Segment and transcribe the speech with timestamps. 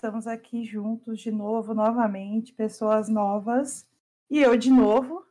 [0.00, 3.86] estamos aqui juntos de novo, novamente, pessoas novas.
[4.30, 5.22] E eu de novo.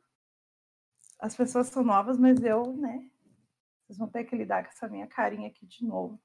[1.20, 3.10] As pessoas são novas, mas eu, né?
[3.82, 6.22] Vocês vão ter que lidar com essa minha carinha aqui de novo.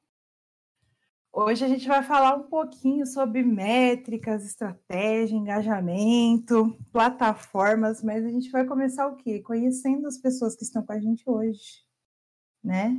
[1.33, 8.51] Hoje a gente vai falar um pouquinho sobre métricas, estratégia, engajamento, plataformas, mas a gente
[8.51, 9.41] vai começar o quê?
[9.41, 11.83] Conhecendo as pessoas que estão com a gente hoje,
[12.63, 12.95] né?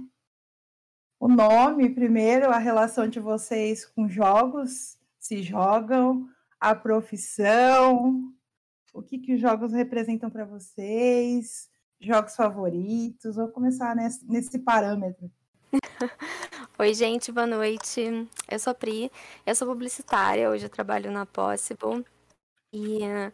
[1.20, 4.95] O nome, primeiro, a relação de vocês com jogos,
[5.25, 6.27] se jogam,
[6.59, 8.31] a profissão,
[8.93, 11.67] o que, que os jogos representam para vocês,
[11.99, 13.35] jogos favoritos.
[13.35, 15.31] Vou começar nesse, nesse parâmetro.
[16.77, 18.30] Oi, gente, boa noite.
[18.47, 19.11] Eu sou a Pri,
[19.47, 22.05] eu sou publicitária, hoje eu trabalho na Possible.
[22.71, 23.33] E uh,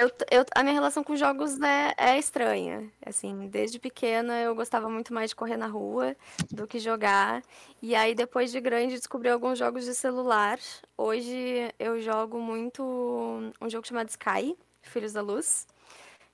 [0.00, 2.90] eu, eu, a minha relação com jogos é, é, estranha.
[3.04, 6.16] Assim, desde pequena eu gostava muito mais de correr na rua
[6.50, 7.42] do que jogar.
[7.82, 10.58] E aí, depois de grande, descobri alguns jogos de celular.
[10.96, 12.82] Hoje eu jogo muito
[13.60, 15.66] um jogo chamado Sky, Filhos da Luz,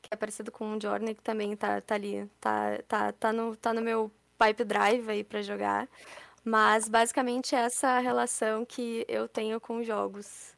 [0.00, 3.56] que é parecido com o Journey, que também tá, tá ali, tá, tá, tá, no,
[3.56, 5.88] tá no meu Pipe Drive aí para jogar.
[6.44, 10.54] Mas basicamente essa relação que eu tenho com jogos.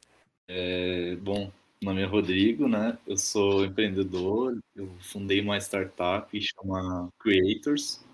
[0.46, 2.98] É, bom, meu nome é Rodrigo, né?
[3.06, 8.04] Eu sou empreendedor, eu fundei uma startup que chama Creators.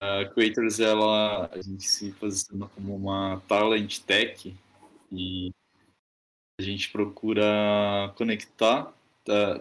[0.00, 4.56] A Creators, ela, a gente se posiciona como uma talent tech
[5.12, 5.50] e
[6.58, 8.90] a gente procura conectar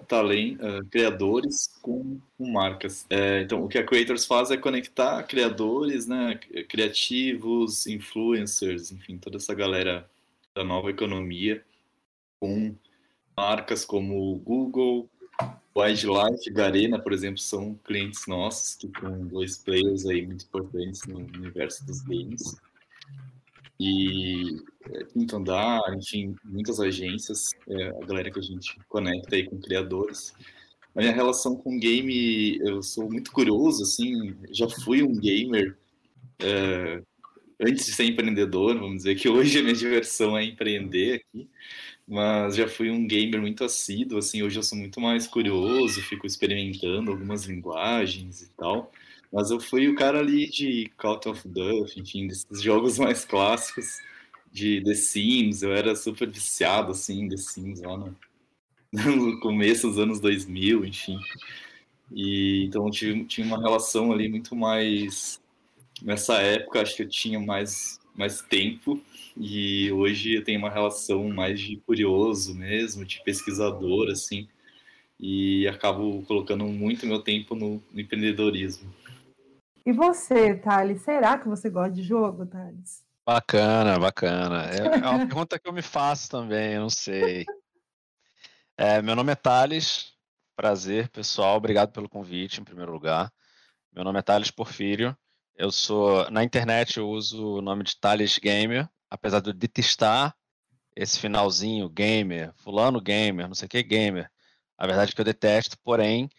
[0.08, 3.06] talent, uh, criadores com, com marcas.
[3.10, 9.36] É, então, o que a Creators faz é conectar criadores, né, criativos, influencers, enfim, toda
[9.36, 10.10] essa galera
[10.56, 11.64] da nova economia
[12.40, 12.76] com
[13.36, 15.10] marcas como Google,
[15.76, 21.20] Wildlife, Garena, por exemplo, são clientes nossos que são dois players aí muito importantes no
[21.20, 22.56] universo dos games.
[23.80, 24.58] E
[25.14, 30.34] Quinto Andar, enfim, muitas agências, é, a galera que a gente conecta aí com criadores.
[30.94, 35.78] A minha relação com game, eu sou muito curioso, assim, já fui um gamer
[36.40, 37.02] é,
[37.60, 41.48] antes de ser empreendedor, vamos dizer que hoje a minha diversão é empreender aqui,
[42.10, 46.26] mas já fui um gamer muito assíduo, assim, hoje eu sou muito mais curioso, fico
[46.26, 48.92] experimentando algumas linguagens e tal.
[49.32, 54.00] Mas eu fui o cara ali de Call of Duty, enfim, desses jogos mais clássicos
[54.52, 55.62] de The Sims.
[55.62, 58.18] Eu era super viciado, assim, The Sims lá no,
[58.92, 61.20] no começo dos anos 2000, enfim.
[62.12, 65.40] E então eu tive, tinha uma relação ali muito mais.
[66.02, 69.02] Nessa época, acho que eu tinha mais, mais tempo.
[69.38, 74.50] E hoje eu tenho uma relação mais de curioso mesmo, de pesquisador, assim.
[75.18, 78.94] E acabo colocando muito meu tempo no, no empreendedorismo.
[79.86, 83.06] E você, Thales, será que você gosta de jogo, Thales?
[83.26, 84.66] Bacana, bacana.
[84.66, 87.46] É, é uma pergunta que eu me faço também, eu não sei.
[88.78, 90.14] É, meu nome é Thales,
[90.58, 93.32] prazer, pessoal, obrigado pelo convite, em primeiro lugar.
[93.94, 95.18] Meu nome é Thales Porfírio,
[95.60, 100.34] eu sou, na internet eu uso o nome de Thales Gamer, apesar de eu detestar
[100.96, 104.32] esse finalzinho, gamer, fulano gamer, não sei o que, gamer.
[104.78, 106.30] A verdade é que eu detesto, porém,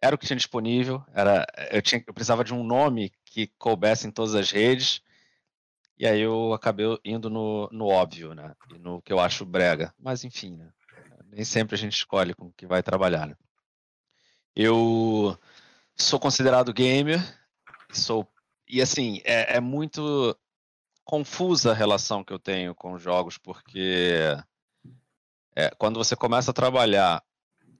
[0.00, 4.06] era o que tinha disponível, era, eu, tinha, eu precisava de um nome que coubesse
[4.06, 5.02] em todas as redes,
[5.98, 8.54] e aí eu acabei indo no, no óbvio, né?
[8.74, 9.94] E no que eu acho brega.
[9.98, 10.72] Mas enfim, né?
[11.26, 13.26] Nem sempre a gente escolhe com o que vai trabalhar.
[13.26, 13.36] Né?
[14.56, 15.38] Eu
[15.94, 17.20] sou considerado gamer,
[17.92, 18.26] sou
[18.72, 20.34] e assim é, é, muito
[21.04, 24.34] confusa a relação que eu tenho com jogos, porque
[25.54, 27.22] é, quando você começa a trabalhar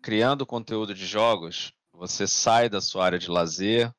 [0.03, 3.91] criando conteúdo de jogos, você sai da sua área de lazer,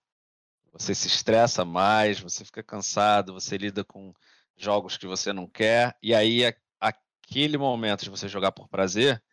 [0.72, 4.14] você se estressa mais, você fica cansado, você lida com
[4.56, 9.24] jogos que você não quer, e aí aquele momento de você jogar por prazer,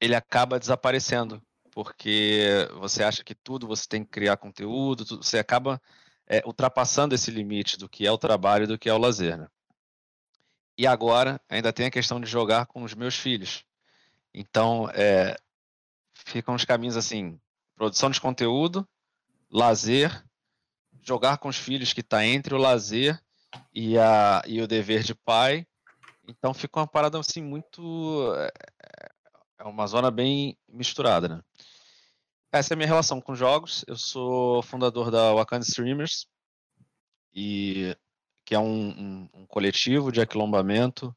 [0.00, 1.42] ele acaba desaparecendo,
[1.72, 5.80] porque você acha que tudo você tem que criar conteúdo, tudo, você acaba
[6.26, 9.38] é, ultrapassando esse limite do que é o trabalho e do que é o lazer.
[9.38, 9.48] Né?
[10.76, 13.64] E agora ainda tem a questão de jogar com os meus filhos.
[14.34, 15.36] Então, é,
[16.12, 17.40] ficam os caminhos assim:
[17.74, 18.86] produção de conteúdo,
[19.50, 20.24] lazer,
[21.02, 23.20] jogar com os filhos, que está entre o lazer
[23.72, 25.66] e, a, e o dever de pai.
[26.28, 28.34] Então fica uma parada assim muito.
[28.36, 28.52] É,
[29.58, 31.40] é uma zona bem misturada, né?
[32.58, 33.84] Essa é a minha relação com jogos.
[33.86, 36.26] Eu sou fundador da Wakanda Streamers,
[37.34, 37.96] e
[38.44, 41.14] que é um, um, um coletivo de aquilombamento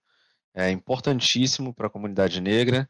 [0.54, 2.90] é importantíssimo para a comunidade negra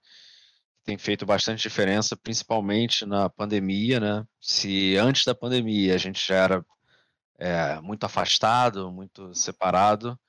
[0.89, 4.25] tem feito bastante diferença, principalmente na pandemia, né?
[4.41, 6.65] Se antes da pandemia a gente já era
[7.37, 10.19] é, muito afastado, muito separado,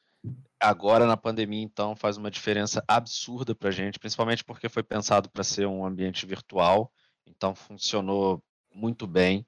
[0.61, 5.31] agora na pandemia, então, faz uma diferença absurda para a gente, principalmente porque foi pensado
[5.31, 6.93] para ser um ambiente virtual,
[7.31, 8.43] então funcionou
[8.75, 9.47] muito bem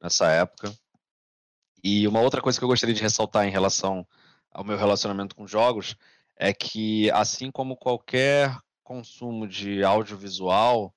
[0.00, 0.72] nessa época.
[1.82, 4.06] E uma outra coisa que eu gostaria de ressaltar em relação
[4.50, 5.96] ao meu relacionamento com jogos
[6.36, 10.94] é que, assim como qualquer consumo de audiovisual,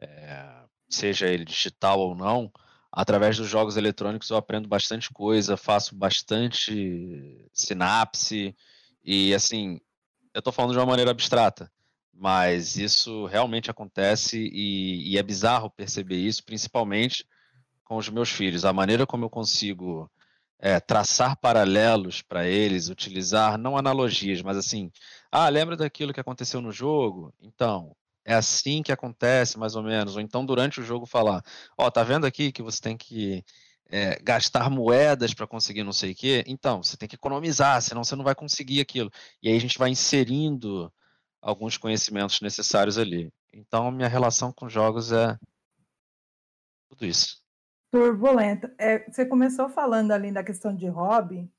[0.00, 2.50] é, seja ele digital ou não,
[2.90, 8.56] através dos jogos eletrônicos eu aprendo bastante coisa, faço bastante sinapse
[9.04, 9.80] e assim,
[10.34, 11.70] eu estou falando de uma maneira abstrata,
[12.18, 17.26] mas isso realmente acontece e, e, é bizarro perceber isso, principalmente
[17.84, 18.64] com os meus filhos.
[18.64, 20.10] A maneira como eu consigo
[20.58, 24.90] é, traçar paralelos para eles, utilizar não analogias, mas assim,
[25.30, 27.32] ah, lembra daquilo que aconteceu no jogo?
[27.40, 30.16] Então, é assim que acontece, mais ou menos.
[30.16, 31.42] Ou então, durante o jogo, falar:
[31.78, 33.44] Ó, oh, tá vendo aqui que você tem que
[33.88, 36.44] é, gastar moedas para conseguir não sei o quê?
[36.46, 39.10] Então, você tem que economizar, senão você não vai conseguir aquilo.
[39.42, 40.92] E aí a gente vai inserindo
[41.40, 43.30] alguns conhecimentos necessários ali.
[43.52, 45.36] Então, minha relação com jogos é
[46.90, 47.42] tudo isso.
[47.90, 48.74] Turbulenta.
[48.78, 51.50] É, você começou falando ali da questão de hobby,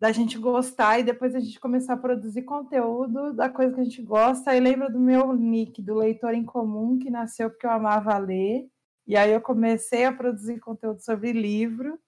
[0.00, 3.84] da gente gostar e depois a gente começar a produzir conteúdo da coisa que a
[3.84, 4.50] gente gosta.
[4.50, 8.68] Aí lembra do meu nick, do Leitor em Comum, que nasceu porque eu amava ler.
[9.06, 11.98] E aí eu comecei a produzir conteúdo sobre livro.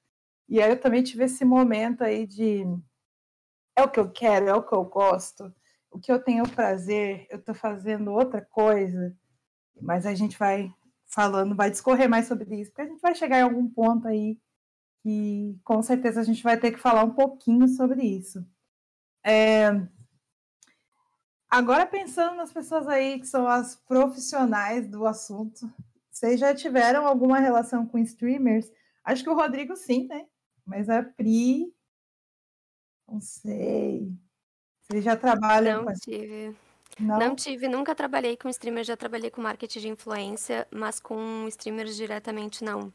[0.49, 2.65] E aí eu também tive esse momento aí de
[3.77, 5.53] é o que eu quero, é o que eu gosto,
[5.91, 9.17] o que eu tenho prazer, eu estou fazendo outra coisa.
[9.81, 10.73] Mas a gente vai
[11.07, 14.39] falando, vai discorrer mais sobre isso, porque a gente vai chegar em algum ponto aí
[15.03, 18.47] que com certeza a gente vai ter que falar um pouquinho sobre isso.
[19.25, 19.71] É...
[21.49, 25.69] Agora, pensando nas pessoas aí que são as profissionais do assunto,
[26.11, 28.71] vocês já tiveram alguma relação com streamers?
[29.03, 30.27] Acho que o Rodrigo sim, né?
[30.65, 31.75] Mas a Pri,
[33.09, 34.13] não sei.
[34.91, 36.57] Vocês já trabalham não com tive.
[36.99, 37.19] Não?
[37.19, 41.97] não tive, nunca trabalhei com streamers, já trabalhei com marketing de influência, mas com streamers
[41.97, 42.93] diretamente não.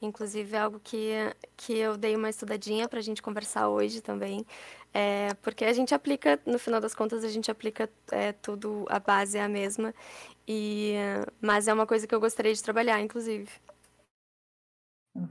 [0.00, 1.12] Inclusive, é algo que,
[1.56, 4.44] que eu dei uma estudadinha para a gente conversar hoje também.
[4.92, 8.98] É, porque a gente aplica, no final das contas, a gente aplica é, tudo, a
[8.98, 9.94] base é a mesma.
[10.48, 10.94] E,
[11.40, 13.50] mas é uma coisa que eu gostaria de trabalhar, inclusive.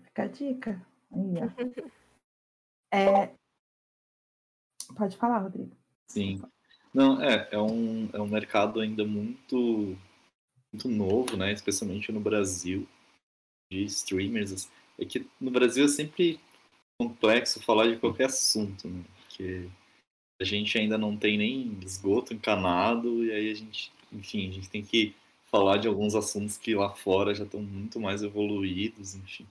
[0.04, 0.86] Fica a dica.
[1.12, 1.34] Aí,
[2.94, 3.34] é...
[4.96, 5.83] Pode falar, Rodrigo.
[6.08, 6.42] Sim.
[6.94, 9.98] Não, é, é um, é um mercado ainda muito,
[10.72, 11.52] muito novo, né?
[11.52, 12.88] Especialmente no Brasil
[13.72, 14.70] de streamers.
[15.00, 16.40] É que no Brasil é sempre
[17.00, 19.04] complexo falar de qualquer assunto, né?
[19.22, 19.68] Porque
[20.40, 24.70] a gente ainda não tem nem esgoto encanado e aí a gente, enfim, a gente
[24.70, 25.16] tem que
[25.50, 29.48] falar de alguns assuntos que lá fora já estão muito mais evoluídos, enfim.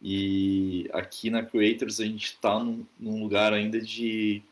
[0.00, 4.42] E aqui na Creators a gente está num, num, lugar ainda de,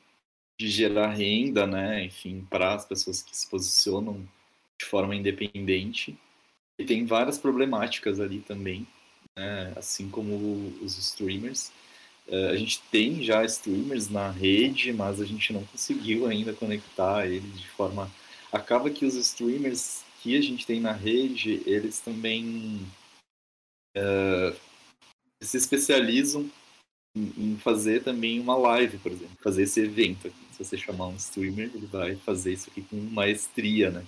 [0.58, 2.04] de gerar renda, né?
[2.04, 4.26] Enfim, para as pessoas que se posicionam
[4.78, 6.18] de forma independente.
[6.78, 8.86] E tem várias problemáticas ali também,
[9.36, 9.72] né?
[9.76, 11.72] assim como os streamers.
[12.28, 17.26] Uh, a gente tem já streamers na rede, mas a gente não conseguiu ainda conectar
[17.26, 18.10] eles de forma.
[18.52, 22.84] Acaba que os streamers que a gente tem na rede, eles também
[23.96, 24.56] uh,
[25.40, 26.50] se especializam
[27.16, 30.30] em, fazer também uma live, por exemplo, fazer esse evento.
[30.52, 34.04] Se você chamar um streamer, ele vai fazer isso aqui com maestria, né?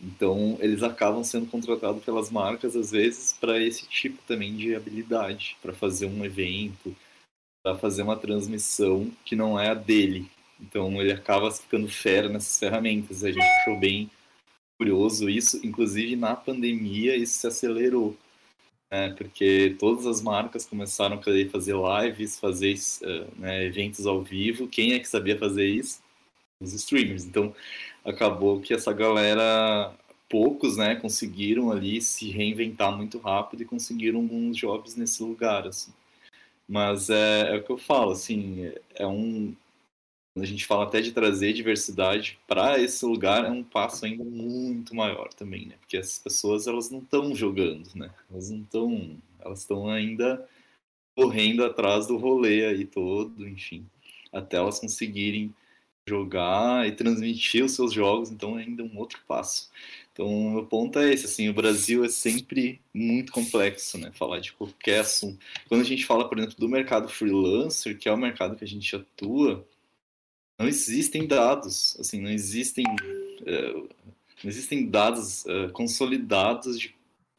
[0.00, 5.56] Então, eles acabam sendo contratados pelas marcas, às vezes, para esse tipo também de habilidade,
[5.62, 6.94] para fazer um evento,
[7.62, 10.30] para fazer uma transmissão que não é a dele.
[10.60, 13.24] Então, ele acaba ficando fera nessas ferramentas.
[13.24, 14.10] A gente achou bem
[14.78, 15.64] curioso isso.
[15.64, 18.16] Inclusive, na pandemia, isso se acelerou.
[18.94, 19.12] Né?
[19.18, 24.68] Porque todas as marcas começaram a querer fazer lives, fazer uh, né, eventos ao vivo.
[24.68, 26.00] Quem é que sabia fazer isso?
[26.60, 27.24] Os streamers.
[27.24, 27.52] Então,
[28.04, 29.92] acabou que essa galera,
[30.28, 35.92] poucos, né, conseguiram ali se reinventar muito rápido e conseguiram alguns jobs nesse lugar, assim.
[36.68, 39.54] Mas é, é o que eu falo, assim, é um
[40.34, 44.24] quando a gente fala até de trazer diversidade para esse lugar é um passo ainda
[44.24, 45.76] muito maior também, né?
[45.78, 48.10] Porque essas pessoas elas não estão jogando, né?
[48.28, 50.44] Elas não estão, elas estão ainda
[51.16, 53.86] correndo atrás do rolê aí todo, enfim,
[54.32, 55.54] até elas conseguirem
[56.06, 59.70] jogar e transmitir os seus jogos, então é ainda um outro passo.
[60.12, 64.40] Então, o meu ponto é esse, assim, o Brasil é sempre muito complexo, né, falar
[64.40, 65.38] de qualquer assunto.
[65.68, 68.68] Quando a gente fala, por exemplo, do mercado freelancer, que é o mercado que a
[68.68, 69.66] gente atua,
[70.58, 72.84] não existem dados, assim, não existem,
[73.46, 76.94] é, não existem dados é, consolidados de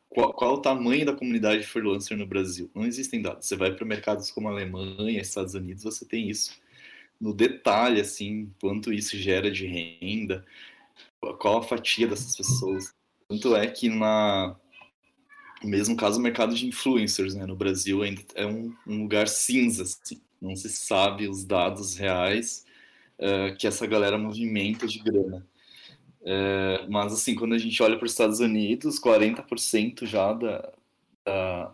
[0.10, 2.70] qual, qual o tamanho da comunidade freelancer no Brasil.
[2.74, 3.46] Não existem dados.
[3.46, 6.52] Você vai para mercados como a Alemanha, Estados Unidos, você tem isso
[7.20, 10.46] no detalhe, assim, quanto isso gera de renda,
[11.40, 12.94] qual a fatia dessas pessoas.
[13.28, 14.56] Tanto é que na
[15.64, 19.84] mesmo caso o mercado de influencers, né, no Brasil ainda é um, um lugar cinza,
[19.84, 20.22] assim.
[20.40, 22.65] não se sabe os dados reais
[23.20, 25.46] uh, que essa galera movimenta de grana.
[26.22, 30.74] Uh, mas assim, quando a gente olha para os Estados Unidos, 40% já da,
[31.24, 31.74] da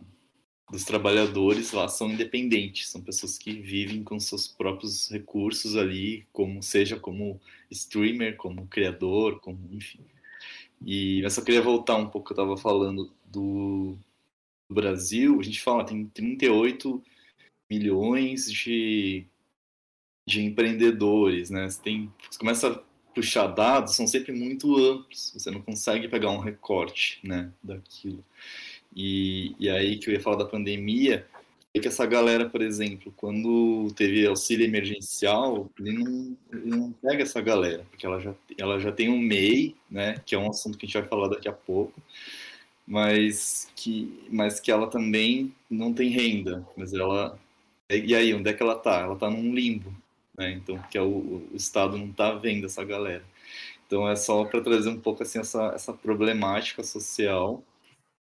[0.71, 6.63] dos trabalhadores lá são independentes, são pessoas que vivem com seus próprios recursos ali, como
[6.63, 9.99] seja como streamer, como criador, como enfim.
[10.83, 13.97] E eu só queria voltar um pouco eu estava falando do,
[14.69, 15.39] do, Brasil.
[15.39, 17.03] A gente fala tem 38
[17.69, 19.25] milhões de,
[20.31, 21.69] de empreendedores, né?
[21.69, 22.79] Você tem, você começa a
[23.13, 25.33] puxar dados, são sempre muito amplos.
[25.35, 28.23] Você não consegue pegar um recorte, né, daquilo.
[28.95, 31.27] E, e aí que eu ia falar da pandemia,
[31.73, 37.23] é que essa galera, por exemplo, quando teve auxílio emergencial, ele não, ele não pega
[37.23, 40.77] essa galera, porque ela já, ela já tem um MEI, né, que é um assunto
[40.77, 42.01] que a gente vai falar daqui a pouco,
[42.85, 47.39] mas que, mas que ela também não tem renda, mas ela...
[47.89, 49.01] E aí, onde é que ela tá?
[49.01, 49.93] Ela tá num limbo,
[50.41, 53.23] né, então, porque é o, o Estado não tá vendo essa galera.
[53.85, 57.63] Então, é só para trazer um pouco, assim, essa, essa problemática social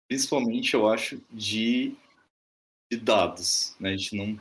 [0.08, 1.96] principalmente, eu acho, de,
[2.92, 3.76] de dados.
[3.80, 3.90] Né?
[3.90, 4.40] A gente não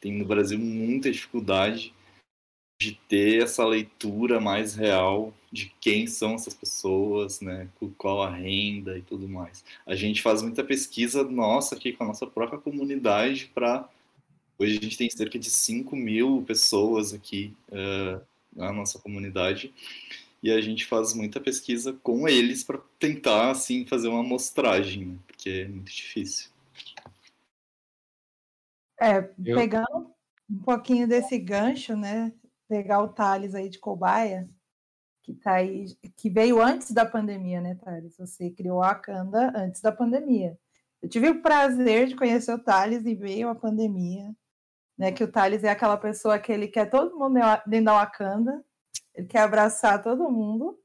[0.00, 1.94] tem no Brasil muita dificuldade
[2.80, 8.98] de ter essa leitura mais real de quem são essas pessoas, né, qual a renda
[8.98, 9.64] e tudo mais.
[9.86, 13.88] A gente faz muita pesquisa nossa aqui com a nossa própria comunidade para
[14.58, 18.20] hoje a gente tem cerca de 5 mil pessoas aqui uh,
[18.54, 19.72] na nossa comunidade
[20.42, 25.18] e a gente faz muita pesquisa com eles para tentar assim fazer uma amostragem, né?
[25.26, 26.50] porque é muito difícil.
[29.00, 29.56] É, Eu...
[29.56, 30.14] pegando
[30.50, 32.32] um pouquinho desse gancho, né?
[32.68, 34.48] Pegar o Thales aí de cobaia,
[35.22, 38.16] que tá aí, que veio antes da pandemia, né, Thales?
[38.18, 40.58] Você criou a Akanda antes da pandemia.
[41.02, 44.34] Eu tive o prazer de conhecer o Thales e veio a pandemia,
[44.98, 45.12] né?
[45.12, 48.64] Que o Thales é aquela pessoa que ele quer todo mundo dentro da Wakanda,
[49.14, 50.78] ele quer abraçar todo mundo.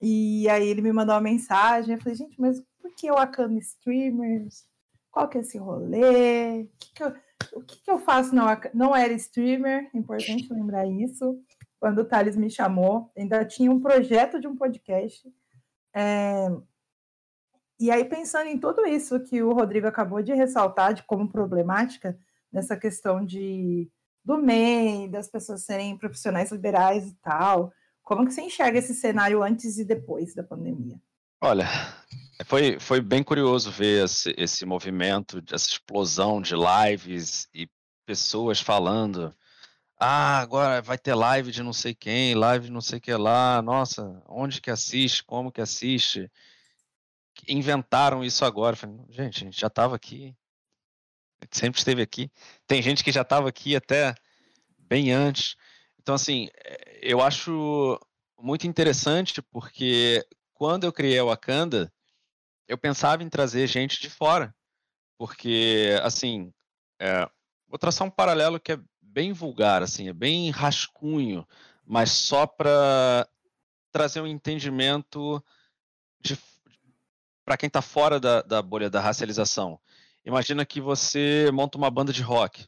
[0.00, 1.94] E aí ele me mandou uma mensagem.
[1.94, 4.64] Eu falei, gente, mas por que Akami Streamers?
[5.10, 6.62] Qual que é esse rolê?
[6.62, 7.14] O que, que, eu,
[7.54, 8.34] o que, que eu faço?
[8.34, 11.40] Não, não era streamer, importante lembrar isso.
[11.80, 15.28] Quando o Thales me chamou, ainda tinha um projeto de um podcast.
[15.94, 16.46] É...
[17.80, 22.18] E aí, pensando em tudo isso que o Rodrigo acabou de ressaltar de como problemática,
[22.52, 23.90] nessa questão de
[24.24, 27.72] do MEI, das pessoas serem profissionais liberais e tal.
[28.02, 31.00] Como que você enxerga esse cenário antes e depois da pandemia?
[31.40, 31.66] Olha,
[32.44, 37.68] foi, foi bem curioso ver esse, esse movimento, essa explosão de lives e
[38.04, 39.34] pessoas falando.
[39.98, 43.62] Ah, agora vai ter live de não sei quem, live de não sei que lá.
[43.62, 45.24] Nossa, onde que assiste?
[45.24, 46.30] Como que assiste?
[47.48, 48.76] Inventaram isso agora.
[48.76, 50.36] Falei, gente, a gente já estava aqui
[51.50, 52.30] sempre esteve aqui.
[52.66, 54.14] Tem gente que já estava aqui até
[54.78, 55.56] bem antes.
[56.00, 57.98] Então, assim, eh, eu acho
[58.40, 61.92] muito interessante porque quando eu criei a Wakanda,
[62.66, 64.54] eu pensava em trazer gente de fora.
[65.16, 66.52] Porque, assim,
[67.00, 67.28] é,
[67.66, 71.46] vou traçar um paralelo que é bem vulgar, assim, é bem rascunho,
[71.84, 73.28] mas só para
[73.90, 75.42] trazer um entendimento
[77.44, 79.80] para quem está fora da, da bolha da racialização.
[80.28, 82.66] Imagina que você monta uma banda de rock.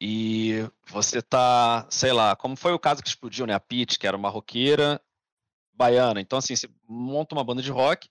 [0.00, 3.52] E você tá, sei lá, como foi o caso que explodiu, né?
[3.52, 5.02] A Pete, que era uma roqueira
[5.74, 6.20] baiana.
[6.20, 8.08] Então, assim, você monta uma banda de rock,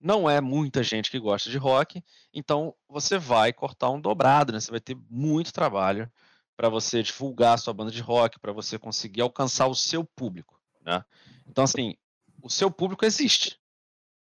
[0.00, 4.58] não é muita gente que gosta de rock, então você vai cortar um dobrado, né?
[4.58, 6.10] Você vai ter muito trabalho
[6.56, 10.58] para você divulgar a sua banda de rock, para você conseguir alcançar o seu público,
[10.80, 11.04] né?
[11.46, 11.98] Então, assim,
[12.42, 13.60] o seu público existe.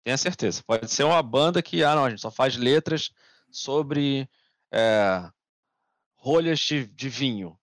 [0.06, 0.62] Tenha certeza.
[0.64, 3.10] Pode ser uma banda que, ah, não, a gente só faz letras
[3.50, 4.30] sobre
[4.72, 5.28] é,
[6.16, 7.58] rolhas de, de vinho.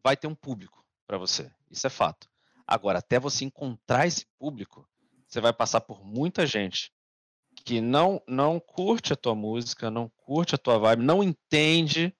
[0.00, 1.50] Vai ter um público para você.
[1.68, 2.30] Isso é fato.
[2.64, 4.88] Agora, até você encontrar esse público,
[5.26, 6.92] você vai passar por muita gente
[7.64, 12.16] que não não curte a tua música, não curte a tua vibe, não entende,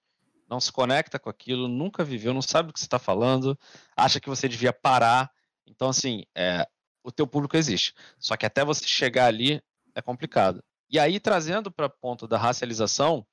[0.49, 3.57] não se conecta com aquilo, nunca viveu, não sabe o que você está falando,
[3.97, 5.31] acha que você devia parar.
[5.65, 6.69] Então, assim, é,
[7.11, 7.95] o teu público existe.
[8.19, 9.62] Só que até você chegar ali
[9.95, 10.62] é complicado.
[10.88, 13.26] E aí, trazendo para a ponto da racialização,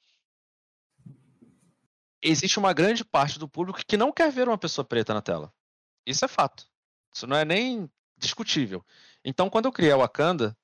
[2.21, 5.51] existe uma grande parte do público que não quer ver uma pessoa preta na tela.
[6.05, 6.67] Isso é fato.
[7.13, 8.85] Isso não é nem discutível.
[9.23, 10.55] Então, quando eu criei a Wakanda,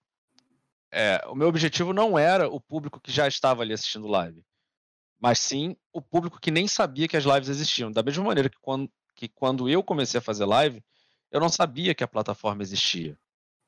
[0.91, 4.43] é, o meu objetivo não era o público que já estava ali assistindo live,
[5.20, 7.91] mas sim o público que nem sabia que as lives existiam.
[7.91, 10.84] Da mesma maneira que quando, que quando eu comecei a fazer live,
[11.33, 13.17] eu não sabia que a plataforma existia.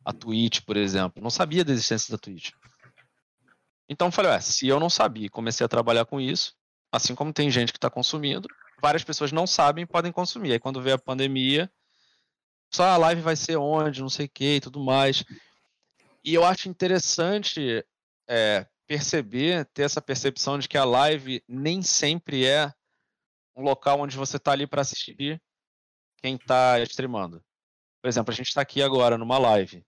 [0.06, 2.52] A Twitch, por exemplo, não sabia da existência da Twitch.
[3.90, 6.54] Então eu falei, ué, se eu não sabia comecei a trabalhar com isso,
[6.92, 8.48] assim como tem gente que está consumindo,
[8.80, 10.52] várias pessoas não sabem e podem consumir.
[10.52, 11.72] Aí quando veio a pandemia,
[12.72, 15.24] só a live vai ser onde, não sei o que e tudo mais.
[16.24, 17.84] E eu acho interessante
[18.30, 22.72] é, perceber, ter essa percepção de que a live nem sempre é
[23.56, 25.42] um local onde você está ali para assistir
[26.22, 27.44] quem está streamando.
[28.06, 29.84] Por exemplo, a gente está aqui agora numa live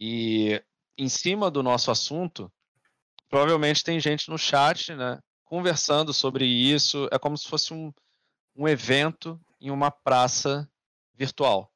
[0.00, 0.64] e
[0.96, 2.50] em cima do nosso assunto,
[3.28, 7.10] provavelmente tem gente no chat, né, conversando sobre isso.
[7.12, 7.92] É como se fosse um,
[8.56, 10.66] um evento em uma praça
[11.12, 11.70] virtual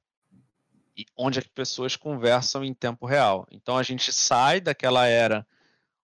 [1.15, 3.47] onde as pessoas conversam em tempo real.
[3.51, 5.47] Então a gente sai daquela era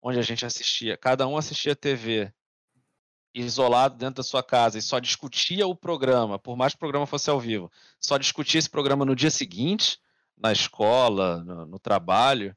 [0.02, 2.34] onde a gente assistia, cada um assistia TV
[3.34, 7.06] isolado dentro da sua casa e só discutia o programa, por mais que o programa
[7.06, 10.00] fosse ao vivo, só discutia esse programa no dia seguinte,
[10.38, 12.56] na escola, no, no trabalho,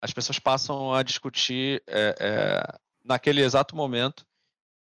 [0.00, 4.26] as pessoas passam a discutir é, é, naquele exato momento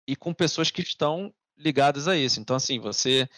[0.06, 2.40] e com pessoas que estão ligadas a isso.
[2.40, 3.28] Então, assim, você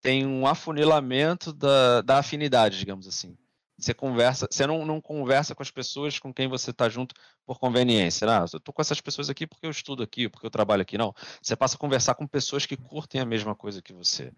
[0.00, 3.36] tem um afunilamento da, da afinidade, digamos assim.
[3.78, 7.14] Você conversa, você não, não conversa com as pessoas com quem você está junto
[7.44, 8.26] por conveniência.
[8.26, 10.96] Não, eu estou com essas pessoas aqui porque eu estudo aqui, porque eu trabalho aqui.
[10.96, 11.14] Não.
[11.40, 14.32] Você passa a conversar com pessoas que curtem a mesma coisa que você.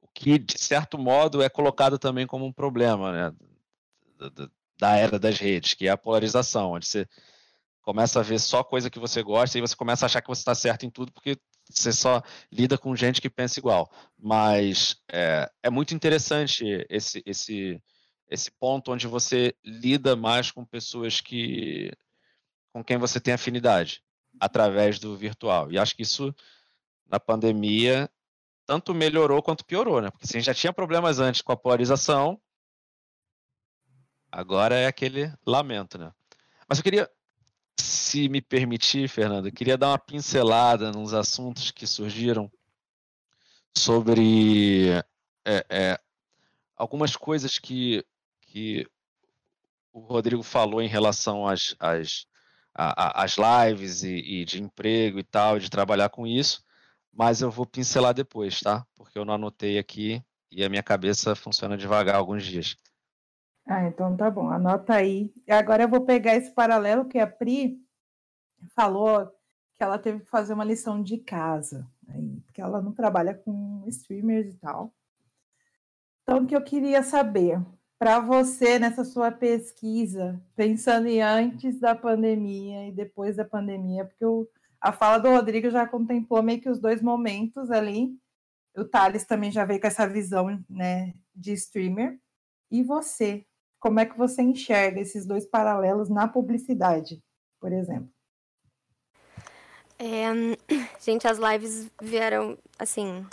[0.00, 3.34] O que, de certo modo, é colocado também como um problema né,
[4.18, 7.06] da, da era das redes, que é a polarização, onde você
[7.82, 10.40] começa a ver só coisa que você gosta e você começa a achar que você
[10.40, 13.90] está certo em tudo porque você só lida com gente que pensa igual.
[14.18, 17.80] Mas é, é muito interessante esse, esse,
[18.30, 21.92] esse ponto onde você lida mais com pessoas que
[22.72, 24.02] com quem você tem afinidade
[24.38, 25.72] através do virtual.
[25.72, 26.34] E acho que isso
[27.08, 28.08] na pandemia
[28.64, 30.10] tanto melhorou quanto piorou, né?
[30.10, 32.40] Porque se a gente já tinha problemas antes com a polarização,
[34.30, 36.12] agora é aquele lamento, né?
[36.68, 37.10] Mas eu queria
[37.80, 42.50] se me permitir, Fernando, eu queria dar uma pincelada nos assuntos que surgiram
[43.76, 44.90] sobre
[45.44, 46.00] é, é,
[46.76, 48.04] algumas coisas que,
[48.50, 48.84] que
[49.92, 52.26] o Rodrigo falou em relação às, às,
[52.74, 56.62] às lives e, e, de emprego e tal, de trabalhar com isso,
[57.12, 58.84] mas eu vou pincelar depois, tá?
[58.96, 62.76] Porque eu não anotei aqui e a minha cabeça funciona devagar alguns dias.
[63.66, 65.32] Ah, então tá bom, anota aí.
[65.48, 67.78] Agora eu vou pegar esse paralelo que a Pri
[68.74, 69.26] falou
[69.74, 73.84] que ela teve que fazer uma lição de casa, aí, porque ela não trabalha com
[73.86, 74.92] streamers e tal.
[76.22, 77.60] Então, o que eu queria saber,
[78.00, 84.24] para você, nessa sua pesquisa, pensando em antes da pandemia e depois da pandemia, porque
[84.24, 84.48] o,
[84.80, 88.18] a fala do Rodrigo já contemplou meio que os dois momentos ali.
[88.74, 92.18] O Thales também já veio com essa visão né, de streamer.
[92.70, 93.44] E você,
[93.78, 97.22] como é que você enxerga esses dois paralelos na publicidade,
[97.60, 98.08] por exemplo?
[99.98, 100.24] É,
[100.98, 103.26] gente, as lives vieram, assim,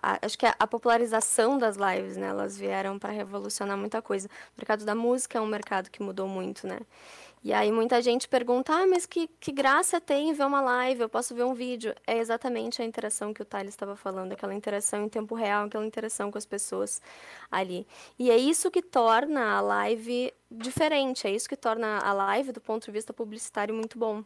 [0.00, 4.28] acho que a, a, popularização das lives, né, elas vieram para revolucionar muita coisa.
[4.28, 6.80] O mercado da música é um mercado que mudou muito, né?
[7.44, 11.08] E aí muita gente pergunta, ah, mas que, que graça tem ver uma live, eu
[11.08, 11.92] posso ver um vídeo.
[12.06, 15.84] É exatamente a interação que o Thales estava falando, aquela interação em tempo real, aquela
[15.84, 17.02] interação com as pessoas
[17.50, 17.84] ali.
[18.16, 22.60] E é isso que torna a live diferente, é isso que torna a live, do
[22.60, 24.22] ponto de vista publicitário, muito bom.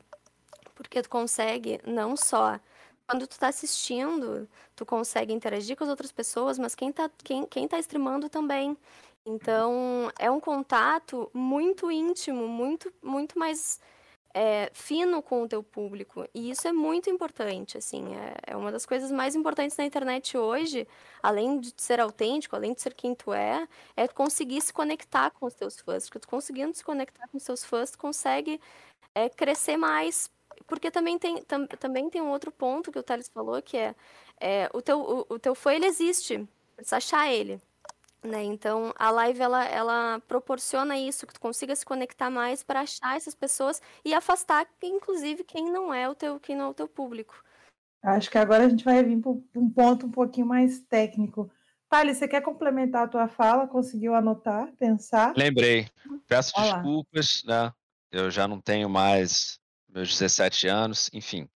[0.74, 2.60] Porque tu consegue não só
[3.08, 7.46] quando tu tá assistindo, tu consegue interagir com as outras pessoas, mas quem tá, quem,
[7.46, 8.76] quem tá streamando também.
[9.24, 13.80] Então, é um contato muito íntimo, muito, muito mais
[14.36, 16.28] é, fino com o teu público.
[16.34, 18.14] E isso é muito importante, assim.
[18.14, 20.86] É, é, uma das coisas mais importantes na internet hoje,
[21.22, 23.66] além de ser autêntico, além de ser quem tu é,
[23.96, 26.04] é conseguir se conectar com os teus fãs.
[26.04, 28.60] Porque tu conseguindo se conectar com os teus fãs, tu consegue
[29.14, 30.30] é, crescer mais.
[30.66, 33.94] Porque também tem, tam, também tem um outro ponto que o Thales falou, que é,
[34.40, 36.46] é o, teu, o, o teu fã, ele existe.
[36.74, 37.60] Precisa achar ele.
[38.22, 38.42] Né?
[38.42, 43.16] Então, a live ela, ela proporciona isso, que tu consiga se conectar mais para achar
[43.16, 46.88] essas pessoas e afastar, inclusive, quem não é o teu, quem não é o teu
[46.88, 47.42] público.
[48.02, 51.50] Acho que agora a gente vai vir para um ponto um pouquinho mais técnico.
[51.88, 53.68] Thales, você quer complementar a tua fala?
[53.68, 55.32] Conseguiu anotar, pensar?
[55.36, 55.88] Lembrei.
[56.26, 56.74] Peço Olá.
[56.74, 57.72] desculpas, né?
[58.10, 59.60] Eu já não tenho mais
[59.96, 61.48] meus 17 anos, enfim.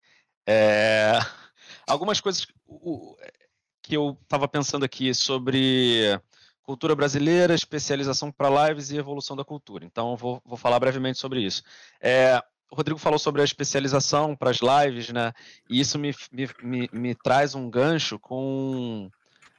[0.48, 1.12] É...
[1.86, 2.48] Algumas coisas
[3.84, 6.20] que eu estava pensando aqui sobre
[6.64, 9.84] cultura brasileira, especialização para lives e evolução da cultura.
[9.84, 11.64] Então, vou, vou falar brevemente sobre isso.
[12.00, 15.34] É, o Rodrigo falou sobre a especialização para as lives, né?
[15.70, 19.10] E isso me, me, me, me, traz um gancho com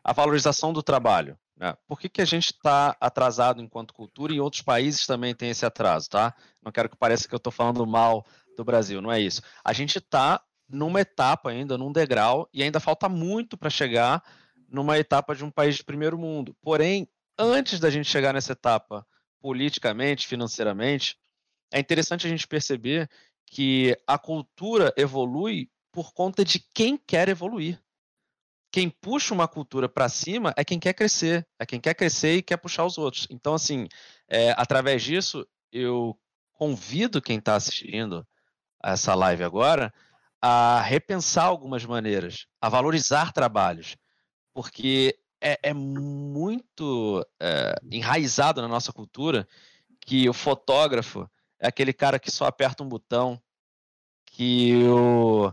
[0.04, 1.36] a valorização do trabalho.
[1.60, 1.74] Né?
[1.86, 5.66] Por que, que a gente está atrasado enquanto cultura e outros países também têm esse
[5.66, 6.34] atraso, tá?
[6.62, 8.24] Não quero que pareça que eu estou falando mal
[8.60, 9.40] do Brasil, não é isso.
[9.64, 14.22] A gente está numa etapa ainda, num degrau, e ainda falta muito para chegar
[14.68, 16.54] numa etapa de um país de primeiro mundo.
[16.60, 19.04] Porém, antes da gente chegar nessa etapa,
[19.40, 21.16] politicamente, financeiramente,
[21.72, 23.08] é interessante a gente perceber
[23.46, 27.82] que a cultura evolui por conta de quem quer evoluir.
[28.70, 32.42] Quem puxa uma cultura para cima é quem quer crescer, é quem quer crescer e
[32.42, 33.26] quer puxar os outros.
[33.30, 33.88] Então, assim,
[34.28, 36.16] é, através disso, eu
[36.52, 38.24] convido quem está assistindo
[38.82, 39.92] essa live agora
[40.40, 43.96] a repensar algumas maneiras, a valorizar trabalhos,
[44.54, 49.46] porque é, é muito é, enraizado na nossa cultura
[50.00, 53.40] que o fotógrafo é aquele cara que só aperta um botão,
[54.26, 55.52] que o,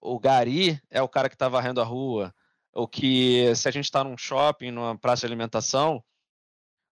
[0.00, 2.34] o gari é o cara que está varrendo a rua,
[2.72, 6.04] ou que se a gente está num shopping, numa praça de alimentação,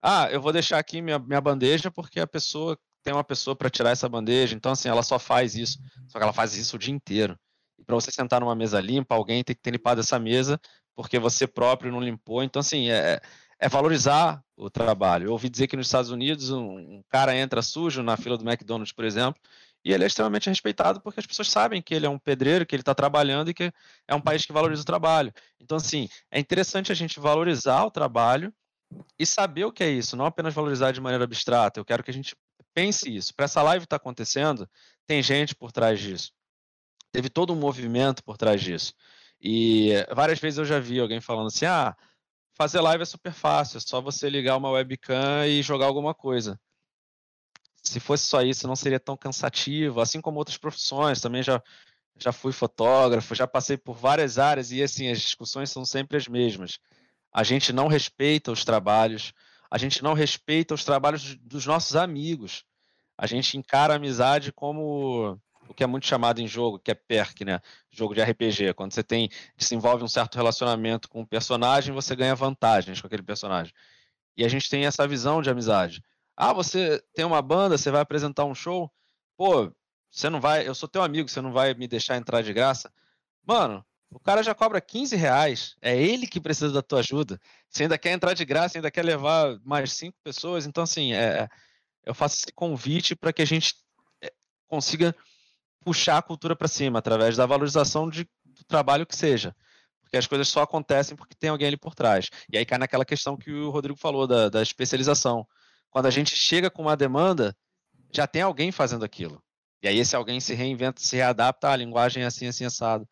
[0.02, 3.70] ah, eu vou deixar aqui minha, minha bandeja porque a pessoa tem uma pessoa para
[3.70, 6.80] tirar essa bandeja, então assim, ela só faz isso, só que ela faz isso o
[6.80, 7.38] dia inteiro.
[7.78, 10.60] E para você sentar numa mesa limpa, alguém tem que ter limpado essa mesa
[10.96, 12.44] porque você próprio não limpou.
[12.44, 13.20] Então assim, é,
[13.60, 15.28] é valorizar o trabalho.
[15.28, 18.48] Eu ouvi dizer que nos Estados Unidos um, um, cara entra sujo na fila do
[18.48, 19.42] McDonald's, por exemplo,
[19.86, 22.76] e ele é extremamente respeitado porque as pessoas sabem que ele é um pedreiro, que
[22.76, 23.72] ele está trabalhando e que
[24.08, 25.32] é um país que valoriza o trabalho.
[25.60, 28.54] Então, assim, é interessante a gente valorizar o trabalho
[29.18, 31.80] e saber o que é isso, não apenas valorizar de maneira abstrata.
[31.80, 32.36] Eu quero que a gente
[32.74, 33.34] pense isso.
[33.36, 34.70] Para essa live estar tá acontecendo,
[35.06, 36.32] tem gente por trás disso.
[37.12, 38.94] Teve todo um movimento por trás disso.
[39.42, 41.96] E várias vezes eu já vi alguém falando assim: ah,
[42.54, 46.60] fazer live é super fácil, é só você ligar uma webcam e jogar alguma coisa.
[47.84, 51.20] Se fosse só isso, não seria tão cansativo, assim como outras profissões.
[51.20, 51.62] Também já,
[52.20, 56.28] já fui fotógrafo, já passei por várias áreas e assim, as discussões são sempre as
[56.28, 56.78] mesmas.
[57.34, 59.34] A gente não respeita os trabalhos,
[59.72, 62.66] a gente não respeita os trabalhos dos nossos amigos.
[63.18, 66.94] A gente encara a amizade como o que é muito chamado em jogo, que é
[66.94, 67.62] perk, né?
[67.90, 68.74] Jogo de RPG.
[68.74, 73.24] Quando você tem desenvolve um certo relacionamento com um personagem, você ganha vantagens com aquele
[73.24, 73.74] personagem.
[74.36, 76.04] E a gente tem essa visão de amizade.
[76.36, 78.92] Ah, você tem uma banda, você vai apresentar um show,
[79.38, 79.72] pô,
[80.10, 82.92] você não vai, eu sou teu amigo, você não vai me deixar entrar de graça.
[83.46, 87.40] Mano, o cara já cobra 15 reais, é ele que precisa da tua ajuda.
[87.72, 91.48] Você ainda quer entrar de graça, ainda quer levar mais cinco pessoas, então assim, é,
[92.04, 93.74] eu faço esse convite para que a gente
[94.22, 94.32] é,
[94.68, 95.16] consiga
[95.80, 99.56] puxar a cultura para cima, através da valorização de, do trabalho que seja.
[100.02, 102.30] Porque as coisas só acontecem porque tem alguém ali por trás.
[102.52, 105.48] E aí cai naquela questão que o Rodrigo falou, da, da especialização.
[105.90, 107.56] Quando a gente chega com uma demanda,
[108.12, 109.42] já tem alguém fazendo aquilo.
[109.82, 113.08] E aí esse alguém se reinventa, se readapta à linguagem assim, assim, assado.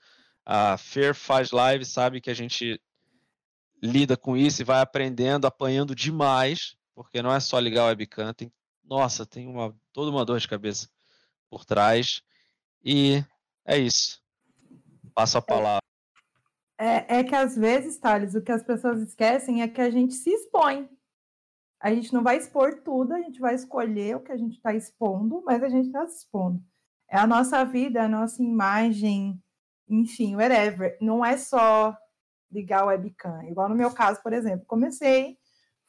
[0.46, 2.80] A Fer faz live, sabe que a gente
[3.82, 8.34] lida com isso e vai aprendendo, apanhando demais, porque não é só ligar o webcam,
[8.34, 8.52] tem,
[8.84, 10.90] nossa, tem uma, toda uma dor de cabeça
[11.50, 12.22] por trás.
[12.84, 13.24] E
[13.66, 14.22] é isso.
[15.14, 15.80] Passo a palavra.
[16.78, 20.14] É, é que às vezes, Thales, o que as pessoas esquecem é que a gente
[20.14, 20.90] se expõe.
[21.80, 24.74] A gente não vai expor tudo, a gente vai escolher o que a gente está
[24.74, 26.62] expondo, mas a gente está se expondo.
[27.10, 29.42] É a nossa vida, a nossa imagem,
[29.88, 30.98] enfim, whatever.
[31.02, 31.98] Não é só
[32.52, 33.44] ligar o webcam.
[33.44, 35.38] Igual no meu caso, por exemplo, comecei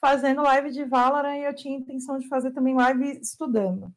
[0.01, 3.93] fazendo live de Valorant e eu tinha intenção de fazer também live estudando.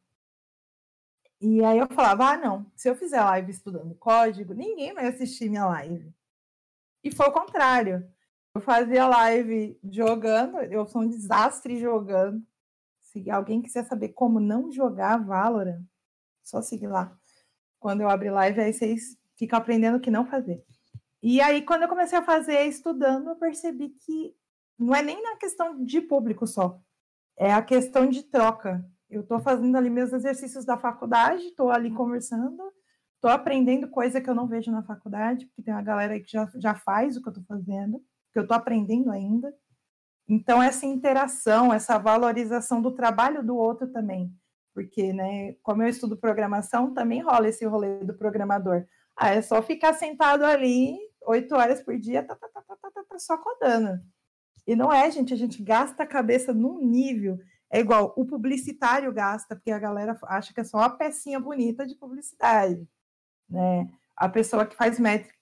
[1.40, 5.48] E aí eu falava, ah, não, se eu fizer live estudando código, ninguém vai assistir
[5.48, 6.14] minha live.
[7.02, 8.08] E foi o contrário.
[8.54, 12.42] Eu fazia live jogando, eu sou um desastre jogando.
[13.00, 15.82] Se alguém quiser saber como não jogar Valorant,
[16.42, 17.16] só seguir lá.
[17.78, 20.64] Quando eu abro live, aí vocês ficam aprendendo o que não fazer.
[21.26, 24.36] E aí, quando eu comecei a fazer estudando, eu percebi que
[24.78, 26.78] não é nem na questão de público só,
[27.38, 28.84] é a questão de troca.
[29.08, 32.62] Eu estou fazendo ali meus exercícios da faculdade, estou ali conversando,
[33.14, 36.30] estou aprendendo coisa que eu não vejo na faculdade, porque tem uma galera aí que
[36.30, 39.50] já, já faz o que eu estou fazendo, que eu estou aprendendo ainda.
[40.28, 44.30] Então, essa interação, essa valorização do trabalho do outro também,
[44.74, 48.84] porque, né, como eu estudo programação, também rola esse rolê do programador.
[49.16, 52.90] Ah, é só ficar sentado ali oito horas por dia, tá, tá, tá, tá, tá,
[52.90, 54.00] tá, tá, só codando.
[54.66, 57.38] E não é, gente, a gente gasta a cabeça num nível
[57.74, 61.84] é igual o publicitário gasta, porque a galera acha que é só uma pecinha bonita
[61.84, 62.88] de publicidade,
[63.50, 63.90] né?
[64.16, 65.34] A pessoa que faz métrica,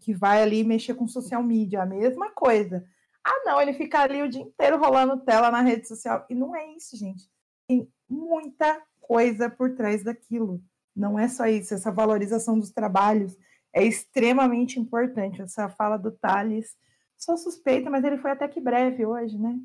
[0.00, 2.84] que vai ali mexer com social media, a mesma coisa.
[3.24, 6.26] Ah, não, ele fica ali o dia inteiro rolando tela na rede social.
[6.28, 7.24] E não é isso, gente.
[7.66, 10.62] Tem muita coisa por trás daquilo.
[10.94, 13.34] Não é só isso, essa valorização dos trabalhos
[13.74, 15.42] é extremamente importante.
[15.42, 16.76] Essa fala do Thales,
[17.16, 19.58] sou suspeita, mas ele foi até que breve hoje, né?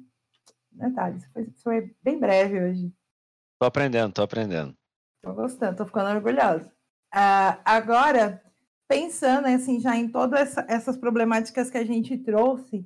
[0.71, 1.25] Né, Thales?
[1.33, 2.93] Foi, foi bem breve hoje.
[3.59, 4.75] Tô aprendendo, tô aprendendo.
[5.21, 6.67] Tô gostando, tô ficando orgulhosa.
[7.13, 8.43] Uh, agora,
[8.87, 12.85] pensando assim, já em todas essa, essas problemáticas que a gente trouxe,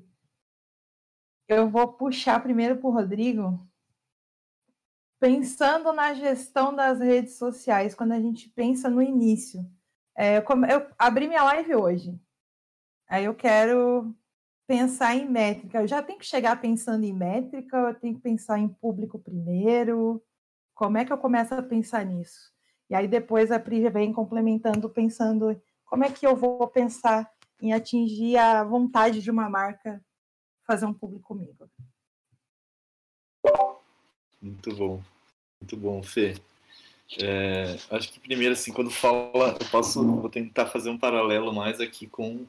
[1.48, 3.66] eu vou puxar primeiro para o Rodrigo,
[5.20, 9.66] pensando na gestão das redes sociais, quando a gente pensa no início.
[10.18, 12.20] É, eu, abri minha live hoje,
[13.08, 14.16] aí eu quero
[14.66, 15.80] pensar em métrica.
[15.80, 20.22] Eu já tenho que chegar pensando em métrica, eu tenho que pensar em público primeiro.
[20.74, 22.52] Como é que eu começo a pensar nisso?
[22.90, 27.72] E aí depois a Pri vem complementando, pensando como é que eu vou pensar em
[27.72, 30.04] atingir a vontade de uma marca
[30.66, 31.70] fazer um público comigo.
[34.42, 35.02] Muito bom,
[35.62, 36.36] muito bom, Fê.
[37.22, 41.80] É, acho que primeiro, assim, quando fala, eu posso, vou tentar fazer um paralelo mais
[41.80, 42.46] aqui com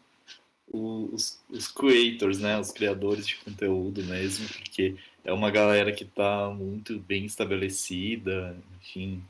[0.73, 6.51] os, os creators, né, os criadores de conteúdo mesmo, porque é uma galera que está
[6.51, 9.23] muito bem estabelecida, enfim,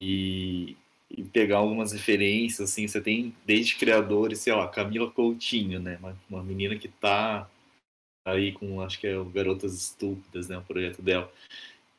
[0.00, 0.76] e,
[1.10, 6.16] e, pegar algumas referências, assim, você tem desde criadores, sei lá, Camila Coutinho, né, uma,
[6.28, 7.48] uma menina que está
[8.26, 11.32] aí com, acho que é o Garotas Estúpidas, né, o projeto dela,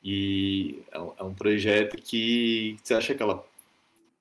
[0.06, 3.44] e é, é um projeto que você acha que ela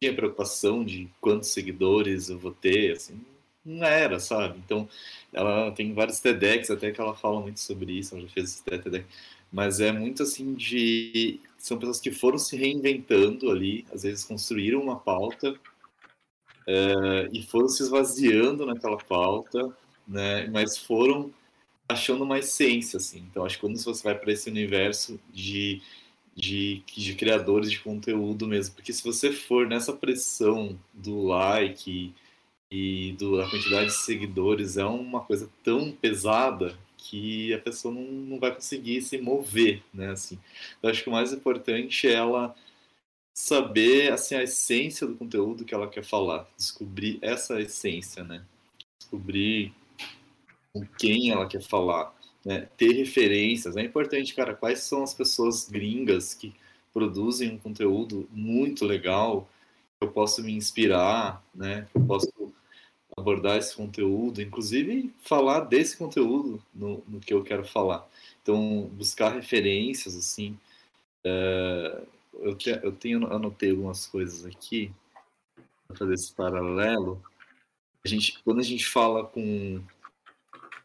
[0.00, 3.20] tinha preocupação de quantos seguidores eu vou ter, assim,
[3.62, 4.58] não era, sabe?
[4.64, 4.88] Então,
[5.30, 9.06] ela tem vários TEDx até que ela fala muito sobre isso, ela já fez TEDx,
[9.52, 14.80] mas é muito assim de são pessoas que foram se reinventando ali, às vezes construíram
[14.80, 15.54] uma pauta
[16.66, 19.70] é, e foram se esvaziando naquela pauta,
[20.08, 20.46] né?
[20.48, 21.30] Mas foram
[21.88, 23.26] achando uma essência, assim.
[23.30, 25.82] Então, acho que quando você vai para esse universo de,
[26.34, 32.14] de, de criadores de conteúdo mesmo, porque se você for nessa pressão do like
[32.70, 38.02] e do, da quantidade de seguidores, é uma coisa tão pesada que a pessoa não,
[38.02, 40.38] não vai conseguir se mover, né, assim.
[40.82, 42.54] Eu acho que o mais importante é ela
[43.34, 48.42] saber, assim, a essência do conteúdo que ela quer falar, descobrir essa essência, né,
[48.98, 49.74] descobrir
[50.74, 52.12] com quem ela quer falar,
[52.44, 52.68] né?
[52.76, 53.76] ter referências.
[53.76, 56.52] É importante, cara, quais são as pessoas gringas que
[56.92, 59.48] produzem um conteúdo muito legal,
[59.98, 61.88] que eu posso me inspirar, né?
[61.92, 62.32] Que eu posso
[63.16, 68.08] abordar esse conteúdo, inclusive falar desse conteúdo no, no que eu quero falar.
[68.42, 70.58] Então, buscar referências, assim.
[71.24, 72.02] É,
[72.40, 74.92] eu, te, eu tenho anotei algumas coisas aqui
[75.86, 77.22] para fazer esse paralelo.
[78.04, 79.82] A gente, quando a gente fala com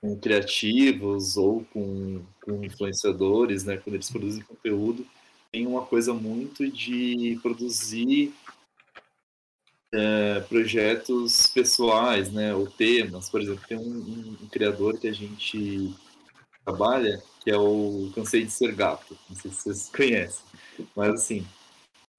[0.01, 5.05] com criativos ou com, com influenciadores, né, quando eles produzem conteúdo,
[5.51, 8.33] tem uma coisa muito de produzir
[9.91, 13.29] é, projetos pessoais, né, ou temas.
[13.29, 15.93] Por exemplo, tem um, um, um, criador que a gente
[16.63, 19.17] trabalha, que é o Cansei de Ser Gato.
[19.29, 20.45] Não sei se vocês conhecem,
[20.95, 21.45] mas assim,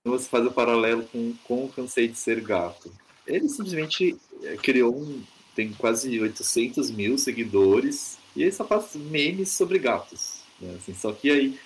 [0.05, 2.93] você faz o paralelo com, com o Cansei de Ser Gato.
[3.27, 5.23] Ele simplesmente é, criou um,
[5.61, 10.41] tem quase 800 mil seguidores e ele só faz memes sobre gatos.
[10.59, 10.75] Né?
[10.77, 11.59] Assim, só que aí,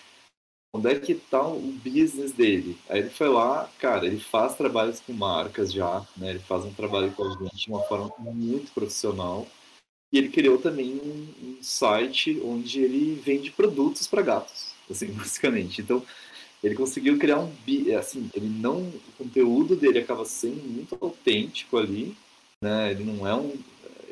[0.74, 2.76] onde é que tá o business dele?
[2.88, 6.30] Aí ele foi lá, cara, ele faz trabalhos com marcas já, né?
[6.30, 9.46] Ele faz um trabalho com a gente de uma forma muito profissional.
[10.12, 15.82] E ele criou também um, um site onde ele vende produtos para gatos, assim, basicamente.
[15.82, 16.04] Então,
[16.64, 17.52] ele conseguiu criar um
[17.96, 22.16] assim, ele não o conteúdo dele acaba sendo muito autêntico ali,
[22.60, 22.90] né?
[22.90, 23.52] Ele não é um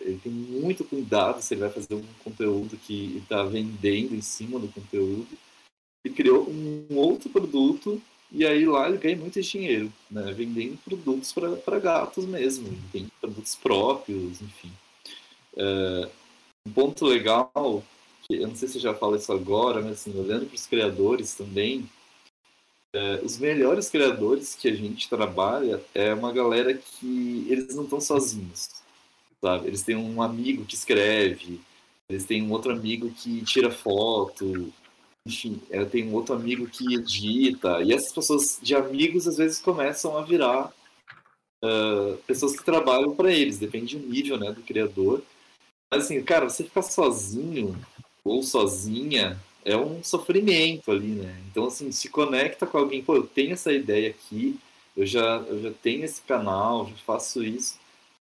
[0.05, 4.59] ele tem muito cuidado se ele vai fazer um conteúdo que está vendendo em cima
[4.59, 5.29] do conteúdo.
[6.05, 10.33] Ele criou um outro produto e aí lá ele ganha muito dinheiro, né?
[10.33, 11.33] Vendendo produtos
[11.65, 12.77] para gatos mesmo.
[12.91, 14.73] Tem produtos próprios, enfim.
[15.57, 16.09] É,
[16.67, 17.85] um ponto legal,
[18.27, 20.67] que eu não sei se eu já falo isso agora, mas assim, olhando para os
[20.67, 21.89] criadores também,
[22.95, 28.01] é, os melhores criadores que a gente trabalha é uma galera que eles não estão
[28.01, 28.82] sozinhos
[29.43, 29.67] sabe?
[29.67, 31.61] Eles têm um amigo que escreve,
[32.09, 34.73] eles têm um outro amigo que tira foto,
[35.27, 39.59] enfim, ela tem um outro amigo que edita, e essas pessoas de amigos às vezes
[39.59, 40.73] começam a virar
[41.65, 45.23] uh, pessoas que trabalham para eles, depende do nível, né, do criador.
[45.91, 47.77] Mas assim, cara, você ficar sozinho
[48.25, 51.41] ou sozinha é um sofrimento ali, né?
[51.51, 54.59] Então assim, se conecta com alguém, pô, eu tenho essa ideia aqui,
[54.97, 57.79] eu já, eu já tenho esse canal, já faço isso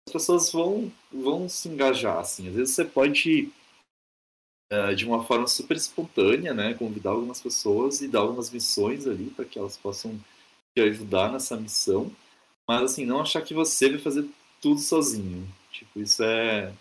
[0.06, 2.48] as pessoas vão, vão se engajar, assim.
[2.48, 3.52] Às vezes você pode,
[4.72, 9.30] uh, de uma forma super espontânea, né, convidar algumas pessoas e dar algumas missões ali
[9.30, 10.18] para que elas possam
[10.74, 12.10] te ajudar nessa missão.
[12.68, 14.28] mas assim, não achar que você vai fazer
[14.60, 15.46] tudo sozinho.
[15.72, 16.72] Tipo, isso é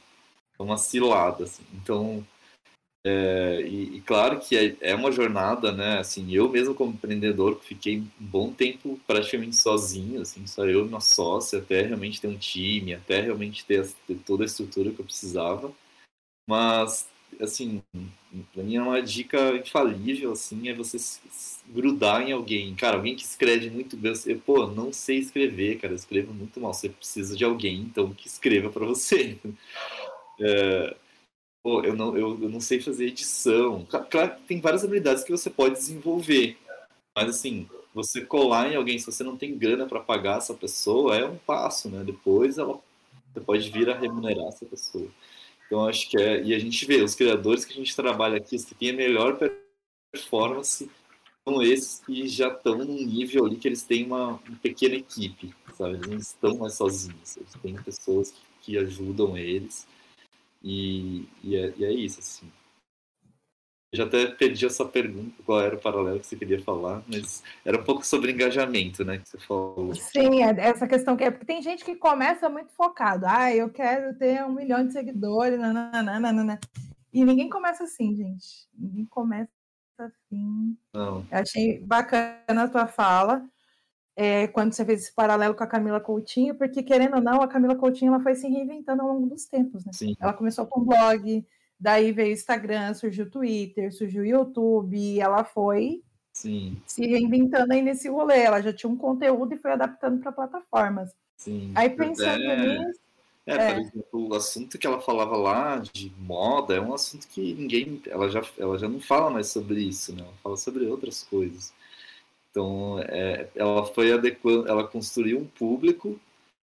[0.59, 1.63] uma cilada, assim.
[1.73, 2.25] Então,
[3.05, 5.99] é, e, e, claro que é, é, uma jornada, né?
[5.99, 10.87] Assim, eu mesmo como empreendedor fiquei um bom tempo praticamente sozinho, assim, só eu e
[10.87, 14.99] uma sócia, até realmente ter um time, até realmente ter, ter toda a estrutura que
[14.99, 15.71] eu precisava.
[16.47, 17.07] Mas,
[17.39, 17.81] assim,
[18.53, 20.97] para mim é uma dica infalível, assim, é você
[21.67, 22.75] grudar em alguém.
[22.75, 26.59] Cara, alguém que escreve muito bem, você, pô, não sei escrever, cara, eu escrevo muito
[26.59, 26.73] mal.
[26.73, 29.37] Você precisa de alguém, então, que escreva para você.
[30.41, 30.95] É,
[31.69, 33.85] pô, eu não, eu, eu não sei fazer edição.
[34.09, 36.57] Claro que tem várias habilidades que você pode desenvolver,
[37.15, 41.15] mas assim, você colar em alguém, se você não tem grana para pagar essa pessoa,
[41.15, 42.03] é um passo, né?
[42.03, 42.79] Depois ela,
[43.31, 45.07] você pode vir a remunerar essa pessoa.
[45.67, 46.41] Então acho que é.
[46.43, 48.93] E a gente vê, os criadores que a gente trabalha aqui, os que têm a
[48.93, 49.37] melhor
[50.11, 50.89] performance,
[51.47, 55.53] são esses que já estão num nível ali que eles têm uma, uma pequena equipe,
[55.77, 55.97] sabe?
[55.97, 59.87] Eles não estão mais sozinhos, eles têm pessoas que, que ajudam eles.
[60.61, 62.51] E, e, é, e é isso, assim.
[63.91, 67.43] Eu já até perdi essa pergunta, qual era o paralelo que você queria falar, mas
[67.65, 69.95] era um pouco sobre engajamento, né, que você falou.
[69.95, 73.69] Sim, é essa questão que é porque tem gente que começa muito focado, ah, eu
[73.71, 76.59] quero ter um milhão de seguidores, nananana,
[77.11, 78.67] e ninguém começa assim, gente.
[78.77, 79.49] Ninguém começa
[79.97, 80.77] assim.
[80.93, 81.25] Não.
[81.31, 83.43] Eu achei bacana a tua fala
[84.21, 87.47] é, quando você fez esse paralelo com a Camila Coutinho, porque querendo ou não, a
[87.47, 89.93] Camila Coutinho ela foi se reinventando ao longo dos tempos, né?
[89.93, 90.13] Sim.
[90.19, 91.45] Ela começou com blog,
[91.79, 96.03] daí veio o Instagram, surgiu o Twitter, surgiu o YouTube, e ela foi
[96.33, 96.81] Sim.
[96.85, 98.41] se reinventando aí nesse rolê.
[98.41, 101.15] Ela já tinha um conteúdo e foi adaptando para plataformas.
[101.37, 101.71] Sim.
[101.73, 102.57] Aí pensando é...
[102.57, 102.99] nisso.
[103.45, 107.25] É, é, por exemplo, o assunto que ela falava lá de moda é um assunto
[107.25, 110.23] que ninguém, ela já, ela já não fala mais sobre isso, né?
[110.23, 111.73] Ela fala sobre outras coisas.
[112.49, 116.19] Então, é, ela foi adequando, ela construiu um público.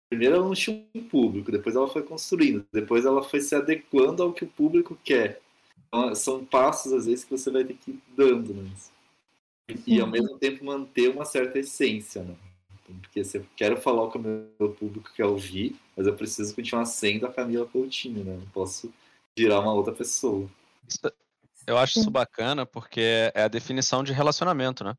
[0.08, 4.22] Primeiro ela não tinha um público, depois ela foi construindo, depois ela foi se adequando
[4.22, 5.40] ao que o público quer.
[5.86, 8.68] Então, são passos, às vezes, que você vai ter que ir dando, né?
[9.86, 12.34] E, ao mesmo tempo manter uma certa essência, né?
[13.00, 16.54] Porque se eu quero falar o que o meu público quer ouvir, mas eu preciso
[16.54, 18.36] continuar sendo a Camila Coutinho, né?
[18.36, 18.92] Não posso
[19.38, 20.48] virar uma outra pessoa.
[21.66, 24.94] Eu acho isso bacana porque é a definição de relacionamento, né?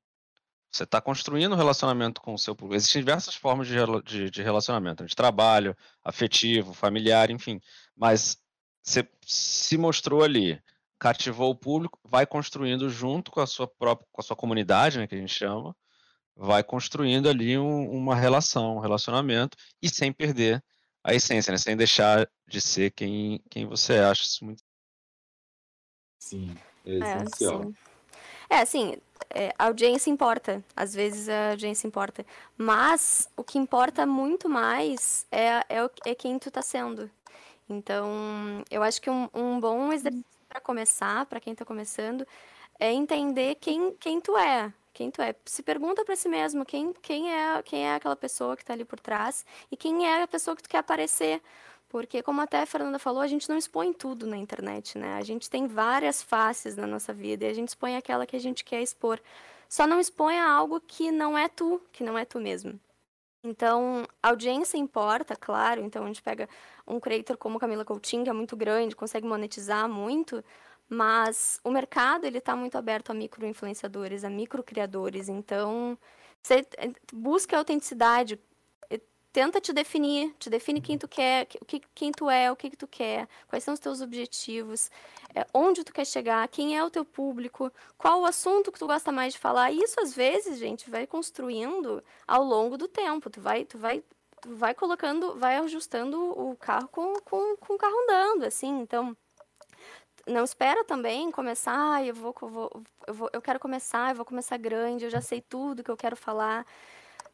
[0.71, 2.75] Você está construindo um relacionamento com o seu público.
[2.75, 7.59] Existem diversas formas de, de, de relacionamento, de trabalho, afetivo, familiar, enfim.
[7.95, 8.37] Mas
[8.81, 10.61] você se mostrou ali,
[10.97, 15.07] cativou o público, vai construindo junto com a sua própria, com a sua comunidade, né,
[15.07, 15.75] que a gente chama,
[16.35, 20.63] vai construindo ali um, uma relação, um relacionamento e sem perder
[21.03, 24.63] a essência, né, sem deixar de ser quem, quem você acha isso muito.
[26.17, 26.55] Sim,
[26.85, 27.61] é, é essencial.
[27.61, 27.75] É, sim.
[28.49, 30.63] É, assim, é, a audiência importa.
[30.75, 32.25] Às vezes a audiência importa.
[32.57, 37.09] Mas o que importa muito mais é, é, é quem tu tá sendo.
[37.69, 42.27] Então, eu acho que um, um bom exercício para começar, para quem tá começando,
[42.79, 44.73] é entender quem, quem tu é.
[44.93, 45.33] Quem tu é.
[45.45, 48.83] Se pergunta para si mesmo quem, quem, é, quem é aquela pessoa que tá ali
[48.83, 51.41] por trás e quem é a pessoa que tu quer aparecer.
[51.91, 55.15] Porque, como até a Fernanda falou, a gente não expõe tudo na internet, né?
[55.15, 58.39] A gente tem várias faces na nossa vida e a gente expõe aquela que a
[58.39, 59.19] gente quer expor.
[59.67, 62.79] Só não exponha algo que não é tu, que não é tu mesmo.
[63.43, 65.81] Então, a audiência importa, claro.
[65.81, 66.47] Então, a gente pega
[66.87, 70.41] um creator como Camila Coutinho, que é muito grande, consegue monetizar muito,
[70.87, 75.27] mas o mercado ele está muito aberto a micro-influenciadores, a micro-criadores.
[75.27, 75.97] Então,
[76.41, 76.65] você
[77.11, 78.39] busca autenticidade,
[79.31, 82.69] tenta te definir, te define quem tu quer, o que, quem tu é, o que,
[82.69, 84.91] que tu quer, quais são os teus objetivos,
[85.33, 88.87] é, onde tu quer chegar, quem é o teu público, qual o assunto que tu
[88.87, 89.71] gosta mais de falar.
[89.71, 93.29] Isso às vezes, gente, vai construindo ao longo do tempo.
[93.29, 94.03] Tu vai, tu vai,
[94.41, 98.79] tu vai colocando, vai ajustando o carro com, com, com o carro andando, assim.
[98.81, 99.15] Então,
[100.27, 104.15] não espera também começar, ah, eu vou, eu vou, eu vou, eu quero começar, eu
[104.15, 106.65] vou começar grande, eu já sei tudo que eu quero falar.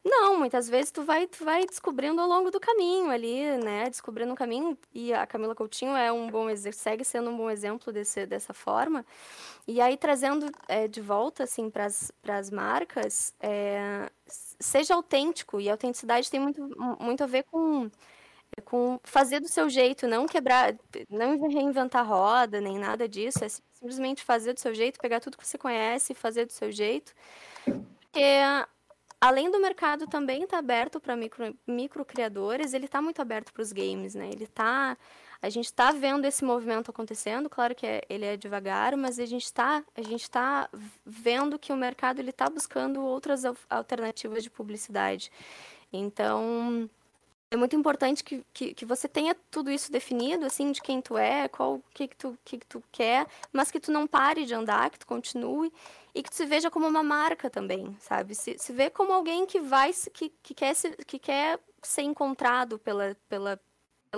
[0.09, 3.89] Não, muitas vezes tu vai, tu vai descobrindo ao longo do caminho ali, né?
[3.89, 4.77] Descobrindo o caminho.
[4.93, 9.05] E a Camila Coutinho é um bom segue sendo um bom exemplo desse, dessa forma.
[9.67, 15.59] E aí trazendo é, de volta assim para as marcas, é, seja autêntico.
[15.59, 16.61] E a autenticidade tem muito,
[17.01, 17.91] muito a ver com
[18.63, 20.73] com fazer do seu jeito, não quebrar,
[21.09, 25.45] não reinventar roda, nem nada disso, é simplesmente fazer do seu jeito, pegar tudo que
[25.45, 27.13] você conhece e fazer do seu jeito.
[27.65, 28.39] Porque
[29.19, 33.51] além do mercado também estar tá aberto para micro, micro criadores, ele está muito aberto
[33.51, 34.29] para os games, né?
[34.29, 34.97] Ele tá,
[35.41, 39.25] a gente está vendo esse movimento acontecendo, claro que é, ele é devagar, mas a
[39.25, 40.69] gente está, a gente está
[41.05, 45.31] vendo que o mercado ele está buscando outras alternativas de publicidade.
[45.91, 46.89] Então,
[47.49, 51.17] é muito importante que, que, que, você tenha tudo isso definido, assim, de quem tu
[51.17, 54.45] é, qual o que, que, tu, que, que tu quer, mas que tu não pare
[54.45, 55.71] de andar, que tu continue
[56.13, 58.35] e que tu se veja como uma marca também, sabe?
[58.35, 62.77] Se, se vê como alguém que vai, que, que, quer, se, que quer ser encontrado
[62.79, 63.59] pela, pela,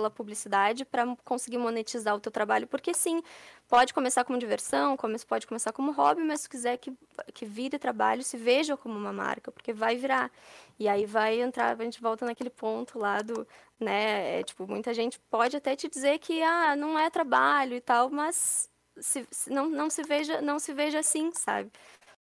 [0.00, 3.22] pela publicidade para conseguir monetizar o teu trabalho, porque sim,
[3.68, 4.96] pode começar como diversão,
[5.28, 6.92] pode começar como hobby, mas se quiser que,
[7.34, 10.30] que vire trabalho, se veja como uma marca, porque vai virar.
[10.78, 13.46] E aí vai entrar, a gente volta naquele ponto lá do,
[13.78, 17.80] né, é, tipo, muita gente pode até te dizer que, ah, não é trabalho e
[17.80, 21.70] tal, mas se, se, não, não se veja, não se veja assim, sabe?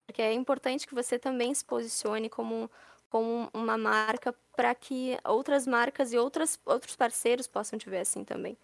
[0.06, 2.70] Porque é importante que você também se posicione como
[3.14, 8.24] como uma marca para que outras marcas e outras, outros parceiros possam te ver assim
[8.24, 8.58] também.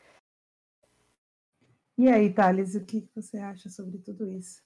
[1.96, 4.60] E aí, Thales, o que você acha sobre tudo isso?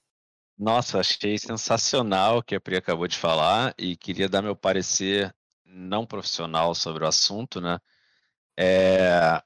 [0.57, 5.31] Nossa, achei sensacional o que a Pri acabou de falar e queria dar meu parecer
[5.63, 7.79] não profissional sobre o assunto, né?
[8.57, 9.39] É...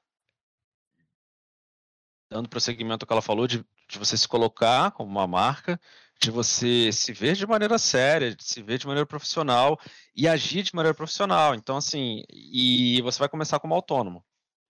[2.30, 5.78] Dando prosseguimento ao que ela falou, de, de você se colocar como uma marca
[6.20, 9.80] de você se ver de maneira séria, de se ver de maneira profissional
[10.14, 11.54] e agir de maneira profissional.
[11.54, 14.22] Então, assim, e você vai começar como autônomo,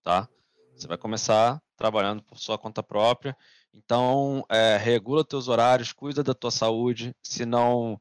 [0.02, 0.28] tá?
[0.76, 3.36] Você vai começar trabalhando por sua conta própria.
[3.74, 8.00] Então, é, regula teus horários, cuida da tua saúde, se não,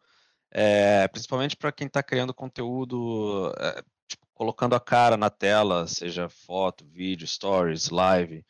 [0.51, 6.29] é, principalmente para quem está criando conteúdo, é, tipo, colocando a cara na tela, seja
[6.29, 8.45] foto, vídeo, stories, live.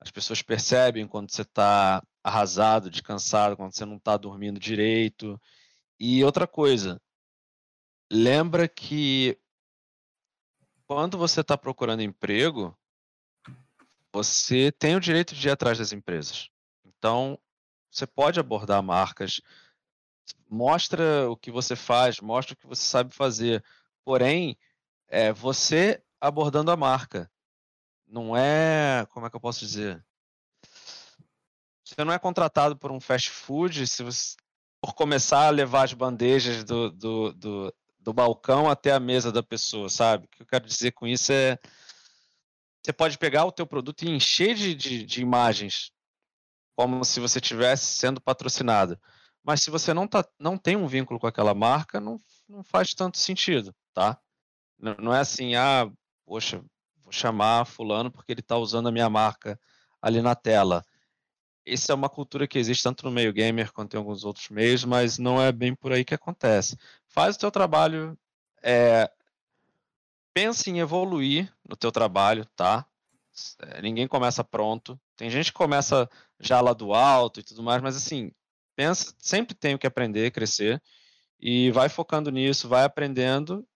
[0.00, 5.40] As pessoas percebem quando você está arrasado, descansado, quando você não está dormindo direito.
[5.98, 7.00] E outra coisa,
[8.10, 9.38] lembra que
[10.86, 12.76] quando você está procurando emprego,
[14.12, 16.50] você tem o direito de ir atrás das empresas.
[16.84, 17.38] Então,
[17.90, 19.40] você pode abordar marcas,
[20.48, 23.64] mostra o que você faz, mostra o que você sabe fazer.
[24.04, 24.58] Porém,
[25.08, 27.30] é você abordando a marca.
[28.06, 30.04] Não é, como é que eu posso dizer?
[32.00, 34.34] Você não é contratado por um fast food se você,
[34.80, 39.42] por começar a levar as bandejas do, do, do, do balcão até a mesa da
[39.42, 40.24] pessoa, sabe?
[40.24, 41.58] O que eu quero dizer com isso é
[42.82, 45.92] você pode pegar o teu produto e encher de, de, de imagens
[46.74, 48.98] como se você estivesse sendo patrocinado.
[49.44, 52.16] Mas se você não, tá, não tem um vínculo com aquela marca, não,
[52.48, 54.18] não faz tanto sentido, tá?
[54.78, 55.86] Não, não é assim, ah,
[56.24, 56.64] poxa,
[57.02, 59.60] vou chamar fulano porque ele está usando a minha marca
[60.00, 60.82] ali na tela
[61.72, 64.84] essa é uma cultura que existe tanto no meio gamer quanto em alguns outros meios,
[64.84, 66.76] mas não é bem por aí que acontece.
[67.08, 68.18] Faz o teu trabalho,
[68.62, 69.10] é,
[70.34, 72.86] pense em evoluir no teu trabalho, tá?
[73.60, 75.00] É, ninguém começa pronto.
[75.16, 76.08] Tem gente que começa
[76.40, 78.32] já lá do alto e tudo mais, mas assim,
[78.76, 80.82] pensa, sempre tem o que aprender, crescer
[81.38, 83.66] e vai focando nisso, vai aprendendo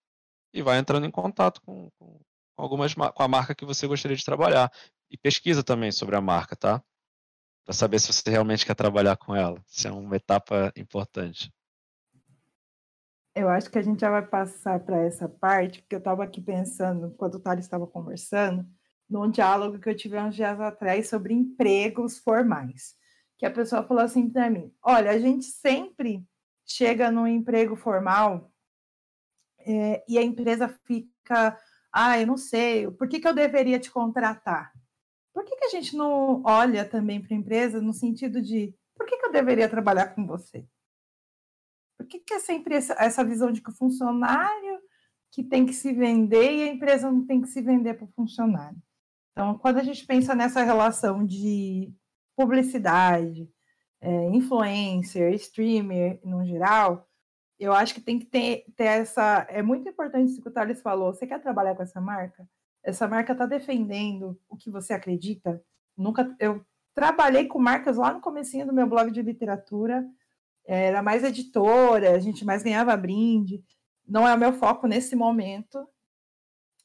[0.52, 2.20] e vai entrando em contato com, com,
[2.56, 4.70] algumas com a marca que você gostaria de trabalhar
[5.10, 6.82] e pesquisa também sobre a marca, tá?
[7.64, 9.60] Para saber se você realmente quer trabalhar com ela.
[9.66, 11.52] Isso é uma etapa importante.
[13.34, 16.40] Eu acho que a gente já vai passar para essa parte, porque eu estava aqui
[16.40, 18.64] pensando, enquanto o Thales estava conversando,
[19.08, 22.94] num diálogo que eu tive uns dias atrás sobre empregos formais.
[23.36, 26.24] Que a pessoa falou assim para mim: olha, a gente sempre
[26.64, 28.52] chega num emprego formal
[29.58, 31.58] é, e a empresa fica,
[31.92, 34.72] ah, eu não sei, por que, que eu deveria te contratar?
[35.34, 39.04] Por que, que a gente não olha também para a empresa no sentido de por
[39.04, 40.64] que, que eu deveria trabalhar com você?
[41.98, 44.80] Por que, que é sempre essa, essa visão de que o funcionário
[45.32, 48.12] que tem que se vender e a empresa não tem que se vender para o
[48.12, 48.78] funcionário?
[49.32, 51.92] Então, quando a gente pensa nessa relação de
[52.36, 53.50] publicidade,
[54.00, 57.08] é, influencer, streamer, no geral,
[57.58, 59.46] eu acho que tem que ter, ter essa.
[59.48, 61.12] É muito importante isso que o Thales falou.
[61.12, 62.48] Você quer trabalhar com essa marca?
[62.84, 65.60] Essa marca está defendendo o que você acredita.
[65.96, 66.64] Nunca, eu
[66.94, 70.06] trabalhei com marcas lá no comecinho do meu blog de literatura,
[70.66, 73.64] era mais editora, a gente mais ganhava brinde.
[74.06, 75.88] Não é o meu foco nesse momento,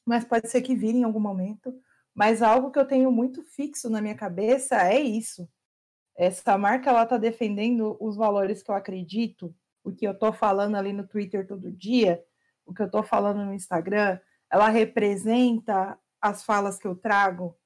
[0.04, 1.72] mas pode ser que vire em algum momento.
[2.14, 5.48] Mas algo que eu tenho muito fixo na minha cabeça é isso.
[6.16, 10.76] Essa marca ela está defendendo os valores que eu acredito, o que eu estou falando
[10.76, 12.22] ali no Twitter todo dia,
[12.66, 14.18] o que eu estou falando no Instagram,
[14.50, 17.56] ela representa as falas que eu trago,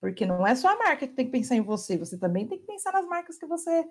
[0.00, 2.58] porque não é só a marca que tem que pensar em você, você também tem
[2.58, 3.86] que pensar nas marcas que você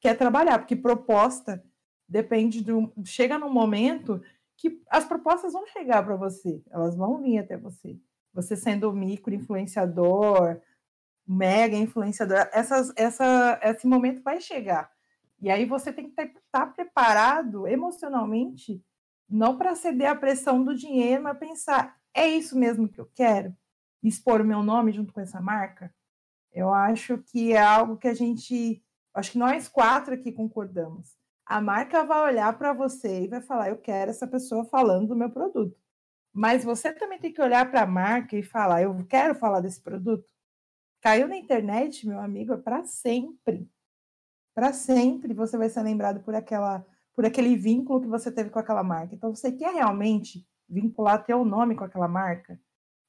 [0.00, 1.62] quer trabalhar, porque proposta
[2.08, 4.20] depende do chega num momento
[4.56, 7.98] que as propostas vão chegar para você, elas vão vir até você.
[8.32, 10.60] Você sendo micro influenciador,
[11.26, 14.90] mega influenciador, essas, essa, esse momento vai chegar.
[15.40, 18.84] E aí você tem que estar tá preparado emocionalmente
[19.30, 23.56] não para ceder à pressão do dinheiro, mas pensar, é isso mesmo que eu quero?
[24.02, 25.94] Expor o meu nome junto com essa marca?
[26.52, 28.82] Eu acho que é algo que a gente,
[29.14, 31.16] acho que nós quatro aqui concordamos.
[31.46, 35.16] A marca vai olhar para você e vai falar, eu quero essa pessoa falando do
[35.16, 35.76] meu produto.
[36.32, 39.80] Mas você também tem que olhar para a marca e falar, eu quero falar desse
[39.80, 40.28] produto.
[41.00, 43.68] Caiu na internet, meu amigo, é para sempre.
[44.54, 46.84] Para sempre você vai ser lembrado por aquela
[47.20, 49.14] por aquele vínculo que você teve com aquela marca.
[49.14, 52.58] Então, você quer realmente vincular teu nome com aquela marca?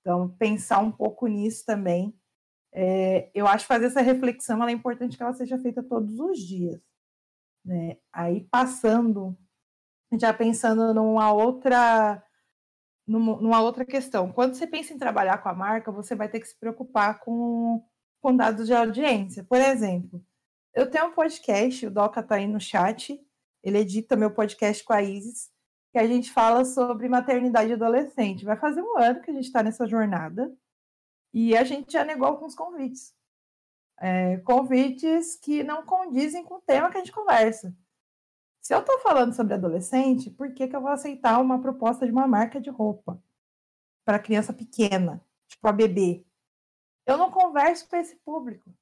[0.01, 2.13] Então, pensar um pouco nisso também.
[2.73, 6.81] É, eu acho fazer essa reflexão é importante que ela seja feita todos os dias.
[7.63, 7.99] Né?
[8.11, 9.37] Aí, passando,
[10.19, 12.21] já pensando numa outra
[13.07, 14.29] numa outra questão.
[14.29, 17.81] Quando você pensa em trabalhar com a marca, você vai ter que se preocupar com,
[18.21, 19.41] com dados de audiência.
[19.45, 20.21] Por exemplo,
[20.75, 23.17] eu tenho um podcast, o Doca está aí no chat,
[23.63, 25.51] ele edita meu podcast com a Isis,
[25.91, 28.45] que a gente fala sobre maternidade adolescente.
[28.45, 30.55] Vai fazer um ano que a gente está nessa jornada
[31.33, 33.13] e a gente já negou alguns convites.
[33.99, 37.75] É, convites que não condizem com o tema que a gente conversa.
[38.61, 42.11] Se eu estou falando sobre adolescente, por que, que eu vou aceitar uma proposta de
[42.11, 43.21] uma marca de roupa
[44.05, 46.25] para criança pequena, tipo a bebê?
[47.05, 48.73] Eu não converso com esse público.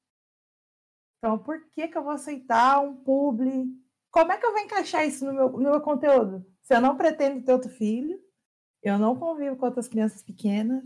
[1.17, 3.67] Então, por que, que eu vou aceitar um publi?
[4.11, 6.45] Como é que eu vou encaixar isso no meu, no meu conteúdo?
[6.61, 8.19] Se eu não pretendo ter outro filho,
[8.81, 10.83] eu não convivo com outras crianças pequenas.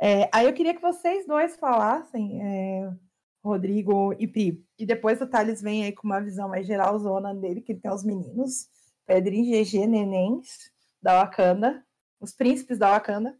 [0.00, 2.90] É, aí eu queria que vocês dois falassem é,
[3.42, 4.64] Rodrigo e Pri.
[4.78, 7.90] E depois o Thales vem aí com uma visão mais geralzona dele, que ele tem
[7.90, 8.68] os meninos,
[9.06, 10.70] Pedrinho, GG, Nenéns,
[11.02, 11.84] da Wakanda,
[12.20, 13.36] os príncipes da Wakanda.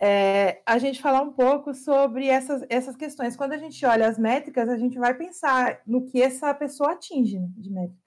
[0.00, 3.36] É, a gente falar um pouco sobre essas, essas questões.
[3.36, 7.38] Quando a gente olha as métricas, a gente vai pensar no que essa pessoa atinge
[7.38, 8.01] né, de métrica.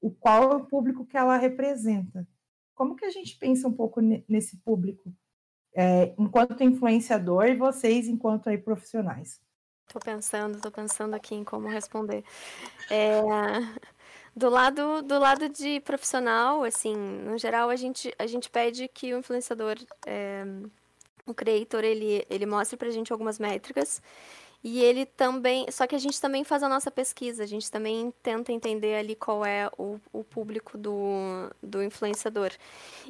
[0.00, 2.26] O qual é o público que ela representa.
[2.74, 5.12] Como que a gente pensa um pouco nesse público,
[5.74, 9.40] é, enquanto influenciador e vocês enquanto aí profissionais?
[9.92, 12.22] Tô pensando, tô pensando aqui em como responder.
[12.90, 13.22] É,
[14.36, 19.12] do lado, do lado de profissional, assim, no geral, a gente, a gente pede que
[19.12, 19.76] o influenciador,
[20.06, 20.44] é,
[21.26, 24.02] o creator, ele, ele mostre pra gente algumas métricas.
[24.62, 25.70] E ele também.
[25.70, 29.14] Só que a gente também faz a nossa pesquisa, a gente também tenta entender ali
[29.14, 32.50] qual é o, o público do, do influenciador.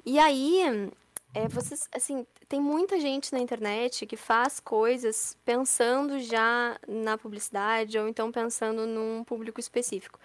[0.05, 0.90] E aí,
[1.34, 7.99] é, vocês, assim, tem muita gente na internet que faz coisas pensando já na publicidade
[7.99, 10.18] ou então pensando num público específico.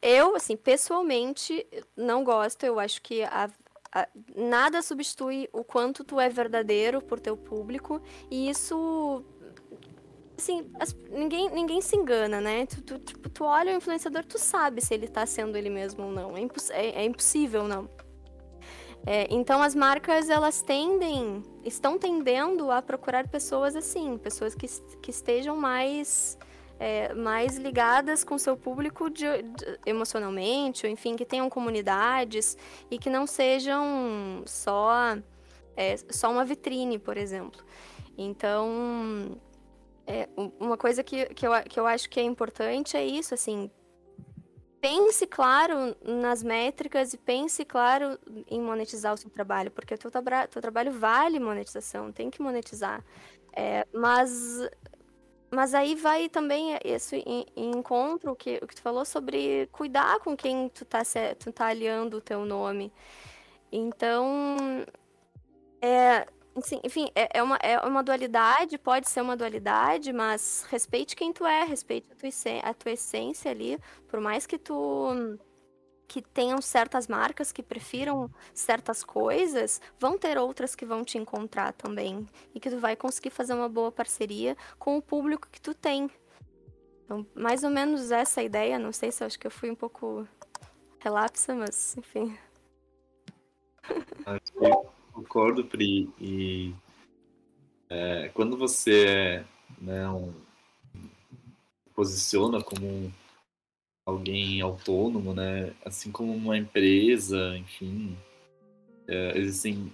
[0.00, 1.66] Eu, assim, pessoalmente,
[1.96, 2.64] não gosto.
[2.64, 3.48] Eu acho que a,
[4.34, 8.00] nada substitui o quanto tu é verdadeiro por teu público.
[8.30, 9.24] E isso
[10.36, 12.66] assim, as, ninguém, ninguém se engana, né?
[12.66, 16.04] Tu, tu, tipo, tu olha o influenciador, tu sabe se ele tá sendo ele mesmo
[16.04, 16.36] ou não.
[16.36, 17.88] É, imposs é, é impossível não.
[19.04, 24.66] É, então as marcas elas tendem, estão tendendo a procurar pessoas assim, pessoas que,
[25.00, 26.38] que estejam mais
[26.78, 32.56] é, mais ligadas com seu público de, de, emocionalmente, ou enfim, que tenham comunidades
[32.90, 35.16] e que não sejam só
[35.76, 37.62] é, só uma vitrine, por exemplo.
[38.16, 39.38] Então,
[40.06, 40.28] é,
[40.58, 43.70] uma coisa que, que, eu, que eu acho que é importante é isso, assim,
[44.80, 48.18] pense claro nas métricas e pense claro
[48.50, 52.42] em monetizar o seu trabalho, porque o teu, tra teu trabalho vale monetização, tem que
[52.42, 53.04] monetizar.
[53.52, 54.68] É, mas,
[55.52, 60.36] mas aí vai também isso em, em encontro que, que tu falou sobre cuidar com
[60.36, 61.02] quem tu tá,
[61.38, 62.92] tu tá aliando o teu nome.
[63.70, 64.56] Então,
[65.80, 66.26] é,
[66.60, 71.32] Sim, enfim, é, é, uma, é uma dualidade, pode ser uma dualidade, mas respeite quem
[71.32, 75.38] tu é, respeite a tua, a tua essência ali, por mais que tu
[76.06, 81.72] que tenham certas marcas que prefiram certas coisas, vão ter outras que vão te encontrar
[81.72, 85.72] também e que tu vai conseguir fazer uma boa parceria com o público que tu
[85.72, 86.10] tem.
[87.04, 89.74] Então, mais ou menos essa ideia, não sei se eu acho que eu fui um
[89.74, 90.28] pouco
[90.98, 92.36] relapsa, mas enfim.
[95.12, 96.08] Concordo, Pri.
[96.20, 96.74] E
[97.90, 99.44] é, quando você
[99.80, 100.32] né, um,
[101.94, 103.12] posiciona como
[104.06, 108.16] alguém autônomo, né, assim como uma empresa, enfim,
[109.06, 109.92] é, existem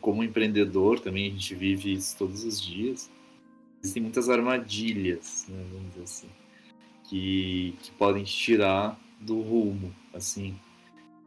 [0.00, 3.10] como empreendedor também a gente vive isso todos os dias.
[3.82, 6.28] Existem muitas armadilhas, né, vamos dizer assim,
[7.08, 10.58] que, que podem tirar do rumo, assim.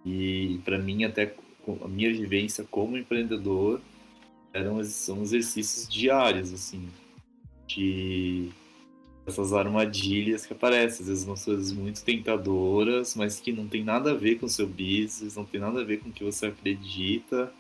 [0.03, 1.36] E para mim até
[1.84, 3.82] a minha vivência como empreendedor
[4.53, 6.88] eram são exercícios diários assim
[7.68, 8.49] de
[9.26, 11.01] essas armadilhas que aparecem.
[11.01, 14.49] Às vezes são coisas muito tentadoras, mas que não tem nada a ver com o
[14.49, 17.51] seu business, não tem nada a ver com o que você acredita.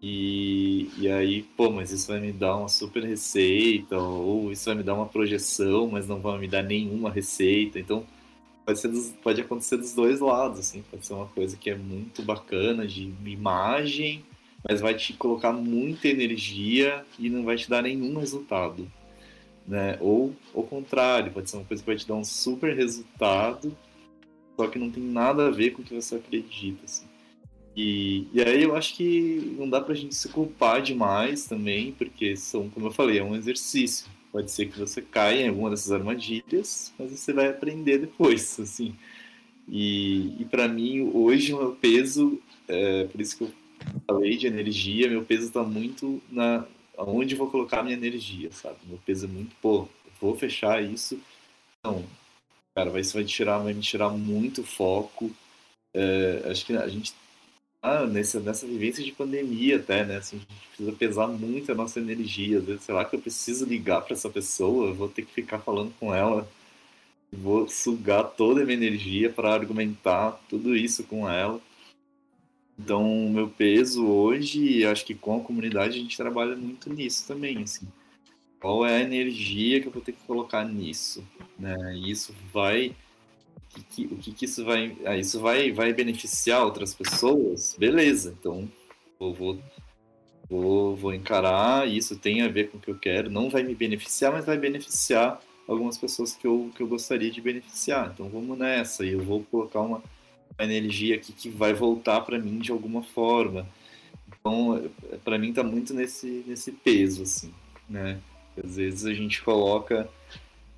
[0.00, 4.76] E, e aí, pô, mas isso vai me dar uma super receita, ou isso vai
[4.76, 7.80] me dar uma projeção, mas não vai me dar nenhuma receita.
[7.80, 8.06] Então,
[8.68, 10.84] pode, ser dos, pode acontecer dos dois lados, assim.
[10.90, 14.24] Pode ser uma coisa que é muito bacana de imagem,
[14.68, 18.90] mas vai te colocar muita energia e não vai te dar nenhum resultado
[19.68, 19.98] né?
[20.00, 23.76] Ou o contrário, pode ser uma coisa que vai te dar um super resultado,
[24.56, 27.06] só que não tem nada a ver com o que você acredita, assim.
[27.76, 32.34] E, e aí eu acho que não dá pra gente se culpar demais também, porque
[32.34, 34.06] são, como eu falei, é um exercício.
[34.30, 38.94] Pode ser que você caia em alguma dessas armadilhas, mas você vai aprender depois, assim.
[39.66, 43.52] E, e para mim, hoje, o meu peso, é, por isso que eu
[44.06, 46.66] falei de energia, meu peso está muito na,
[46.96, 48.76] aonde vou colocar minha energia, sabe?
[48.86, 49.88] Meu peso é muito, pô,
[50.20, 51.20] vou fechar isso.
[51.84, 52.04] Não,
[52.74, 55.30] cara, isso vai, tirar, vai me tirar muito foco.
[55.94, 57.14] É, acho que a gente
[58.08, 60.16] nessa, nessa vivência de pandemia até, né?
[60.16, 62.58] Assim, a gente precisa pesar muito a nossa energia.
[62.58, 65.32] Às vezes, sei lá, que eu preciso ligar para essa pessoa, eu vou ter que
[65.32, 66.48] ficar falando com ela,
[67.32, 71.60] vou sugar toda a minha energia para argumentar tudo isso com ela.
[72.78, 77.26] Então, o meu peso hoje, acho que com a comunidade a gente trabalha muito nisso
[77.26, 77.88] também, assim.
[78.60, 81.24] Qual é a energia que eu vou ter que colocar nisso,
[81.58, 81.96] né?
[81.96, 82.94] Isso vai
[83.76, 88.34] o que, o que, que isso vai ah, isso vai vai beneficiar outras pessoas beleza
[88.38, 88.68] então
[89.20, 89.58] eu vou
[90.48, 93.74] vou, vou encarar isso tem a ver com o que eu quero não vai me
[93.74, 98.56] beneficiar mas vai beneficiar algumas pessoas que eu, que eu gostaria de beneficiar então vamos
[98.56, 100.02] nessa e eu vou colocar uma
[100.58, 103.66] uma energia aqui que vai voltar para mim de alguma forma.
[104.26, 104.90] Então,
[105.24, 107.54] para mim tá muito nesse nesse peso assim,
[107.88, 108.20] né?
[108.62, 110.08] Às vezes a gente coloca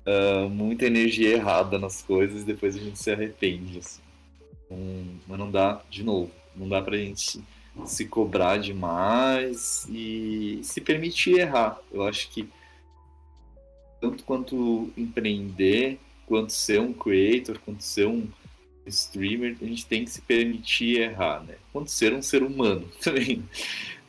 [0.05, 4.01] uh, muita energia errada nas coisas e depois a gente se arrepende, assim.
[4.69, 7.41] Um, mas não dá, de novo, não dá pra gente
[7.85, 11.79] se cobrar demais e se permitir errar.
[11.91, 12.49] Eu acho que
[13.99, 18.27] tanto quanto empreender, quanto ser um creator, quanto ser um
[18.85, 21.55] streamer, a gente tem que se permitir errar, né?
[21.71, 23.43] Quanto ser um ser humano também.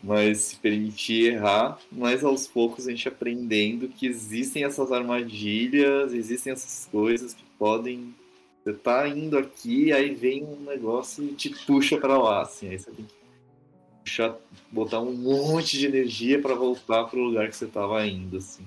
[0.02, 6.52] Mas se permitir errar, mas aos poucos a gente aprendendo que existem essas armadilhas, existem
[6.52, 8.14] essas coisas que podem.
[8.64, 12.68] Você tá indo aqui, aí vem um negócio e te puxa para lá, assim.
[12.68, 13.14] Aí você tem que
[14.00, 14.36] puxar,
[14.70, 18.64] botar um monte de energia para voltar para o lugar que você estava indo, assim.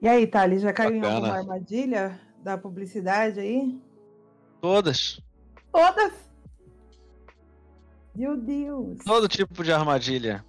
[0.00, 1.12] E aí, Thales, já caiu Bacana.
[1.12, 2.20] em alguma armadilha?
[2.44, 3.80] da publicidade aí?
[4.60, 5.18] Todas.
[5.72, 6.12] Todas?
[8.14, 8.98] Meu Deus.
[9.04, 10.44] Todo tipo de armadilha.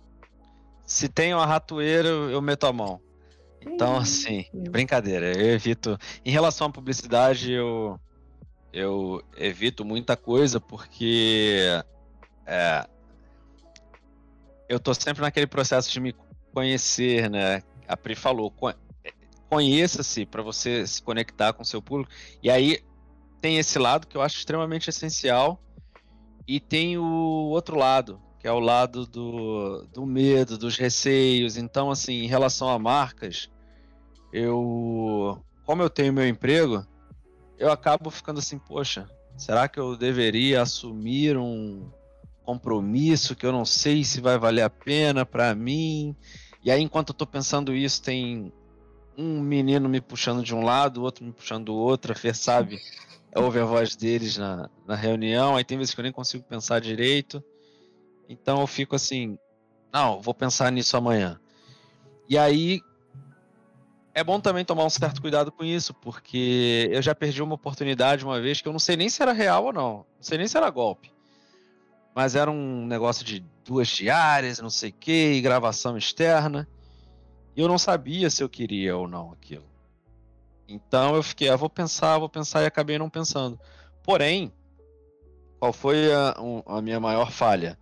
[0.85, 3.01] Se tem uma ratoeira, eu meto a mão.
[3.59, 5.97] Então, assim, brincadeira, eu evito.
[6.23, 7.99] Em relação à publicidade, eu,
[8.71, 11.61] eu evito muita coisa porque
[12.45, 12.87] é,
[14.69, 16.15] eu tô sempre naquele processo de me
[16.53, 17.63] conhecer, né?
[17.87, 18.53] A Pri falou,
[19.49, 22.11] conheça-se para você se conectar com seu público.
[22.41, 22.79] E aí
[23.41, 25.59] tem esse lado que eu acho extremamente essencial
[26.47, 27.03] e tem o
[27.49, 31.57] outro lado, que é o lado do, do medo, dos receios.
[31.57, 33.49] Então, assim, em relação a marcas,
[34.31, 36.85] eu, como eu tenho meu emprego,
[37.57, 41.89] eu acabo ficando assim, poxa, será que eu deveria assumir um
[42.43, 46.15] compromisso que eu não sei se vai valer a pena para mim?
[46.63, 48.51] E aí, enquanto eu estou pensando isso, tem
[49.17, 52.79] um menino me puxando de um lado, outro me puxando do outro, a Fer sabe,
[53.35, 56.79] ouve a voz deles na, na reunião, aí tem vezes que eu nem consigo pensar
[56.79, 57.43] direito,
[58.29, 59.37] então eu fico assim,
[59.93, 61.39] não, vou pensar nisso amanhã.
[62.27, 62.81] E aí
[64.13, 68.23] é bom também tomar um certo cuidado com isso, porque eu já perdi uma oportunidade
[68.23, 70.47] uma vez que eu não sei nem se era real ou não, não sei nem
[70.47, 71.11] se era golpe.
[72.15, 76.65] Mas era um negócio de duas diárias, não sei o que, gravação externa.
[77.53, 79.74] E eu não sabia se eu queria ou não aquilo.
[80.67, 83.59] Então eu fiquei, ah, vou pensar, vou pensar e acabei não pensando.
[84.03, 84.51] Porém,
[85.59, 86.35] qual foi a,
[86.65, 87.77] a minha maior falha?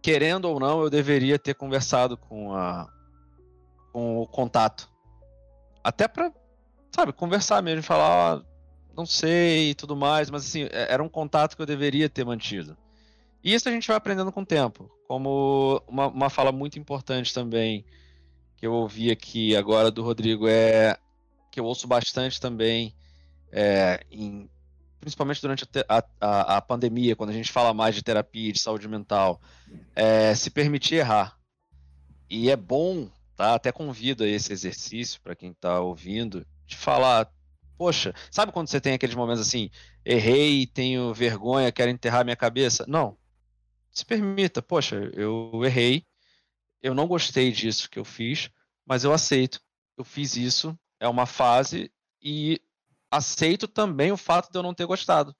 [0.00, 2.88] Querendo ou não, eu deveria ter conversado com, a,
[3.92, 4.90] com o contato.
[5.84, 6.32] Até para,
[6.94, 8.42] sabe, conversar mesmo, falar, ah,
[8.96, 12.24] não sei e tudo mais, mas assim, é, era um contato que eu deveria ter
[12.24, 12.76] mantido.
[13.44, 14.90] E isso a gente vai aprendendo com o tempo.
[15.08, 17.84] Como uma, uma fala muito importante também
[18.56, 20.96] que eu ouvi aqui agora do Rodrigo é
[21.52, 22.92] que eu ouço bastante também,
[23.52, 24.50] é, em,
[24.98, 28.88] principalmente durante a, a, a, pandemia, quando a gente fala mais de terapia, de saúde
[28.88, 29.40] mental,
[29.94, 31.38] é se permitir errar.
[32.28, 33.54] E é bom tá?
[33.54, 37.28] Até convido a esse exercício para quem está ouvindo, de falar,
[37.76, 39.70] poxa, sabe quando você tem aqueles momentos assim,
[40.04, 42.84] errei, tenho vergonha, quero enterrar minha cabeça?
[42.86, 43.16] Não.
[43.90, 46.06] Se permita, poxa, eu errei,
[46.82, 48.48] eu não gostei disso que eu fiz,
[48.86, 49.60] mas eu aceito.
[49.98, 51.90] Eu fiz isso, é uma fase
[52.22, 52.62] e
[53.10, 55.34] aceito também o fato de eu não ter gostado,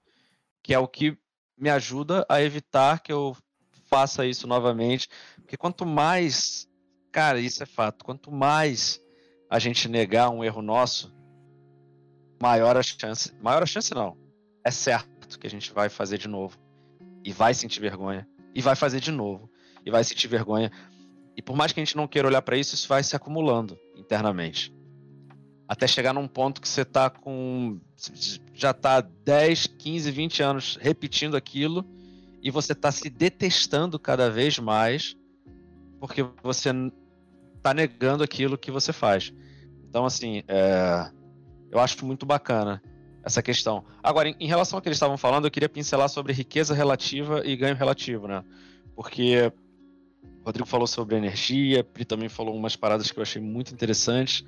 [0.61, 1.17] que é o que
[1.57, 3.37] me ajuda a evitar que eu
[3.85, 6.69] faça isso novamente, porque quanto mais,
[7.13, 9.01] cara, isso é fato, quanto mais
[9.49, 11.15] a gente negar um erro nosso,
[12.43, 14.19] maior a chance, maior a chance não,
[14.65, 16.59] é certo que a gente vai fazer de novo
[17.23, 19.49] e vai sentir vergonha e vai fazer de novo
[19.87, 20.73] e vai sentir vergonha.
[21.37, 23.79] E por mais que a gente não queira olhar para isso, isso vai se acumulando
[23.95, 24.75] internamente
[25.73, 27.81] até chegar num ponto que você tá com.
[28.53, 31.83] Já tá 10, 15, 20 anos repetindo aquilo
[32.43, 35.17] e você tá se detestando cada vez mais
[35.99, 36.69] porque você
[37.63, 39.33] tá negando aquilo que você faz.
[39.89, 41.11] Então, assim, é...
[41.71, 42.83] eu acho muito bacana
[43.25, 43.83] essa questão.
[44.03, 47.57] Agora, em, relação ao que eles estavam falando, eu queria pincelar sobre riqueza relativa e
[47.57, 48.45] ganho relativo, né?
[48.95, 49.51] Porque
[50.43, 54.45] o Rodrigo falou sobre energia, Pri também falou umas paradas que eu achei muito interessantes.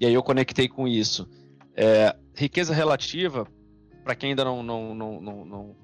[0.00, 1.28] E aí eu conectei com isso.
[1.76, 3.46] É, riqueza relativa,
[4.02, 5.76] para quem ainda não, não, não, não,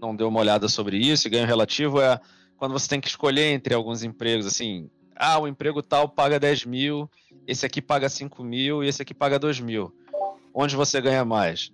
[0.00, 2.20] não deu uma olhada sobre isso, ganho relativo é
[2.56, 6.64] quando você tem que escolher entre alguns empregos, assim, ah, o emprego tal paga 10
[6.66, 7.10] mil,
[7.46, 9.94] esse aqui paga 5 mil e esse aqui paga 2 mil.
[10.52, 11.72] Onde você ganha mais?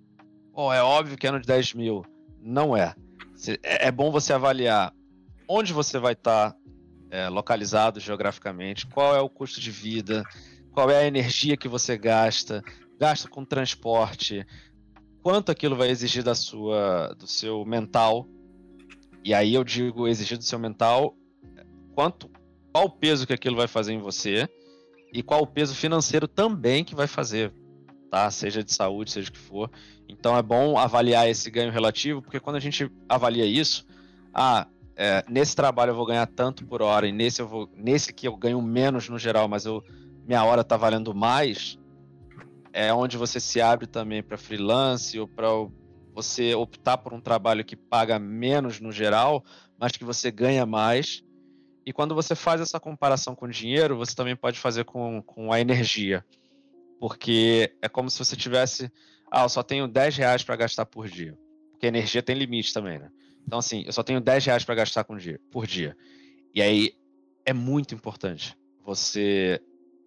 [0.53, 2.03] Oh, é óbvio que é no de 10 mil.
[2.41, 2.93] Não é.
[3.63, 4.93] É, é bom você avaliar
[5.47, 6.57] onde você vai estar tá,
[7.09, 10.23] é, localizado geograficamente, qual é o custo de vida,
[10.71, 12.63] qual é a energia que você gasta,
[12.99, 14.45] gasta com transporte,
[15.21, 18.27] quanto aquilo vai exigir da sua, do seu mental.
[19.23, 21.15] E aí eu digo exigir do seu mental,
[21.93, 22.29] quanto,
[22.73, 24.49] qual o peso que aquilo vai fazer em você
[25.13, 27.53] e qual o peso financeiro também que vai fazer,
[28.09, 28.31] tá?
[28.31, 29.69] Seja de saúde, seja o que for.
[30.07, 33.85] Então é bom avaliar esse ganho relativo, porque quando a gente avalia isso,
[34.33, 38.11] ah, é, nesse trabalho eu vou ganhar tanto por hora e nesse eu vou, nesse
[38.11, 39.83] aqui eu ganho menos no geral, mas eu
[40.25, 41.77] minha hora tá valendo mais,
[42.73, 45.47] é onde você se abre também para freelance ou para
[46.13, 49.43] você optar por um trabalho que paga menos no geral,
[49.79, 51.23] mas que você ganha mais.
[51.85, 55.59] E quando você faz essa comparação com dinheiro, você também pode fazer com, com a
[55.59, 56.23] energia.
[56.99, 58.91] Porque é como se você tivesse.
[59.31, 61.37] Ah, eu só tenho 10 reais para gastar por dia.
[61.71, 63.09] Porque energia tem limite também, né?
[63.47, 65.97] Então, assim, eu só tenho 10 reais para gastar dia, por dia.
[66.53, 66.93] E aí
[67.43, 68.55] é muito importante
[68.85, 69.59] você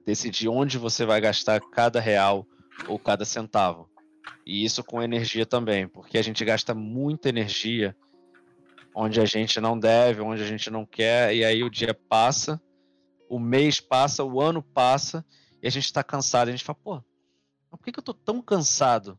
[0.04, 2.46] decidir onde você vai gastar cada real
[2.88, 3.88] ou cada centavo.
[4.46, 7.96] E isso com energia também, porque a gente gasta muita energia
[8.94, 12.60] onde a gente não deve, onde a gente não quer, e aí o dia passa,
[13.28, 15.24] o mês passa, o ano passa,
[15.62, 16.48] e a gente está cansado.
[16.48, 17.02] A gente fala, pô,
[17.70, 19.18] por que, que eu tô tão cansado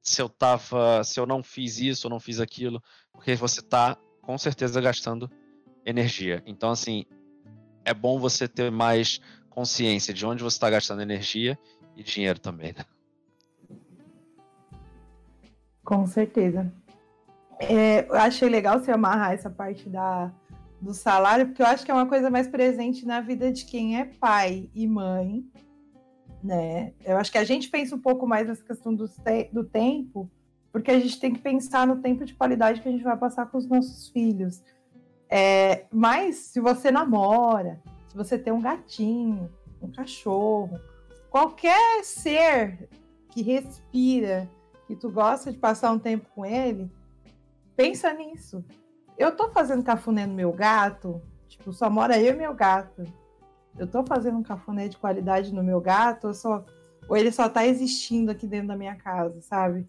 [0.00, 2.82] se eu tava, se eu não fiz isso ou não fiz aquilo?
[3.10, 5.30] Porque você tá com certeza gastando
[5.84, 6.42] energia.
[6.46, 7.04] Então, assim,
[7.84, 9.20] é bom você ter mais
[9.58, 11.58] consciência de onde você está gastando energia
[11.96, 12.84] e dinheiro também, né?
[15.84, 16.72] Com certeza.
[17.58, 20.30] É, eu achei legal você amarrar essa parte da,
[20.80, 23.98] do salário, porque eu acho que é uma coisa mais presente na vida de quem
[23.98, 25.44] é pai e mãe,
[26.40, 26.92] né?
[27.04, 30.30] Eu acho que a gente pensa um pouco mais nessa questão do, te do tempo,
[30.70, 33.46] porque a gente tem que pensar no tempo de qualidade que a gente vai passar
[33.46, 34.62] com os nossos filhos.
[35.28, 39.50] É, mas se você namora, se você tem um gatinho,
[39.80, 40.80] um cachorro,
[41.30, 42.88] qualquer ser
[43.30, 44.48] que respira,
[44.86, 46.90] que tu gosta de passar um tempo com ele,
[47.76, 48.64] pensa nisso.
[49.16, 53.04] Eu tô fazendo cafuné no meu gato, tipo, só mora eu e meu gato.
[53.78, 56.64] Eu tô fazendo um cafuné de qualidade no meu gato, ou, só,
[57.08, 59.86] ou ele só tá existindo aqui dentro da minha casa, sabe?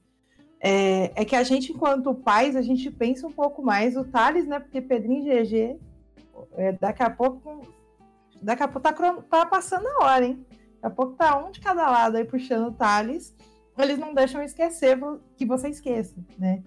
[0.59, 3.95] É, é, que a gente, enquanto pais, a gente pensa um pouco mais.
[3.95, 4.59] O Thales, né?
[4.59, 5.80] Porque Pedrinho e GG,
[6.57, 7.61] é, daqui a pouco
[8.42, 10.46] Daqui a pouco tá, tá passando a hora, hein?
[10.82, 13.36] Daqui a pouco tá um de cada lado aí puxando o Thales.
[13.78, 15.00] Eles não deixam esquecer
[15.38, 16.64] que você esqueça, né?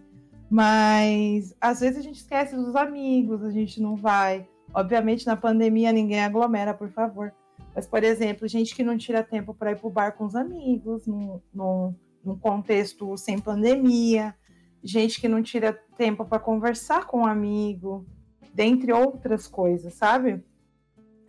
[0.50, 4.46] Mas às vezes a gente esquece dos amigos, a gente não vai.
[4.74, 7.32] Obviamente, na pandemia ninguém aglomera, por favor.
[7.74, 11.06] Mas, por exemplo, gente que não tira tempo para ir pro bar com os amigos,
[11.06, 14.34] num, num, num contexto sem pandemia,
[14.82, 18.06] gente que não tira tempo para conversar com um amigo,
[18.52, 20.44] dentre outras coisas, sabe?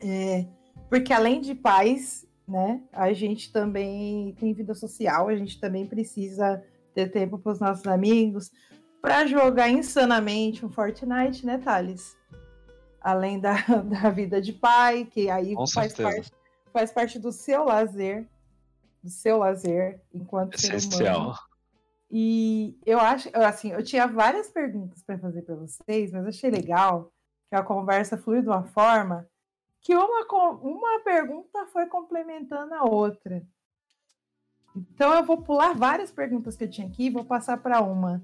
[0.03, 0.45] É,
[0.89, 6.61] porque além de pais, né, a gente também tem vida social, a gente também precisa
[6.93, 8.51] ter tempo para os nossos amigos,
[9.01, 12.17] para jogar insanamente um Fortnite, né, Thales?
[13.01, 16.09] Além da, da vida de pai, que aí Com faz certeza.
[16.09, 16.31] parte,
[16.71, 18.27] faz parte do seu lazer,
[19.01, 20.89] do seu lazer enquanto Essencial.
[20.91, 21.35] ser humano.
[22.15, 27.11] E eu acho, assim, eu tinha várias perguntas para fazer para vocês, mas achei legal
[27.49, 29.27] que a conversa flui de uma forma
[29.83, 30.25] que uma,
[30.61, 33.45] uma pergunta foi complementando a outra.
[34.75, 38.23] Então eu vou pular várias perguntas que eu tinha aqui vou passar para uma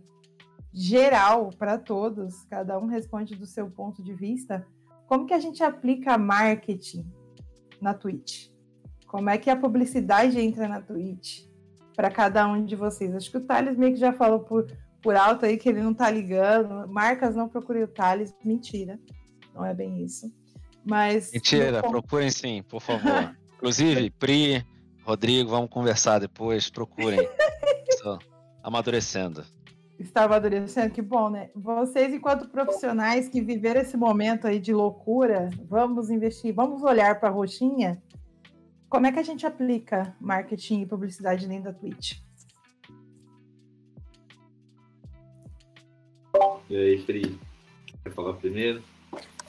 [0.74, 4.66] geral para todos, cada um responde do seu ponto de vista.
[5.06, 7.12] Como que a gente aplica marketing
[7.82, 8.50] na Twitch?
[9.08, 11.46] Como é que a publicidade entra na Twitch
[11.96, 13.14] para cada um de vocês?
[13.16, 14.68] Acho que o Thales meio que já falou por,
[15.02, 16.88] por alto aí que ele não tá ligando.
[16.88, 18.36] Marcas não procurem o Thales.
[18.46, 19.00] Mentira.
[19.54, 20.32] Não é bem isso.
[20.86, 21.32] Mas.
[21.32, 23.36] Mentira, procurem sim, por favor.
[23.56, 24.66] Inclusive, Pri,
[25.04, 27.20] Rodrigo, vamos conversar depois, procurem.
[27.90, 28.20] Estou
[28.64, 29.44] amadurecendo.
[30.00, 31.50] Está amadurecendo, que bom, né?
[31.54, 37.28] Vocês, enquanto profissionais que viveram esse momento aí de loucura, vamos investir, vamos olhar para
[37.28, 38.02] a roxinha.
[38.88, 42.18] Como é que a gente aplica marketing e publicidade dentro da Twitch?
[46.70, 47.38] E aí, Pri?
[48.04, 48.82] Quer falar primeiro?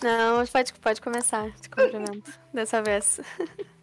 [0.03, 1.51] Não, pode, pode começar.
[1.61, 3.21] Te cumprimento dessa vez.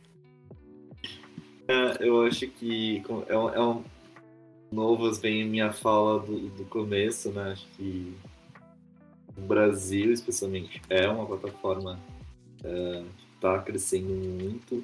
[1.70, 3.84] É, eu acho que é um, é um
[4.72, 7.52] novas vem minha fala do, do começo, né?
[7.52, 8.16] Acho que
[9.36, 12.00] o Brasil, especialmente, é uma plataforma
[12.64, 14.84] é, que está crescendo muito.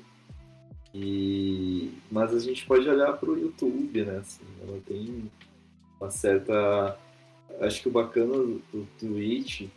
[0.93, 4.17] E, mas a gente pode olhar para o YouTube, né?
[4.17, 5.31] Assim, ela tem
[5.99, 6.97] uma certa.
[7.61, 9.69] Acho que o bacana do, do Twitch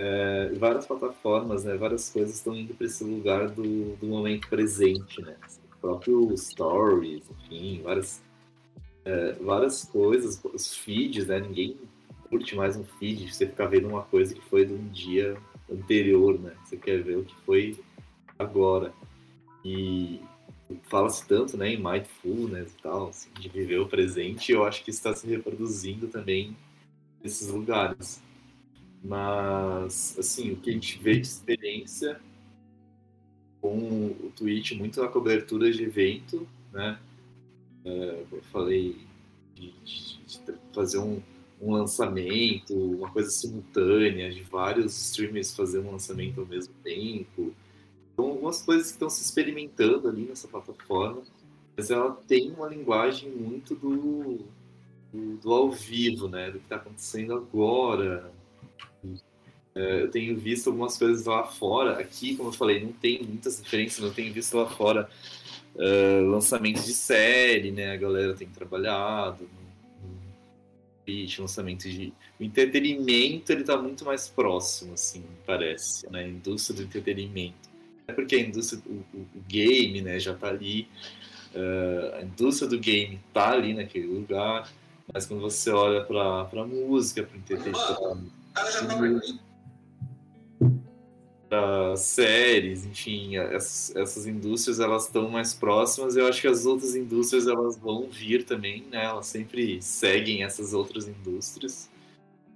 [0.00, 5.20] é, várias plataformas, né, várias coisas estão indo para esse lugar do, do momento presente,
[5.20, 5.36] né?
[5.76, 8.22] O próprio Stories, enfim, várias,
[9.04, 11.40] é, várias coisas, os feeds, né?
[11.40, 11.76] Ninguém
[12.30, 15.36] curte mais um feed, você ficar vendo uma coisa que foi de um dia
[15.70, 16.54] anterior, né?
[16.64, 17.78] Você quer ver o que foi
[18.38, 18.92] agora.
[19.64, 20.20] E
[20.84, 24.90] fala-se tanto, né, em mindfulness e tal, assim, de viver o presente, eu acho que
[24.90, 26.56] está se reproduzindo também
[27.22, 28.22] nesses lugares.
[29.02, 32.20] Mas, assim, o que a gente vê de experiência
[33.60, 36.98] com o Twitch, muito na cobertura de evento, né?
[37.84, 38.96] É, eu falei
[39.54, 40.40] de, de, de
[40.72, 41.20] fazer um,
[41.60, 47.54] um, lançamento, uma coisa simultânea, de vários streamers fazer um lançamento ao mesmo tempo.
[48.12, 51.22] Então, algumas coisas que estão se experimentando ali nessa plataforma,
[51.76, 54.44] mas ela tem uma linguagem muito do,
[55.12, 56.50] do, do ao vivo, né?
[56.50, 58.32] Do que está acontecendo agora,
[59.78, 61.98] eu tenho visto algumas coisas lá fora.
[61.98, 64.02] Aqui, como eu falei, não tem muitas diferenças.
[64.02, 65.08] Eu tenho visto lá fora
[65.74, 67.92] uh, lançamentos de série, né?
[67.92, 72.12] A galera tem trabalhado no, no lançamento de...
[72.38, 76.24] O entretenimento, ele tá muito mais próximo, assim, parece, né?
[76.24, 77.68] A indústria do entretenimento.
[78.06, 80.88] É porque a indústria, o, o, o game, né, já tá ali.
[81.54, 84.70] Uh, a indústria do game tá ali naquele lugar.
[85.12, 88.28] Mas quando você olha para a música, para entretenimento,
[91.48, 96.16] para séries, enfim, essas, essas, indústrias elas estão mais próximas.
[96.16, 99.04] Eu acho que as outras indústrias elas vão vir também, né?
[99.04, 101.88] Elas sempre seguem essas outras indústrias,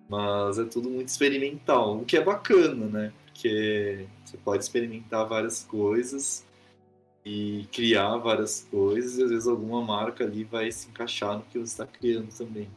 [0.09, 3.13] mas é tudo muito experimental, o que é bacana, né?
[3.27, 6.45] Porque você pode experimentar várias coisas
[7.25, 11.59] e criar várias coisas, e às vezes alguma marca ali vai se encaixar no que
[11.59, 12.69] você está criando também.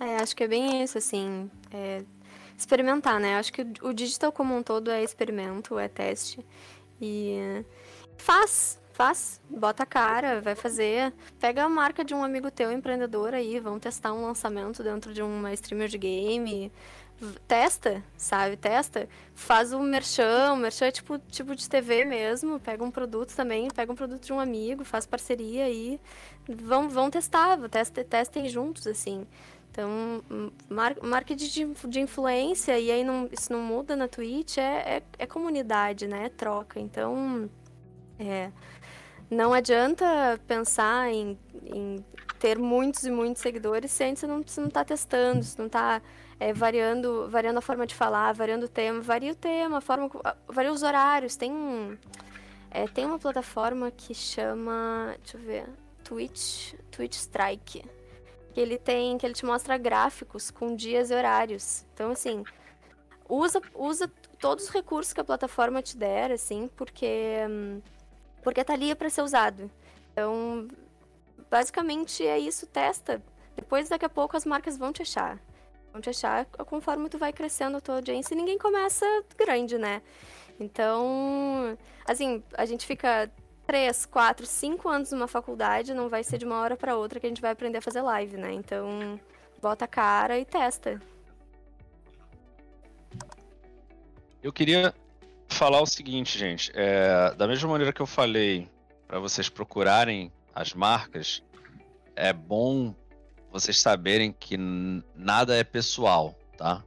[0.00, 1.50] É, acho que é bem isso, assim.
[1.70, 2.02] É
[2.56, 3.36] experimentar, né?
[3.36, 6.44] Acho que o digital como um todo é experimento, é teste.
[7.00, 7.64] E
[8.16, 11.12] faz, faz, bota a cara, vai fazer.
[11.40, 15.22] Pega a marca de um amigo teu empreendedor aí, vão testar um lançamento dentro de
[15.22, 16.72] uma streamer de game.
[17.46, 18.56] Testa, sabe?
[18.56, 19.08] Testa.
[19.34, 22.60] Faz o merchan, o merchan é tipo, tipo de TV mesmo.
[22.60, 26.00] Pega um produto também, pega um produto de um amigo, faz parceria aí.
[26.48, 29.26] Vão, vão testar, testem, testem juntos, assim.
[29.74, 30.22] Então,
[30.68, 35.02] mar marketing de, de influência, e aí não, isso não muda na Twitch, é, é,
[35.18, 36.26] é comunidade, né?
[36.26, 36.78] É troca.
[36.78, 37.50] Então,
[38.16, 38.52] é,
[39.28, 42.04] não adianta pensar em, em,
[42.38, 45.66] ter muitos e muitos seguidores se antes você não, você não tá testando, se não
[45.66, 46.00] está
[46.38, 50.08] é, variando, variando a forma de falar, variando o tema, varia o tema, a forma,
[50.46, 51.34] varia os horários.
[51.34, 51.52] Tem,
[52.70, 55.68] é, tem uma plataforma que chama, deixa eu ver,
[56.04, 57.82] Twitch, Twitch Strike
[58.54, 61.84] que ele tem, que ele te mostra gráficos com dias e horários.
[61.92, 62.44] Então, assim,
[63.28, 67.38] usa, usa todos os recursos que a plataforma te der, assim, porque,
[68.42, 69.68] porque tá ali para ser usado.
[70.12, 70.68] Então,
[71.50, 73.20] basicamente é isso, testa.
[73.56, 75.36] Depois, daqui a pouco, as marcas vão te achar.
[75.92, 79.04] Vão te achar conforme tu vai crescendo a tua audiência e ninguém começa
[79.36, 80.00] grande, né?
[80.60, 81.76] Então,
[82.06, 83.28] assim, a gente fica
[83.66, 87.26] três, quatro, cinco anos numa faculdade, não vai ser de uma hora para outra que
[87.26, 88.52] a gente vai aprender a fazer live, né?
[88.52, 89.18] Então,
[89.60, 91.00] bota a cara e testa.
[94.42, 94.94] Eu queria
[95.48, 96.70] falar o seguinte, gente.
[96.74, 98.68] É, da mesma maneira que eu falei
[99.06, 101.42] para vocês procurarem as marcas,
[102.14, 102.94] é bom
[103.50, 104.56] vocês saberem que
[105.14, 106.84] nada é pessoal, tá?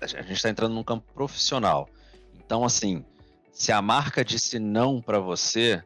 [0.00, 1.88] A gente está entrando num campo profissional.
[2.34, 3.04] Então, assim,
[3.52, 5.82] se a marca disse não para você,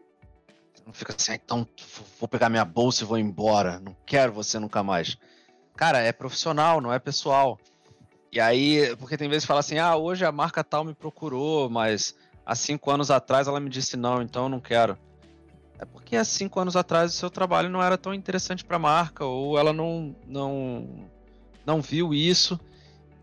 [0.73, 1.67] você não fica assim, ah, então
[2.19, 5.19] vou pegar minha bolsa e vou embora, não quero você nunca mais.
[5.77, 7.59] Cara, é profissional, não é pessoal.
[8.33, 11.69] E aí, porque tem vezes que fala assim, ah, hoje a marca tal me procurou,
[11.69, 12.15] mas
[12.45, 14.97] há cinco anos atrás ela me disse não, então eu não quero.
[15.79, 18.81] É porque há cinco anos atrás o seu trabalho não era tão interessante para a
[18.81, 21.11] marca, ou ela não, não,
[21.67, 22.59] não viu isso.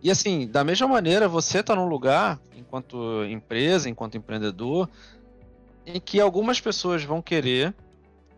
[0.02, 2.40] E assim, da mesma maneira, você está num lugar,
[2.74, 4.90] enquanto empresa, enquanto empreendedor,
[5.86, 7.76] em que algumas pessoas vão querer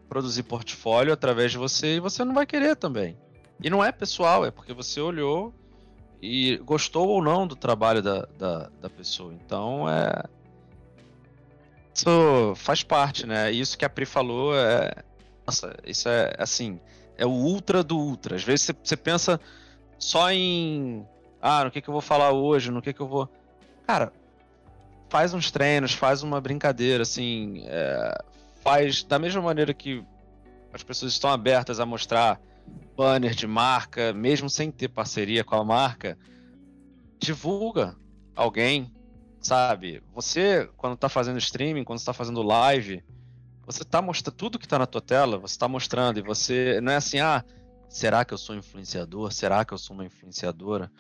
[0.09, 3.17] produzir portfólio através de você e você não vai querer também.
[3.63, 5.53] E não é pessoal, é porque você olhou
[6.21, 9.33] e gostou ou não do trabalho da, da, da pessoa.
[9.33, 10.23] Então é.
[11.93, 13.49] Isso faz parte, né?
[13.53, 14.91] Isso que a Pri falou é.
[15.47, 16.77] Nossa, isso é assim.
[17.17, 18.36] É o ultra do ultra.
[18.36, 19.39] Às vezes você pensa
[19.97, 21.07] só em
[21.41, 23.29] ah, no que, que eu vou falar hoje, no que, que eu vou.
[23.88, 24.11] Cara,
[25.16, 27.63] faz uns treinos, faz uma brincadeira, assim.
[27.68, 28.22] É,
[28.61, 30.03] faz da mesma maneira que
[30.74, 32.38] as pessoas estão abertas a mostrar
[32.97, 36.18] banner de marca, mesmo sem ter parceria com a marca,
[37.18, 37.95] divulga
[38.36, 38.93] alguém,
[39.39, 40.03] sabe?
[40.13, 43.01] Você, quando está fazendo streaming, quando está fazendo live,
[43.66, 46.91] você está mostrando tudo que está na tua tela, você está mostrando, e você não
[46.91, 47.41] é assim, ah,
[47.88, 49.32] será que eu sou influenciador?
[49.32, 50.91] Será que eu sou uma influenciadora?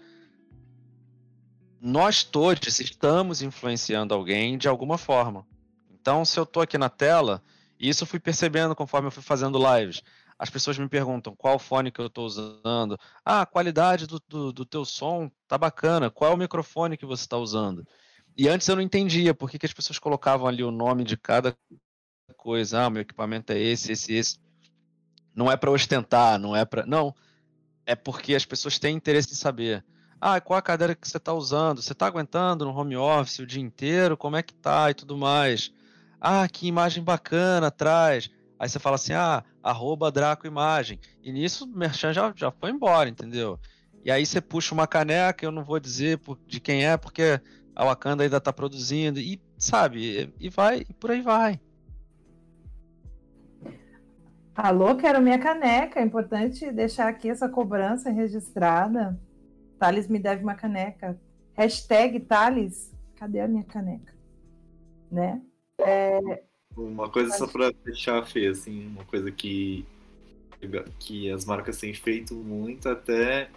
[1.85, 5.45] Nós todos estamos influenciando alguém de alguma forma.
[5.91, 7.43] Então, se eu estou aqui na tela,
[7.79, 10.01] e isso eu fui percebendo conforme eu fui fazendo lives.
[10.37, 12.97] As pessoas me perguntam qual fone que eu estou usando.
[13.23, 16.09] Ah, a qualidade do, do, do, teu som tá bacana.
[16.09, 17.87] Qual é o microfone que você está usando?
[18.35, 21.15] E antes eu não entendia por que, que as pessoas colocavam ali o nome de
[21.15, 21.55] cada
[22.35, 22.83] coisa.
[22.83, 24.39] Ah, meu equipamento é esse, esse, esse.
[25.35, 26.83] Não é para ostentar, não é para.
[26.83, 27.13] Não.
[27.85, 29.85] É porque as pessoas têm interesse em saber.
[30.27, 31.83] Ah, qual a cadeira que você está usando?
[31.83, 34.17] Você está aguentando no home office o dia inteiro?
[34.17, 35.71] Como é que tá e tudo mais?
[36.19, 38.31] Ah, que imagem bacana atrás.
[38.57, 40.99] Aí você fala assim, ah, arroba Draco Imagem.
[41.21, 43.59] E nisso o Merchan já, já foi embora, entendeu?
[44.03, 47.39] E aí você puxa uma caneca, eu não vou dizer de quem é, porque
[47.75, 49.19] a Wakanda ainda está produzindo.
[49.19, 51.61] E, sabe, e vai, e por aí vai.
[54.55, 55.99] Alô, quero minha caneca.
[55.99, 59.15] É importante deixar aqui essa cobrança registrada.
[59.85, 61.19] Thales me deve uma caneca.
[61.53, 64.13] Hashtag Thales, cadê a minha caneca?
[65.11, 65.39] Né?
[65.79, 66.43] É...
[66.75, 69.85] Uma coisa só para fechar, Fê, assim, uma coisa que,
[70.99, 73.49] que as marcas têm feito muito até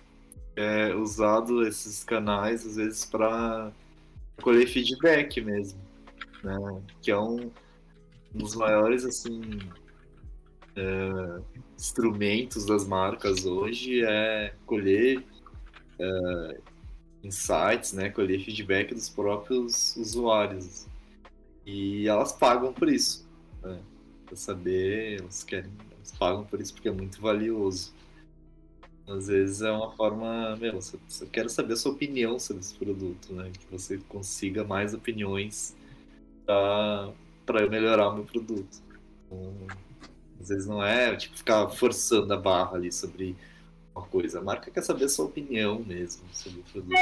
[0.55, 3.73] é, usado esses canais, às vezes, para
[4.43, 5.81] colher feedback mesmo,
[6.45, 6.83] né?
[7.01, 7.51] Que é um,
[8.35, 9.59] um dos maiores, assim,
[10.77, 11.41] é,
[11.77, 15.25] instrumentos das marcas hoje é colher
[16.01, 16.61] uh,
[17.23, 20.87] insights, né, colher feedback dos próprios usuários.
[21.67, 23.29] E elas pagam por isso.
[23.63, 23.79] Né?
[24.25, 27.93] Para saber, elas querem, elas pagam por isso porque é muito valioso.
[29.07, 32.75] Às vezes é uma forma, meu, você, você quer saber a sua opinião sobre esse
[32.75, 33.51] produto, né?
[33.59, 35.75] Que você consiga mais opiniões
[36.45, 37.15] para
[37.61, 38.83] eu melhorar o meu produto.
[39.27, 39.55] Então,
[40.41, 43.35] às vezes não é tipo ficar forçando a barra ali sobre
[43.99, 44.39] uma coisa.
[44.39, 46.97] A marca quer saber a sua opinião mesmo sobre o produto.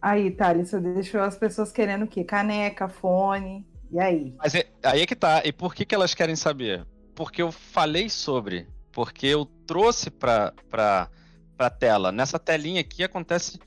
[0.00, 2.24] Aí, Thales, você deixou as pessoas querendo o quê?
[2.24, 4.34] Caneca, fone, e aí?
[4.38, 5.42] Mas é, aí é que tá.
[5.44, 6.84] E por que, que elas querem saber?
[7.14, 8.66] Porque eu falei sobre.
[8.90, 11.08] Porque eu trouxe pra, pra,
[11.56, 12.10] pra tela.
[12.10, 13.60] Nessa telinha aqui acontece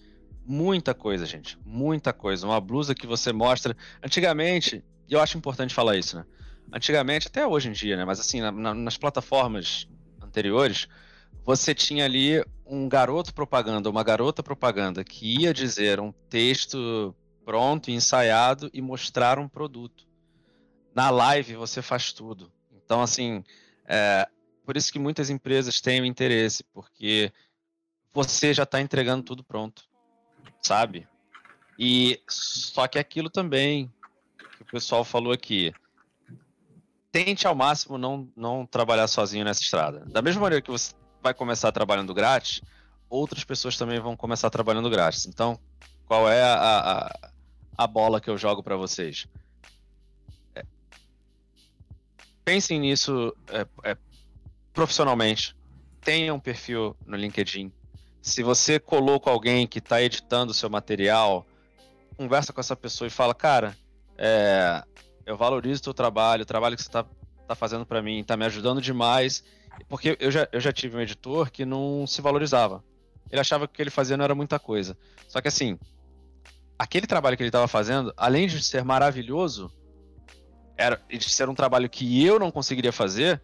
[0.45, 1.57] muita coisa, gente.
[1.63, 2.45] Muita coisa.
[2.45, 3.77] Uma blusa que você mostra.
[4.03, 6.25] Antigamente, e eu acho importante falar isso, né?
[6.73, 8.03] Antigamente, até hoje em dia, né?
[8.03, 9.87] Mas assim, na, nas plataformas
[10.35, 10.87] anteriores,
[11.45, 17.15] você tinha ali um garoto propaganda, uma garota propaganda que ia dizer um texto
[17.45, 20.05] pronto, ensaiado e mostrar um produto.
[20.93, 22.51] Na live você faz tudo.
[22.73, 23.43] Então, assim,
[23.87, 24.27] é,
[24.65, 27.31] por isso que muitas empresas têm o interesse, porque
[28.13, 29.83] você já está entregando tudo pronto,
[30.61, 31.07] sabe?
[31.77, 33.91] E só que aquilo também
[34.55, 35.73] que o pessoal falou aqui,
[37.15, 40.03] tente ao máximo não, não trabalhar sozinho nessa estrada.
[40.07, 40.93] Da mesma maneira que você
[41.23, 42.59] vai começar trabalhando grátis,
[43.09, 45.25] outras pessoas também vão começar trabalhando grátis.
[45.25, 45.57] Então,
[46.05, 47.29] qual é a, a,
[47.77, 49.27] a bola que eu jogo para vocês?
[50.53, 50.65] É,
[52.43, 53.97] pensem nisso é, é,
[54.73, 55.55] profissionalmente.
[56.01, 57.71] Tenha um perfil no LinkedIn.
[58.21, 61.47] Se você colocou alguém que está editando seu material,
[62.17, 63.73] conversa com essa pessoa e fala, cara,
[64.17, 64.83] é,
[65.25, 67.05] eu valorizo o teu trabalho, o trabalho que você está
[67.47, 69.43] tá fazendo para mim, está me ajudando demais.
[69.89, 72.83] Porque eu já, eu já tive um editor que não se valorizava.
[73.29, 74.97] Ele achava que o que ele fazia não era muita coisa.
[75.27, 75.79] Só que assim,
[76.77, 79.71] aquele trabalho que ele estava fazendo, além de ser maravilhoso,
[80.77, 83.41] era de ser um trabalho que eu não conseguiria fazer,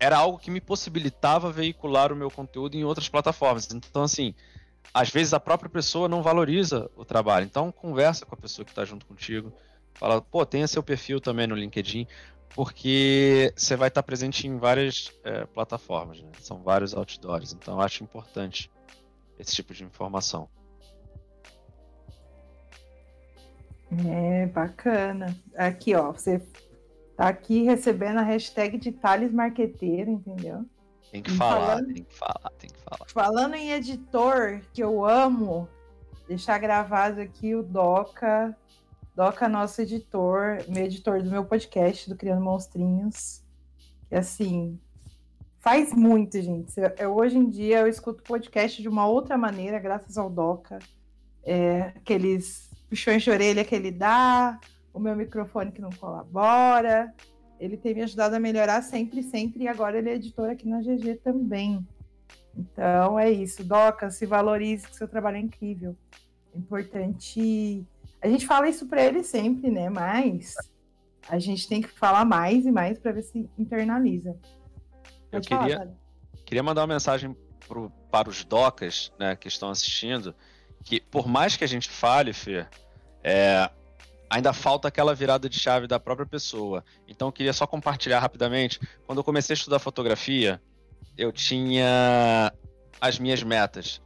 [0.00, 3.68] era algo que me possibilitava veicular o meu conteúdo em outras plataformas.
[3.72, 4.34] Então, assim,
[4.94, 7.44] às vezes a própria pessoa não valoriza o trabalho.
[7.44, 9.52] Então, conversa com a pessoa que está junto contigo.
[9.98, 12.06] Fala, pô, tenha seu perfil também no LinkedIn,
[12.54, 16.30] porque você vai estar presente em várias é, plataformas, né?
[16.40, 17.52] São vários outdoors.
[17.52, 18.70] Então, eu acho importante
[19.38, 20.48] esse tipo de informação.
[24.06, 25.36] É, bacana.
[25.56, 26.40] Aqui, ó, você
[27.16, 30.64] tá aqui recebendo a hashtag de Thales Marqueteiro, entendeu?
[31.10, 33.06] Tem que falar, falando, tem que falar, tem que falar.
[33.08, 35.66] Falando em editor, que eu amo,
[36.28, 38.56] deixar gravado aqui o Doca.
[39.18, 43.42] Doca, nosso editor, meu editor do meu podcast, do Criando Monstrinhos.
[44.08, 44.78] E assim,
[45.58, 46.72] faz muito, gente.
[46.96, 50.78] Eu, hoje em dia eu escuto podcast de uma outra maneira, graças ao Doca.
[51.42, 54.56] É, aqueles puxões de orelha que ele dá,
[54.94, 57.12] o meu microfone que não colabora.
[57.58, 60.80] Ele tem me ajudado a melhorar sempre, sempre, e agora ele é editor aqui na
[60.80, 61.84] GG também.
[62.56, 65.96] Então é isso, Doca, se valorize, que seu trabalho é incrível.
[66.54, 67.84] É importante.
[68.20, 69.88] A gente fala isso para ele sempre, né?
[69.88, 70.54] Mas
[71.28, 74.36] a gente tem que falar mais e mais para ver se internaliza.
[75.30, 75.90] Pode Eu queria, falar,
[76.44, 80.34] queria mandar uma mensagem pro, para os docas né, que estão assistindo
[80.84, 82.66] que por mais que a gente fale, Fê,
[83.22, 83.70] é,
[84.30, 86.84] ainda falta aquela virada de chave da própria pessoa.
[87.06, 88.80] Então eu queria só compartilhar rapidamente.
[89.06, 90.60] Quando eu comecei a estudar fotografia,
[91.16, 92.52] eu tinha
[93.00, 94.00] as minhas metas.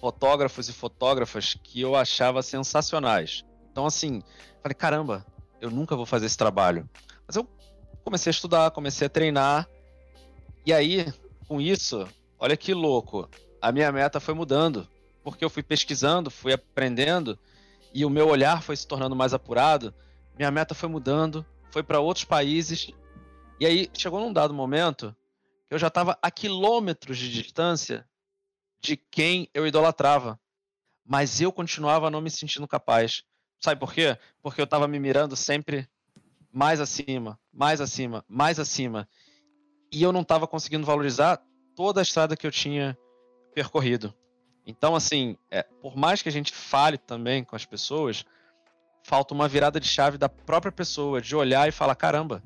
[0.00, 3.44] Fotógrafos e fotógrafas que eu achava sensacionais.
[3.72, 4.22] Então, assim,
[4.62, 5.26] falei, caramba,
[5.60, 6.88] eu nunca vou fazer esse trabalho.
[7.26, 7.48] Mas eu
[8.04, 9.68] comecei a estudar, comecei a treinar.
[10.64, 11.12] E aí,
[11.48, 12.06] com isso,
[12.38, 13.28] olha que louco,
[13.60, 14.88] a minha meta foi mudando
[15.26, 17.36] porque eu fui pesquisando, fui aprendendo
[17.92, 19.92] e o meu olhar foi se tornando mais apurado,
[20.38, 22.92] minha meta foi mudando, foi para outros países.
[23.58, 25.12] E aí chegou num dado momento
[25.68, 28.06] que eu já estava a quilômetros de distância
[28.80, 30.38] de quem eu idolatrava.
[31.04, 33.22] Mas eu continuava não me sentindo capaz.
[33.60, 34.18] Sabe por quê?
[34.42, 35.88] Porque eu estava me mirando sempre
[36.52, 39.08] mais acima, mais acima, mais acima.
[39.92, 41.40] E eu não estava conseguindo valorizar
[41.74, 42.98] toda a estrada que eu tinha
[43.54, 44.14] percorrido.
[44.66, 48.24] Então, assim, é, por mais que a gente fale também com as pessoas,
[49.04, 52.42] falta uma virada de chave da própria pessoa, de olhar e falar: caramba,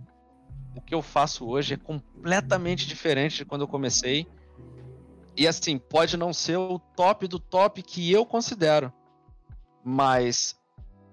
[0.77, 4.27] o que eu faço hoje é completamente diferente de quando eu comecei.
[5.37, 8.93] E assim, pode não ser o top do top que eu considero,
[9.85, 10.57] mas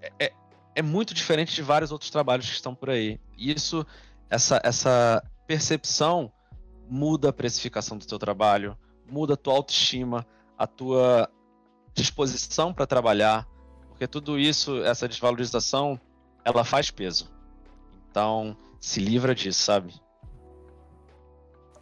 [0.00, 0.32] é, é,
[0.74, 3.20] é muito diferente de vários outros trabalhos que estão por aí.
[3.36, 3.86] Isso,
[4.28, 6.32] essa, essa percepção
[6.88, 8.76] muda a precificação do teu trabalho,
[9.10, 11.30] muda a tua autoestima, a tua
[11.94, 13.46] disposição para trabalhar,
[13.88, 16.00] porque tudo isso, essa desvalorização,
[16.44, 17.30] ela faz peso.
[18.10, 19.94] Então, se livra disso, sabe?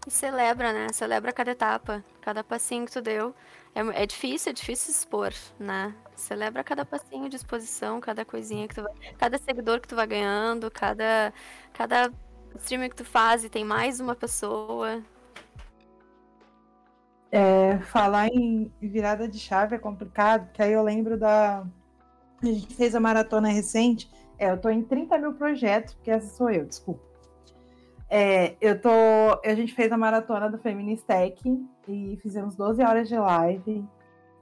[0.07, 0.89] E celebra, né?
[0.93, 3.35] Celebra cada etapa, cada passinho que tu deu.
[3.75, 5.95] É, é difícil, é difícil expor, né?
[6.15, 8.93] Celebra cada passinho de exposição, cada coisinha que tu vai.
[9.19, 11.33] Cada seguidor que tu vai ganhando, cada,
[11.73, 12.13] cada
[12.55, 15.03] streaming que tu faz e tem mais uma pessoa.
[17.33, 21.67] É, falar em virada de chave é complicado, porque aí eu lembro da.
[22.43, 24.09] A gente fez a maratona recente.
[24.39, 27.03] É, eu tô em 30 mil projetos, porque essa sou eu, desculpa.
[28.09, 28.89] É, eu tô.
[29.45, 31.41] A gente fez a maratona do Feministec
[31.89, 33.85] e fizemos 12 horas de live.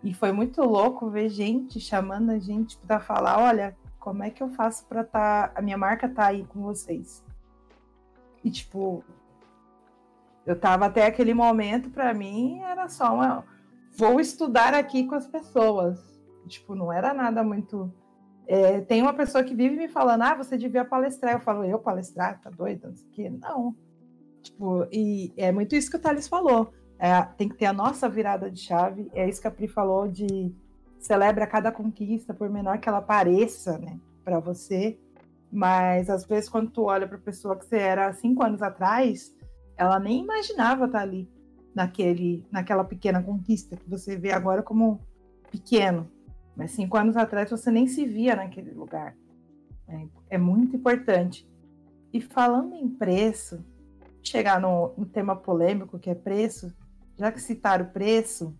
[0.02, 4.42] E foi muito louco ver gente chamando a gente para falar: olha, como é que
[4.42, 5.50] eu faço para tá.
[5.54, 7.24] A minha marca tá aí com vocês.
[8.44, 9.02] E, tipo,
[10.44, 13.44] eu estava até aquele momento, para mim, era só uma.
[13.96, 15.98] Vou estudar aqui com as pessoas.
[16.46, 17.90] Tipo, não era nada muito.
[18.46, 21.34] É, tem uma pessoa que vive me falando, ah, você devia palestrar.
[21.34, 22.40] Eu falo, eu palestrar?
[22.40, 22.88] Tá doida?
[22.88, 23.30] Não sei.
[23.30, 23.74] Não.
[24.42, 26.72] Tipo, e é muito isso que o Thales falou.
[26.98, 29.10] É, tem que ter a nossa virada de chave.
[29.14, 30.54] É isso que a Pri falou de
[30.98, 34.98] celebra cada conquista, por menor que ela pareça, né, para você.
[35.52, 39.34] Mas às vezes quando tu olha para pessoa que você era cinco anos atrás,
[39.76, 41.28] ela nem imaginava estar ali
[41.74, 45.00] naquele, naquela pequena conquista que você vê agora como
[45.50, 46.10] pequeno.
[46.56, 49.16] Mas cinco anos atrás você nem se via naquele lugar.
[49.88, 51.48] É, é muito importante.
[52.12, 53.64] E falando em preço,
[54.22, 56.72] chegar no, no tema polêmico que é preço,
[57.16, 58.56] já que citaram preço,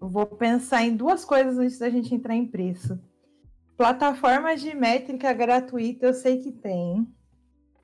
[0.00, 2.98] eu vou pensar em duas coisas antes da gente entrar em preço.
[3.76, 7.06] Plataformas de métrica gratuita eu sei que tem.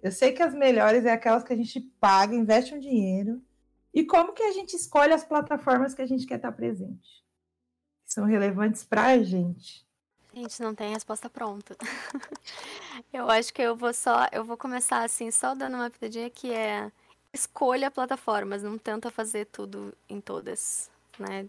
[0.02, 3.40] Eu sei que as melhores é aquelas que a gente paga, investe um dinheiro.
[3.94, 7.21] E como que a gente escolhe as plataformas que a gente quer estar presente?
[8.12, 9.86] São relevantes para a gente.
[10.34, 11.74] Gente, não tem resposta pronta.
[13.10, 16.52] eu acho que eu vou só, eu vou começar assim, só dando uma pitadinha que
[16.52, 16.93] é
[17.32, 21.48] escolha plataformas, não tenta fazer tudo em todas, né?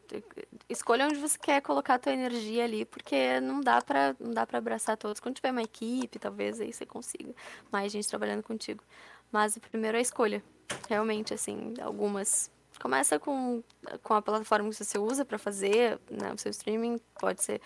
[0.69, 4.47] Escolha onde você quer colocar a tua energia ali, porque não dá para não dá
[4.47, 5.19] para abraçar todos.
[5.19, 7.33] Quando tiver uma equipe, talvez aí você consiga
[7.69, 8.81] mais gente trabalhando contigo.
[9.29, 10.41] Mas o primeiro é a escolha.
[10.87, 12.49] Realmente assim, algumas
[12.83, 13.63] começa com,
[14.03, 17.61] com a plataforma que você usa para fazer né, o seu streaming, pode ser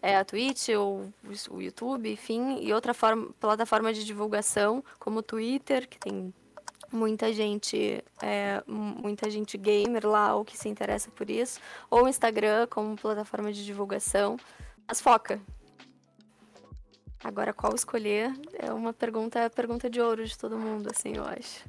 [0.00, 1.12] é, a Twitch ou
[1.50, 6.32] o YouTube, enfim, e outra forma, plataforma de divulgação, como o Twitter, que tem
[6.92, 11.58] muita gente, é, muita gente gamer lá ou que se interessa por isso,
[11.90, 14.36] ou o Instagram como plataforma de divulgação,
[14.86, 15.40] mas foca.
[17.24, 21.64] Agora, qual escolher é uma pergunta, pergunta de ouro de todo mundo, assim, eu acho.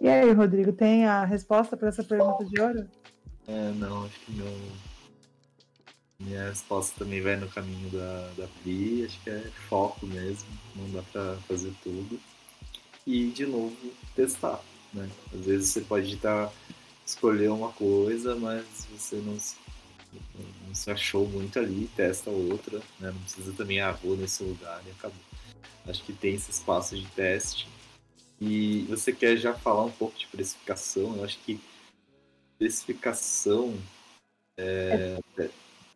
[0.00, 2.86] E aí, Rodrigo, tem a resposta para essa pergunta de ouro?
[3.48, 4.32] É, não, acho que
[6.18, 10.90] minha resposta também vai no caminho da, da Pri, acho que é foco mesmo, não
[10.90, 12.18] dá para fazer tudo
[13.06, 13.76] e de novo
[14.14, 14.60] testar.
[14.92, 15.08] Né?
[15.32, 16.52] Às vezes você pode estar
[17.06, 19.36] escolher uma coisa, mas você não,
[20.66, 23.12] não se achou muito ali, testa outra, né?
[23.12, 25.20] não precisa também, ah, vou nesse lugar e acabou.
[25.86, 27.68] Acho que tem esse espaço de teste.
[28.40, 31.16] E você quer já falar um pouco de precificação?
[31.16, 31.60] Eu acho que
[32.58, 33.74] precificação
[34.58, 35.50] é, é,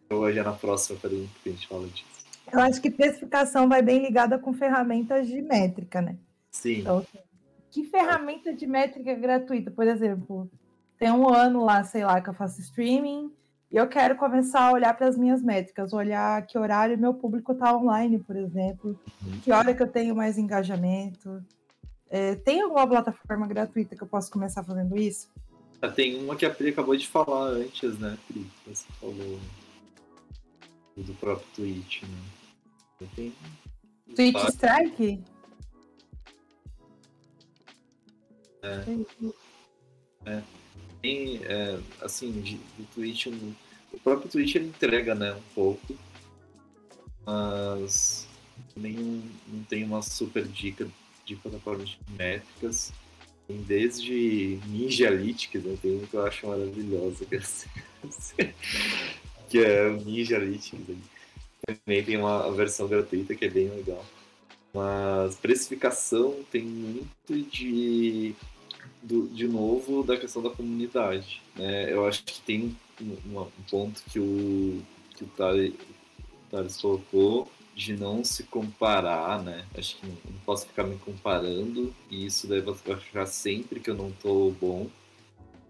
[0.09, 2.21] eu já na próxima pergunta que a gente fala disso.
[2.53, 6.17] Eu acho que precificação vai bem ligada com ferramentas de métrica, né?
[6.51, 6.81] Sim.
[6.81, 7.07] Então,
[7.71, 9.71] que ferramenta de métrica gratuita?
[9.71, 10.51] Por exemplo,
[10.99, 13.33] tem um ano lá, sei lá, que eu faço streaming
[13.71, 17.53] e eu quero começar a olhar para as minhas métricas, olhar que horário meu público
[17.53, 19.41] está online, por exemplo, uhum.
[19.43, 21.41] que hora que eu tenho mais engajamento.
[22.11, 25.29] É, tem alguma plataforma gratuita que eu possa começar fazendo isso?
[25.81, 28.45] Ah, tem uma que a Pri acabou de falar antes, né, Pri?
[28.67, 29.39] Você falou
[30.97, 33.09] do próprio Twitch, né?
[33.15, 33.33] Tem...
[34.15, 35.23] Twitch Strike?
[38.63, 38.85] É.
[40.27, 40.43] é.
[41.01, 43.29] Tem, é, assim, de, de Twitch,
[43.93, 45.97] o próprio Twitch ele entrega, né, um pouco,
[47.25, 48.29] mas
[48.77, 50.87] nem não tem uma super dica
[51.35, 52.93] de plataformas métricas.
[53.47, 57.69] Tem desde Ninja Analytics, né, tem uma que eu acho maravilhosa, que é, assim,
[59.49, 60.97] que é o Ninja Analytics.
[61.67, 64.05] Também tem uma versão gratuita que é bem legal.
[64.73, 68.35] Mas precificação tem muito de
[69.03, 71.43] do, de novo da questão da comunidade.
[71.57, 71.93] Né?
[71.93, 74.83] Eu acho que tem um, um ponto que o,
[75.17, 75.27] que o
[76.51, 77.51] Thales colocou
[77.81, 79.65] de não se comparar, né?
[79.75, 84.13] Acho que não, posso ficar me comparando e isso deve achar sempre que eu não
[84.13, 84.87] tô bom,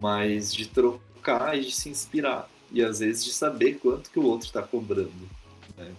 [0.00, 4.24] mas de trocar e de se inspirar e às vezes de saber quanto que o
[4.24, 5.28] outro está cobrando,
[5.76, 5.92] né?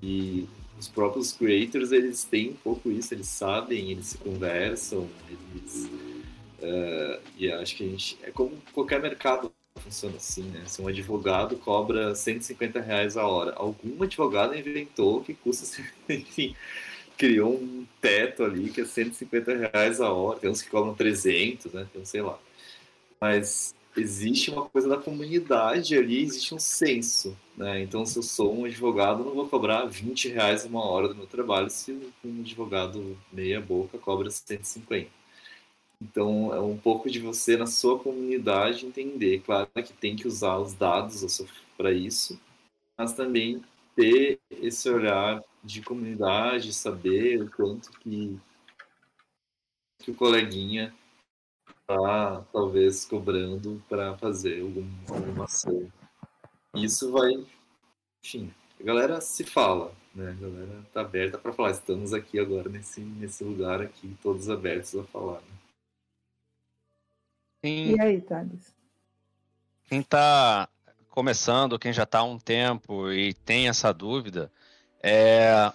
[0.00, 0.48] E
[0.78, 5.88] os próprios creators eles têm um pouco isso, eles sabem, eles se conversam, eles
[6.58, 8.18] Uh, e acho que a gente.
[8.22, 9.52] É como qualquer mercado
[9.86, 10.64] funciona assim, né?
[10.66, 16.54] Se um advogado cobra 150 reais a hora, algum advogado inventou que custa, enfim,
[17.16, 20.38] criou um teto ali que é 150 reais a hora.
[20.38, 21.86] Tem uns que cobram 300, né?
[21.90, 22.38] Então, sei lá.
[23.20, 27.80] Mas existe uma coisa da comunidade ali, existe um senso, né?
[27.82, 31.26] Então, se eu sou um advogado, não vou cobrar 20 reais uma hora do meu
[31.26, 31.92] trabalho se
[32.24, 35.25] um advogado meia boca cobra 150.
[36.00, 39.40] Então, é um pouco de você, na sua comunidade, entender.
[39.40, 41.42] Claro que tem que usar os dados
[41.76, 42.38] para isso,
[42.96, 43.62] mas também
[43.94, 48.38] ter esse olhar de comunidade, saber o quanto que,
[49.98, 50.94] que o coleguinha
[51.80, 55.90] está, talvez, cobrando para fazer algum, alguma ação.
[56.74, 57.32] Isso vai,
[58.22, 60.30] enfim, a galera se fala, né?
[60.30, 61.70] A galera está aberta para falar.
[61.70, 65.40] Estamos aqui agora nesse, nesse lugar aqui, todos abertos a falar.
[65.40, 65.65] Né?
[67.66, 68.76] Quem, e aí, Thales?
[69.88, 70.68] Quem está
[71.10, 74.52] começando, quem já está há um tempo e tem essa dúvida,
[75.02, 75.72] é...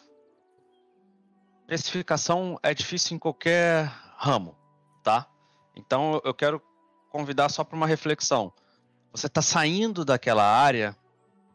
[1.67, 4.55] precificação é difícil em qualquer ramo,
[5.03, 5.27] tá?
[5.75, 6.61] Então eu quero
[7.09, 8.53] convidar só para uma reflexão.
[9.11, 10.95] você está saindo daquela área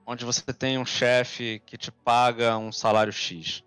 [0.04, 3.64] onde você tem um chefe que te paga um salário X.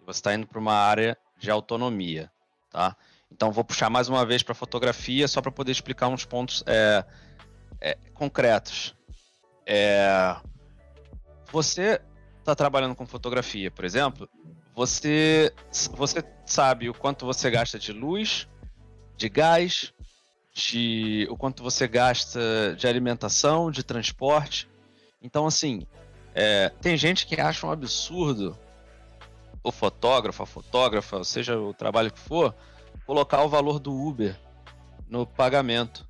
[0.00, 2.30] E você está indo para uma área de autonomia,
[2.70, 2.96] tá?
[3.32, 7.04] Então vou puxar mais uma vez para fotografia só para poder explicar uns pontos é,
[7.80, 8.94] é, concretos.
[9.66, 10.36] É,
[11.50, 12.00] você
[12.38, 14.28] está trabalhando com fotografia, por exemplo,
[14.74, 15.52] você,
[15.92, 18.48] você sabe o quanto você gasta de luz,
[19.16, 19.92] de gás,
[20.52, 24.68] de o quanto você gasta de alimentação, de transporte.
[25.22, 25.86] Então, assim,
[26.34, 28.58] é, tem gente que acha um absurdo
[29.62, 32.54] o fotógrafo, a fotógrafa, seja o trabalho que for,
[33.06, 34.38] colocar o valor do Uber
[35.08, 36.08] no pagamento.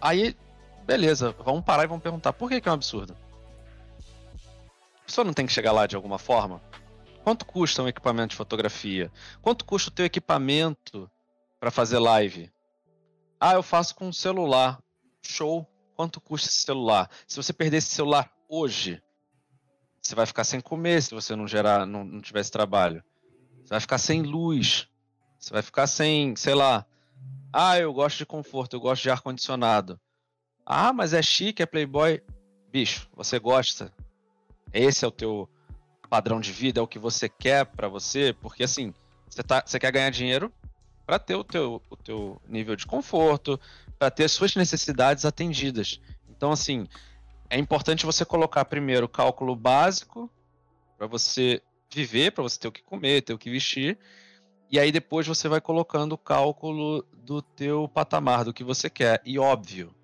[0.00, 0.36] Aí,
[0.84, 3.16] beleza, vamos parar e vamos perguntar por que, que é um absurdo?
[5.00, 6.62] A pessoa não tem que chegar lá de alguma forma?
[7.22, 9.10] Quanto custa um equipamento de fotografia?
[9.40, 11.10] Quanto custa o teu equipamento
[11.58, 12.52] para fazer live?
[13.40, 14.78] Ah, eu faço com um celular.
[15.22, 15.66] Show.
[15.96, 17.08] Quanto custa esse celular?
[17.26, 19.02] Se você perder esse celular hoje,
[20.02, 23.02] você vai ficar sem comer se você não gerar, não, não tivesse trabalho.
[23.62, 24.86] Você vai ficar sem luz.
[25.44, 26.86] Você vai ficar sem, sei lá.
[27.52, 30.00] Ah, eu gosto de conforto, eu gosto de ar condicionado.
[30.64, 32.22] Ah, mas é chique, é playboy.
[32.72, 33.92] Bicho, você gosta?
[34.72, 35.46] Esse é o teu
[36.08, 38.94] padrão de vida, é o que você quer para você, porque assim,
[39.28, 40.50] você, tá, você quer ganhar dinheiro
[41.04, 43.60] para ter o teu, o teu nível de conforto,
[43.98, 46.00] para ter as suas necessidades atendidas.
[46.30, 46.88] Então, assim,
[47.50, 50.30] é importante você colocar primeiro o cálculo básico
[50.96, 51.60] para você
[51.92, 53.98] viver, para você ter o que comer, ter o que vestir,
[54.70, 59.22] e aí depois você vai colocando o cálculo do teu patamar, do que você quer.
[59.24, 59.94] E óbvio,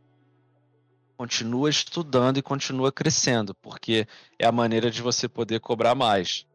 [1.16, 4.06] continua estudando e continua crescendo, porque
[4.38, 6.46] é a maneira de você poder cobrar mais,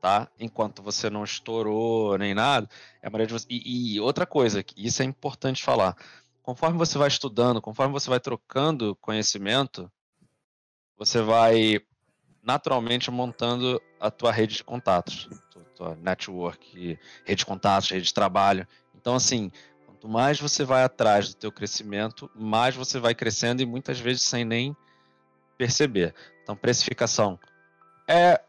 [0.00, 0.28] tá?
[0.38, 2.68] Enquanto você não estourou nem nada,
[3.02, 3.46] é a maneira de você...
[3.48, 5.96] e, e outra coisa, isso é importante falar,
[6.42, 9.90] conforme você vai estudando, conforme você vai trocando conhecimento,
[10.98, 11.80] você vai
[12.42, 15.28] naturalmente montando a tua rede de contatos,
[15.80, 18.66] tua network, rede de contatos, rede de trabalho.
[18.94, 19.50] Então, assim,
[20.00, 24.22] Quanto mais você vai atrás do teu crescimento, mais você vai crescendo e muitas vezes
[24.22, 24.74] sem nem
[25.58, 26.14] perceber.
[26.42, 27.38] Então, precificação
[28.08, 28.40] é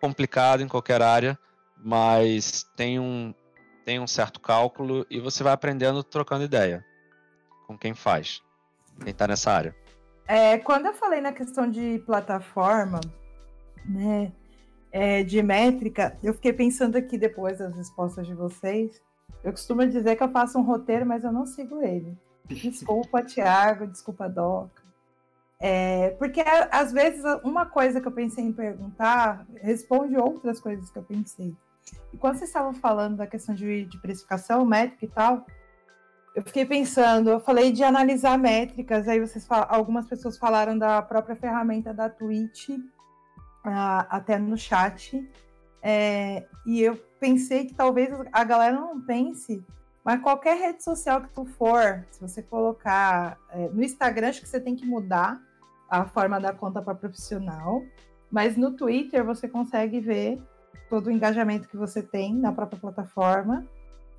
[0.00, 1.36] complicado em qualquer área,
[1.76, 3.34] mas tem um,
[3.84, 6.86] tem um certo cálculo e você vai aprendendo trocando ideia
[7.66, 8.40] com quem faz,
[9.00, 9.74] quem está nessa área.
[10.28, 13.00] É, quando eu falei na questão de plataforma,
[13.84, 14.30] né,
[14.92, 19.00] é, de métrica, eu fiquei pensando aqui depois das respostas de vocês.
[19.42, 22.16] Eu costumo dizer que eu faço um roteiro, mas eu não sigo ele.
[22.46, 24.82] Desculpa, Tiago, desculpa, Doca.
[25.58, 26.42] É, porque
[26.72, 31.54] às vezes uma coisa que eu pensei em perguntar responde outras coisas que eu pensei.
[32.12, 35.46] E quando vocês estavam falando da questão de, de precificação, métrica e tal,
[36.34, 41.36] eu fiquei pensando, eu falei de analisar métricas, aí vocês algumas pessoas falaram da própria
[41.36, 42.70] ferramenta da Twitch,
[43.64, 45.28] até no chat.
[45.82, 49.64] É, e eu pensei que talvez a galera não pense,
[50.04, 54.48] mas qualquer rede social que tu for, se você colocar é, no Instagram, acho que
[54.48, 55.40] você tem que mudar
[55.90, 57.82] a forma da conta para profissional,
[58.30, 60.40] mas no Twitter você consegue ver
[60.88, 63.66] todo o engajamento que você tem na própria plataforma,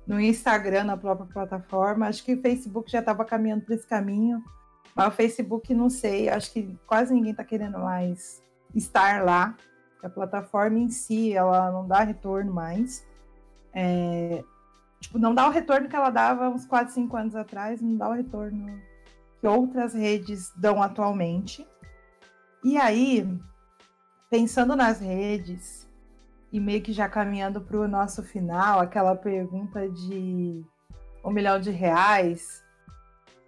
[0.06, 2.06] no Instagram, na própria plataforma.
[2.06, 4.42] Acho que o Facebook já estava caminhando para esse caminho,
[4.94, 8.43] mas o Facebook não sei, acho que quase ninguém está querendo mais
[8.74, 9.56] estar lá
[10.02, 13.06] a plataforma em si, ela não dá retorno mais.
[13.72, 14.44] É,
[15.00, 18.08] tipo, não dá o retorno que ela dava uns 4, 5 anos atrás, não dá
[18.08, 18.80] o retorno
[19.40, 21.66] que outras redes dão atualmente.
[22.62, 23.26] E aí,
[24.30, 25.88] pensando nas redes,
[26.52, 30.64] e meio que já caminhando para o nosso final, aquela pergunta de
[31.24, 32.62] um milhão de reais,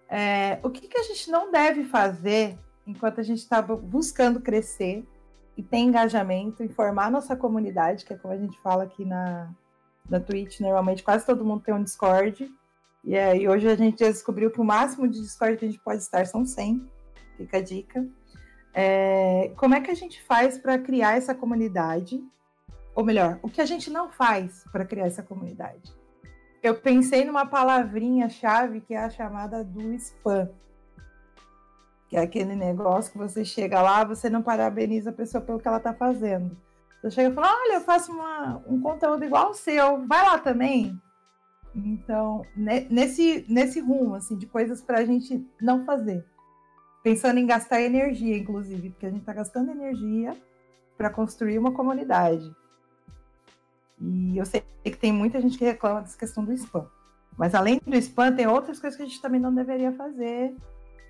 [0.09, 5.07] é, o que, que a gente não deve fazer enquanto a gente está buscando crescer
[5.57, 9.51] e tem engajamento, informar nossa comunidade, que é como a gente fala aqui na,
[10.09, 12.49] na Twitch, normalmente quase todo mundo tem um Discord.
[13.03, 16.03] E aí hoje a gente descobriu que o máximo de Discord que a gente pode
[16.03, 16.87] estar são 100.
[17.37, 18.07] Fica a dica.
[18.75, 22.23] É, como é que a gente faz para criar essa comunidade?
[22.95, 25.95] Ou melhor, o que a gente não faz para criar essa comunidade?
[26.63, 30.51] Eu pensei numa palavrinha-chave que é a chamada do spam
[32.09, 35.67] que é aquele negócio que você chega lá, você não parabeniza a pessoa pelo que
[35.67, 36.57] ela está fazendo.
[37.01, 40.39] Você chega e fala: Olha, eu faço uma, um conteúdo igual ao seu, vai lá
[40.39, 41.01] também.
[41.75, 46.25] Então, nesse, nesse rumo, assim, de coisas para a gente não fazer.
[47.03, 50.35] Pensando em gastar energia, inclusive, porque a gente está gastando energia
[50.97, 52.51] para construir uma comunidade.
[54.01, 56.87] E eu sei que tem muita gente que reclama dessa questão do spam.
[57.37, 60.55] Mas além do spam, tem outras coisas que a gente também não deveria fazer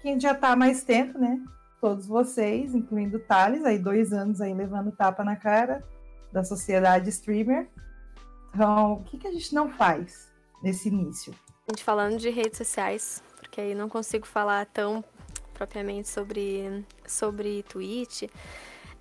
[0.03, 1.41] quem já está há mais tempo, né?
[1.81, 5.85] Todos vocês, incluindo o Thales, aí dois anos aí levando tapa na cara
[6.33, 7.69] da sociedade streamer.
[8.55, 10.33] Então, o que, que a gente não faz
[10.63, 11.35] nesse início?
[11.69, 15.05] A gente falando de redes sociais, porque aí não consigo falar tão
[15.53, 18.25] propriamente sobre, sobre Twitch.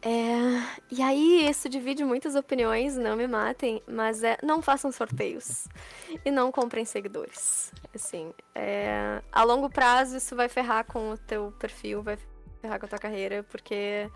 [0.08, 0.62] É,
[0.92, 5.68] e aí, isso divide muitas opiniões, não me matem, mas é, não façam sorteios
[6.24, 7.74] e não comprem seguidores.
[7.94, 12.20] Assim, é, a longo prazo isso vai ferrar com o teu perfil, vai
[12.62, 14.08] ferrar com a tua carreira, porque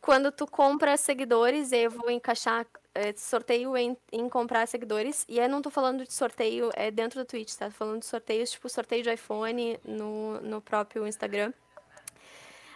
[0.00, 5.24] quando tu compra seguidores, eu vou encaixar é, sorteio em, em, comprar seguidores.
[5.28, 7.66] E eu não tô falando de sorteio é, dentro do Twitch, tá?
[7.66, 11.52] Tô falando de sorteios, tipo sorteio de iPhone no, no próprio Instagram.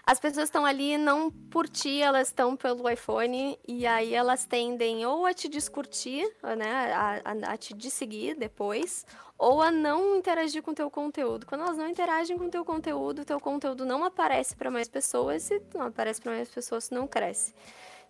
[0.07, 5.07] As pessoas estão ali não por ti, elas estão pelo iPhone e aí elas tendem
[5.07, 9.07] ou a te descurtir, né, a, a, a te desseguir depois,
[9.39, 11.47] ou a não interagir com o teu conteúdo.
[11.47, 14.89] Quando elas não interagem com o teu conteúdo, o teu conteúdo não aparece para mais
[14.89, 17.55] pessoas, e não aparece para mais pessoas, não cresce.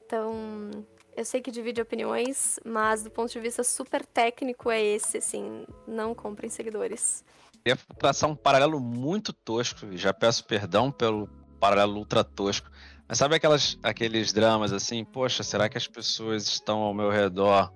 [0.05, 0.71] Então,
[1.17, 5.65] eu sei que divide opiniões, mas do ponto de vista super técnico é esse, assim,
[5.87, 7.25] não comprem seguidores.
[7.65, 11.29] Eu ia traçar um paralelo muito tosco, já peço perdão pelo
[11.65, 12.71] paralelo ultra tosco.
[13.09, 17.73] Mas sabe aquelas, aqueles dramas assim, poxa, será que as pessoas estão ao meu redor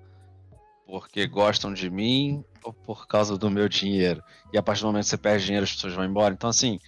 [0.86, 4.22] porque gostam de mim ou por causa do meu dinheiro?
[4.52, 6.34] E a partir do momento que você perde dinheiro, as pessoas vão embora.
[6.34, 6.78] Então, assim,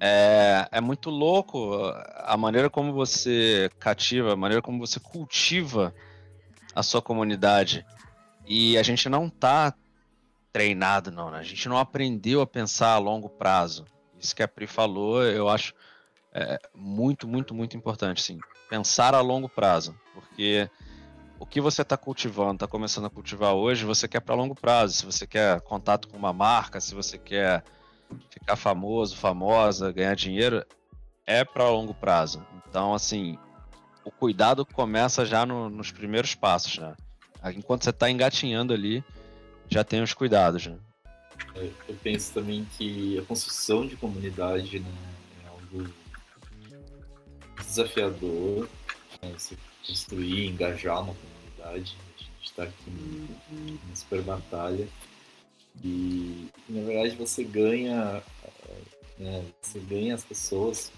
[0.00, 1.74] é, é muito louco
[2.16, 5.94] a maneira como você cativa, a maneira como você cultiva
[6.74, 7.84] a sua comunidade.
[8.46, 9.74] E a gente não tá
[10.50, 11.38] treinado, não, né?
[11.38, 13.84] A gente não aprendeu a pensar a longo prazo.
[14.18, 15.74] Isso que a Pri falou, eu acho
[16.32, 18.38] é muito, muito, muito importante, sim.
[18.68, 20.68] Pensar a longo prazo, porque
[21.38, 24.94] o que você está cultivando, está começando a cultivar hoje, você quer para longo prazo.
[24.94, 27.64] Se você quer contato com uma marca, se você quer
[28.28, 30.64] ficar famoso, famosa, ganhar dinheiro,
[31.26, 32.44] é para longo prazo.
[32.68, 33.38] Então, assim,
[34.04, 36.94] o cuidado começa já no, nos primeiros passos, né?
[37.56, 39.02] Enquanto você está engatinhando ali,
[39.68, 40.76] já tem os cuidados, né?
[41.54, 44.92] Eu penso também que a construção de comunidade né,
[45.44, 45.90] é algo
[47.66, 48.68] desafiador,
[49.22, 49.56] né, você
[49.86, 51.96] construir, engajar uma comunidade.
[52.16, 52.90] A gente está aqui
[53.50, 54.88] numa super batalha.
[55.84, 58.22] E, na verdade, você ganha,
[59.18, 60.92] né, você ganha as pessoas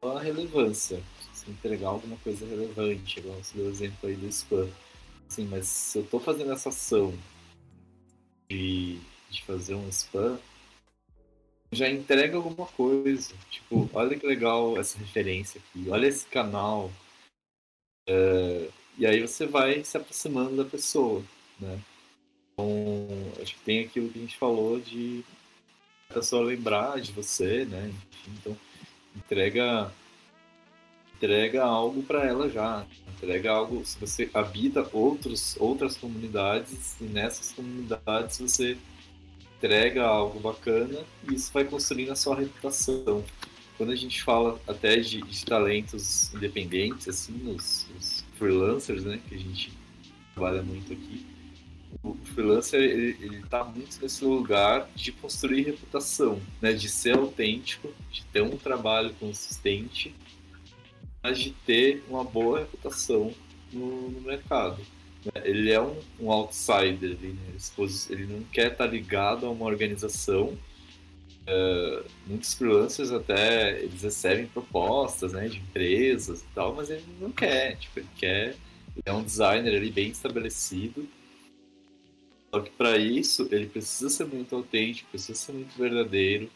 [0.00, 1.02] com a relevância.
[1.32, 4.68] Você entregar alguma coisa relevante, igual você deu o exemplo aí do spam.
[5.28, 7.14] Sim, mas se eu estou fazendo essa ação
[8.48, 8.98] de,
[9.30, 10.38] de fazer um spam,
[11.72, 13.34] já entrega alguma coisa.
[13.50, 16.90] Tipo, olha que legal essa referência aqui, olha esse canal.
[18.08, 18.68] É,
[18.98, 21.22] e aí você vai se aproximando da pessoa,
[21.58, 21.78] né?
[22.52, 22.98] Então,
[23.40, 25.24] acho que tem aquilo que a gente falou de
[26.10, 27.92] a pessoa lembrar de você, né?
[28.28, 28.56] Então,
[29.16, 29.92] entrega
[31.14, 37.52] entrega algo para ela já, entrega algo, se você habita outros, outras comunidades e nessas
[37.52, 38.78] comunidades você
[39.60, 43.22] entrega algo bacana e isso vai construindo a sua reputação.
[43.76, 49.34] Quando a gente fala até de, de talentos independentes, assim, os, os, freelancers, né, que
[49.34, 49.72] a gente
[50.34, 51.26] trabalha muito aqui,
[52.02, 58.24] o freelancer ele está muito nesse lugar de construir reputação, né, de ser autêntico, de
[58.26, 60.14] ter um trabalho consistente,
[61.22, 63.34] mas de ter uma boa reputação
[63.70, 64.80] no, no mercado.
[65.44, 67.54] Ele é um, um outsider, ele, né?
[68.08, 70.58] ele não quer estar tá ligado a uma organização.
[71.42, 77.30] Uh, muitos freelancers até eles recebem propostas né, de empresas e tal, mas ele não
[77.30, 77.76] quer.
[77.76, 78.56] Tipo, ele quer.
[78.96, 81.06] Ele é um designer ele bem estabelecido.
[82.52, 86.50] Só que para isso ele precisa ser muito autêntico, precisa ser muito verdadeiro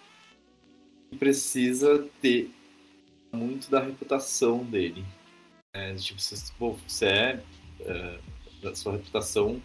[1.13, 2.51] e precisa ter
[3.33, 5.05] muito da reputação dele.
[5.73, 6.21] É, tipo,
[6.87, 7.41] você, é,
[7.81, 8.19] é
[8.65, 9.63] da sua reputação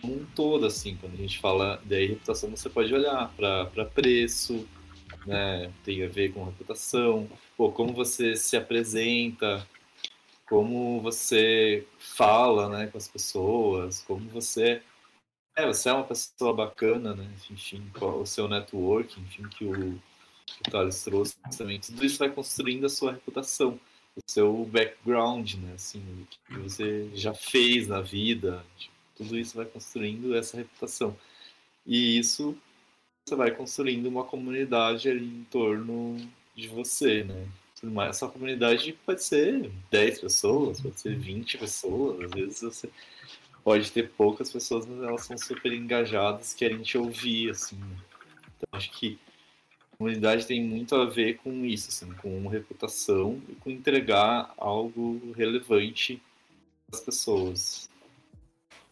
[0.00, 4.66] como um todo, assim, quando a gente fala de reputação, você pode olhar para preço,
[5.26, 9.66] né, tem a ver com reputação, pô, como você se apresenta,
[10.48, 14.82] como você fala, né, com as pessoas, como você
[15.56, 20.00] é, você é uma pessoa bacana, né, enfim, o seu network, enfim, que o,
[20.46, 23.78] que o Thales trouxe também, tudo isso vai construindo a sua reputação
[24.18, 25.72] o seu background, né?
[25.74, 31.16] Assim, o que você já fez na vida, tipo, tudo isso vai construindo essa reputação.
[31.86, 32.56] E isso
[33.24, 36.16] você vai construindo uma comunidade ali em torno
[36.54, 37.46] de você, né?
[38.08, 42.90] Essa comunidade pode ser 10 pessoas, pode ser 20 pessoas, às vezes você
[43.62, 47.76] pode ter poucas pessoas, mas elas são super engajadas, querem te ouvir, assim.
[47.76, 47.96] Né?
[48.56, 49.18] Então acho que
[49.98, 56.22] comunidade tem muito a ver com isso, assim, com reputação e com entregar algo relevante
[56.92, 57.90] às pessoas.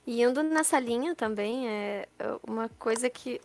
[0.05, 2.09] E indo nessa linha também, é
[2.47, 3.41] uma coisa que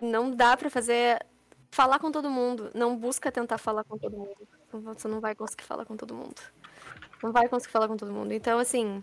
[0.00, 1.24] não dá para fazer
[1.70, 2.70] falar com todo mundo.
[2.74, 4.48] Não busca tentar falar com todo mundo.
[4.72, 6.40] Você não vai conseguir falar com todo mundo.
[7.22, 8.32] Não vai conseguir falar com todo mundo.
[8.32, 9.02] Então, assim,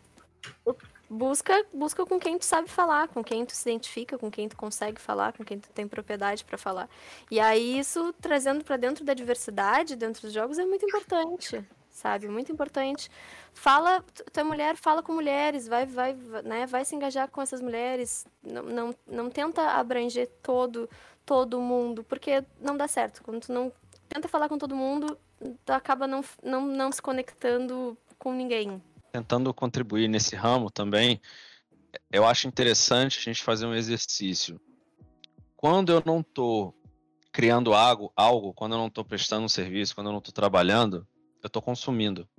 [1.09, 4.57] busca busca com quem tu sabe falar, com quem tu se identifica, com quem tu
[4.57, 6.89] consegue falar, com quem tu tem propriedade para falar.
[7.31, 12.27] E aí isso trazendo para dentro da diversidade, dentro dos jogos é muito importante, sabe?
[12.27, 13.09] Muito importante.
[13.53, 16.13] Fala, tu é mulher, fala com mulheres, vai vai,
[16.43, 20.89] né, vai se engajar com essas mulheres, não, não, não tenta abranger todo
[21.25, 23.21] todo mundo, porque não dá certo.
[23.21, 23.71] Quando tu não
[24.07, 25.17] tenta falar com todo mundo,
[25.65, 28.81] tu acaba não, não, não se conectando com ninguém,
[29.17, 31.19] tentando contribuir nesse ramo também,
[32.11, 34.61] eu acho interessante a gente fazer um exercício.
[35.55, 36.75] Quando eu não estou
[37.31, 41.07] criando algo, algo, quando eu não estou prestando um serviço, quando eu não estou trabalhando,
[41.41, 42.29] eu estou consumindo.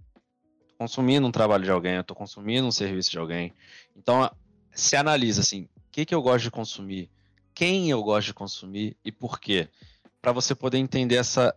[0.68, 3.52] Tô consumindo um trabalho de alguém, eu estou consumindo um serviço de alguém.
[3.96, 4.30] Então,
[4.72, 7.10] se analisa assim, o que, que eu gosto de consumir,
[7.52, 9.68] quem eu gosto de consumir e por quê.
[10.22, 11.54] Para você poder entender essa,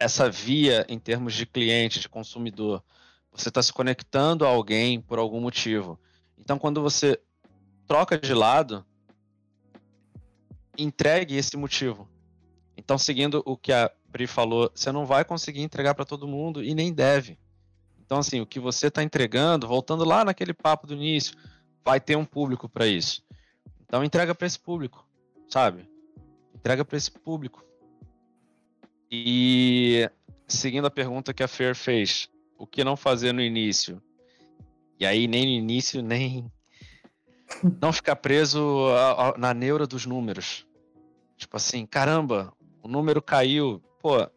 [0.00, 2.82] essa via em termos de cliente, de consumidor.
[3.34, 5.98] Você está se conectando a alguém por algum motivo.
[6.38, 7.20] Então, quando você
[7.86, 8.84] troca de lado,
[10.76, 12.08] entregue esse motivo.
[12.76, 16.62] Então, seguindo o que a Pri falou, você não vai conseguir entregar para todo mundo
[16.62, 17.38] e nem deve.
[18.04, 21.34] Então, assim, o que você está entregando, voltando lá naquele papo do início,
[21.84, 23.22] vai ter um público para isso.
[23.80, 25.06] Então, entrega para esse público,
[25.48, 25.88] sabe?
[26.54, 27.64] Entrega para esse público.
[29.10, 30.10] E
[30.46, 32.28] seguindo a pergunta que a Fer fez,
[32.62, 34.00] o que não fazer no início.
[34.96, 36.48] E aí, nem no início, nem.
[37.80, 40.64] Não ficar preso a, a, na neura dos números.
[41.36, 43.82] Tipo assim, caramba, o número caiu.
[44.00, 44.30] Pô,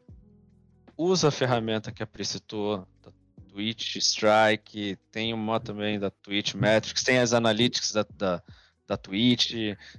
[0.98, 3.12] usa a ferramenta que a Pri citou, da
[3.48, 8.44] Twitch Strike, tem uma também da Twitch Metrics, tem as analytics da, da,
[8.88, 9.52] da Twitch.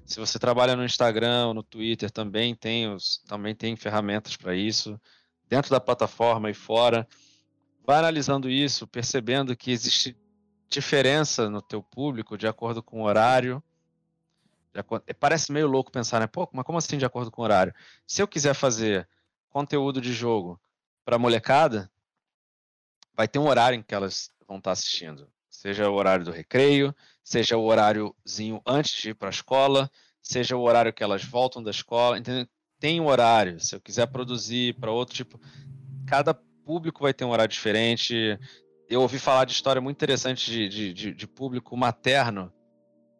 [0.04, 5.00] Se você trabalha no Instagram no Twitter, também tem, os, também tem ferramentas para isso,
[5.48, 7.06] dentro da plataforma e fora
[7.86, 10.16] vai analisando isso, percebendo que existe
[10.68, 13.62] diferença no teu público de acordo com o horário.
[14.74, 15.04] Acordo...
[15.20, 16.26] Parece meio louco pensar, né?
[16.26, 17.72] Pô, mas como assim de acordo com o horário?
[18.04, 19.08] Se eu quiser fazer
[19.48, 20.60] conteúdo de jogo
[21.04, 21.88] para molecada,
[23.14, 25.30] vai ter um horário em que elas vão estar assistindo.
[25.48, 29.90] Seja o horário do recreio, seja o horáriozinho antes de ir para a escola,
[30.20, 32.46] seja o horário que elas voltam da escola, entendeu?
[32.78, 33.58] Tem um horário.
[33.60, 35.40] Se eu quiser produzir para outro tipo,
[36.06, 38.36] cada público vai ter um horário diferente.
[38.90, 42.52] Eu ouvi falar de história muito interessante de, de, de, de público materno,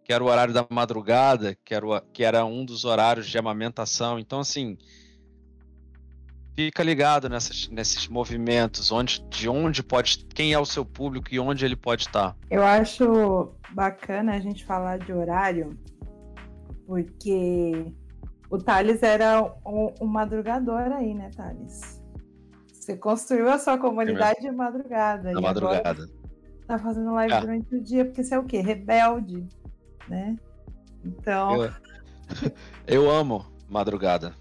[0.04, 3.38] que era o horário da madrugada, que era, o, que era um dos horários de
[3.38, 4.18] amamentação.
[4.18, 4.76] Então, assim,
[6.56, 11.38] fica ligado nessas, nesses movimentos, onde, de onde pode, quem é o seu público e
[11.38, 12.36] onde ele pode estar.
[12.50, 15.78] Eu acho bacana a gente falar de horário,
[16.84, 17.92] porque
[18.50, 21.95] o Thales era um, madrugador aí, né, Thales?
[22.86, 25.32] Você construiu a sua comunidade de madrugada.
[25.32, 26.08] Na madrugada.
[26.68, 27.40] Tá fazendo live ah.
[27.40, 28.60] durante o dia, porque você é o quê?
[28.60, 29.44] Rebelde,
[30.06, 30.36] né?
[31.04, 31.64] Então.
[31.64, 31.72] Eu,
[32.86, 34.36] eu amo madrugada.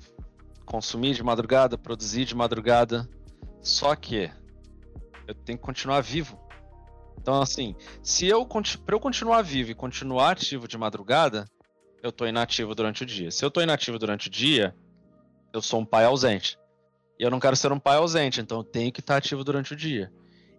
[0.63, 3.09] Consumir de madrugada, produzir de madrugada.
[3.61, 4.29] Só que
[5.27, 6.39] eu tenho que continuar vivo.
[7.19, 11.47] Então, assim, se eu para eu continuar vivo e continuar ativo de madrugada,
[12.03, 13.31] eu tô inativo durante o dia.
[13.31, 14.75] Se eu tô inativo durante o dia,
[15.51, 16.59] eu sou um pai ausente.
[17.17, 19.73] E eu não quero ser um pai ausente, então eu tenho que estar ativo durante
[19.73, 20.11] o dia.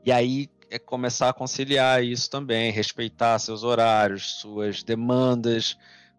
[0.04, 5.76] E aí é começar a conciliar isso também, respeitar seus horários, suas demandas,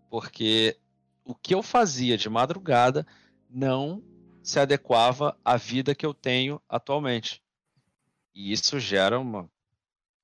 [0.09, 0.77] porque
[1.25, 3.05] o que eu fazia de madrugada
[3.49, 4.03] não
[4.41, 7.43] se adequava à vida que eu tenho atualmente.
[8.33, 9.49] E isso gera uma,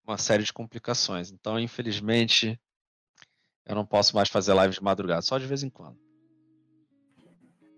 [0.06, 1.32] uma série de complicações.
[1.32, 2.60] Então, infelizmente,
[3.66, 5.98] eu não posso mais fazer live de madrugada, só de vez em quando.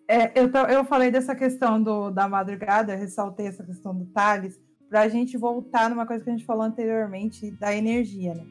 [0.07, 4.59] É, eu, eu falei dessa questão do, da madrugada, ressaltei essa questão do Thales,
[4.89, 8.45] para a gente voltar numa coisa que a gente falou anteriormente, da energia, né?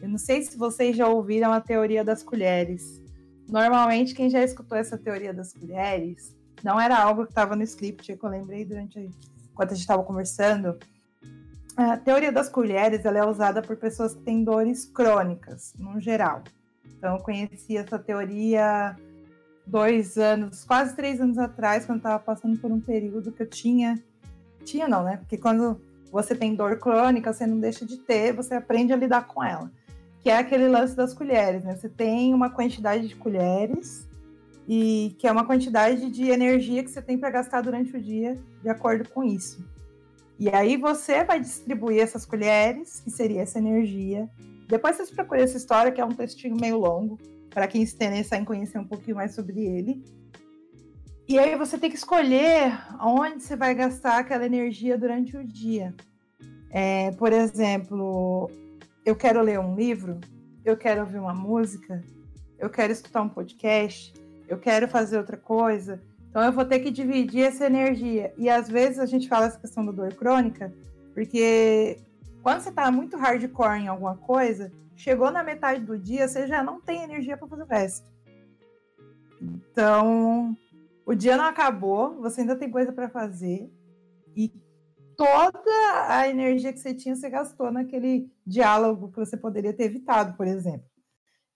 [0.00, 3.02] Eu não sei se vocês já ouviram a teoria das colheres.
[3.48, 8.10] Normalmente, quem já escutou essa teoria das colheres, não era algo que estava no script,
[8.10, 9.10] é que eu lembrei durante
[9.50, 10.78] enquanto a gente estava conversando.
[11.76, 16.42] A teoria das colheres ela é usada por pessoas que têm dores crônicas, no geral.
[16.86, 18.96] Então, eu conheci essa teoria
[19.66, 24.02] dois anos, quase três anos atrás, quando estava passando por um período que eu tinha.
[24.64, 25.18] Tinha não, né?
[25.18, 25.80] Porque quando
[26.10, 29.70] você tem dor crônica, você não deixa de ter, você aprende a lidar com ela.
[30.22, 31.76] Que é aquele lance das colheres, né?
[31.76, 34.08] Você tem uma quantidade de colheres
[34.66, 38.40] e que é uma quantidade de energia que você tem para gastar durante o dia,
[38.62, 39.64] de acordo com isso.
[40.38, 44.28] E aí você vai distribuir essas colheres, que seria essa energia.
[44.66, 47.18] Depois vocês procuram essa história, que é um textinho meio longo,
[47.54, 50.04] para quem se interessa em conhecer um pouquinho mais sobre ele.
[51.26, 55.94] E aí você tem que escolher onde você vai gastar aquela energia durante o dia.
[56.70, 58.50] É, por exemplo,
[59.06, 60.20] eu quero ler um livro,
[60.64, 62.02] eu quero ouvir uma música,
[62.58, 64.12] eu quero escutar um podcast,
[64.48, 66.02] eu quero fazer outra coisa.
[66.28, 68.34] Então eu vou ter que dividir essa energia.
[68.36, 70.74] E às vezes a gente fala essa questão da dor crônica,
[71.14, 71.98] porque
[72.42, 76.62] quando você está muito hardcore em alguma coisa, chegou na metade do dia, você já
[76.62, 78.08] não tem energia para fazer o resto.
[79.40, 80.56] Então,
[81.04, 83.70] o dia não acabou, você ainda tem coisa para fazer
[84.36, 84.52] e
[85.16, 85.70] toda
[86.08, 90.46] a energia que você tinha você gastou naquele diálogo que você poderia ter evitado, por
[90.46, 90.88] exemplo.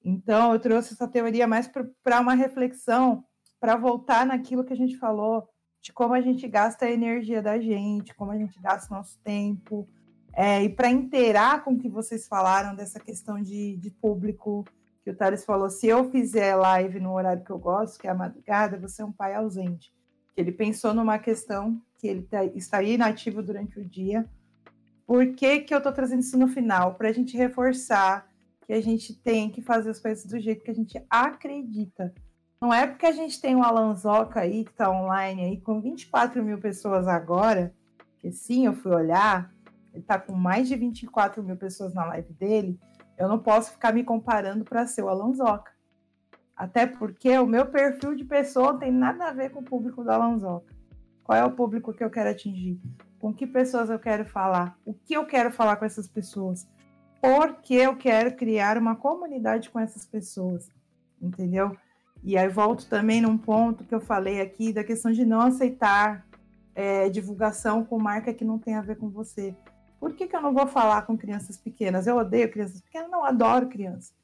[0.04, 3.24] Então, eu trouxe essa teoria mais para uma reflexão,
[3.58, 5.48] para voltar naquilo que a gente falou,
[5.82, 9.88] de como a gente gasta a energia da gente, como a gente gasta nosso tempo,
[10.40, 14.64] é, e para inteirar com o que vocês falaram dessa questão de, de público,
[15.02, 18.10] que o Thales falou, se eu fizer live no horário que eu gosto, que é
[18.10, 19.92] a madrugada, você é um pai ausente.
[20.36, 24.30] Ele pensou numa questão que ele tá, está inativo durante o dia.
[25.04, 26.94] Por que, que eu estou trazendo isso no final?
[26.94, 28.30] Para a gente reforçar
[28.64, 32.14] que a gente tem que fazer as coisas do jeito que a gente acredita.
[32.62, 36.44] Não é porque a gente tem o Alanzoca aí, que está online aí, com 24
[36.44, 37.74] mil pessoas agora,
[38.20, 39.52] que sim, eu fui olhar,
[40.00, 42.80] está com mais de 24 mil pessoas na live dele,
[43.16, 45.72] eu não posso ficar me comparando para ser o Alanzoca.
[46.56, 50.02] Até porque o meu perfil de pessoa não tem nada a ver com o público
[50.02, 50.74] do Alanzoca.
[51.22, 52.80] Qual é o público que eu quero atingir?
[53.20, 54.76] Com que pessoas eu quero falar?
[54.84, 56.66] O que eu quero falar com essas pessoas?
[57.20, 60.68] porque eu quero criar uma comunidade com essas pessoas,
[61.20, 61.76] entendeu?
[62.22, 66.26] E aí volto também num ponto que eu falei aqui da questão de não aceitar
[66.74, 69.54] é, divulgação com marca que não tem a ver com você.
[69.98, 72.06] Por que, que eu não vou falar com crianças pequenas?
[72.06, 74.14] Eu odeio crianças pequenas, não adoro crianças.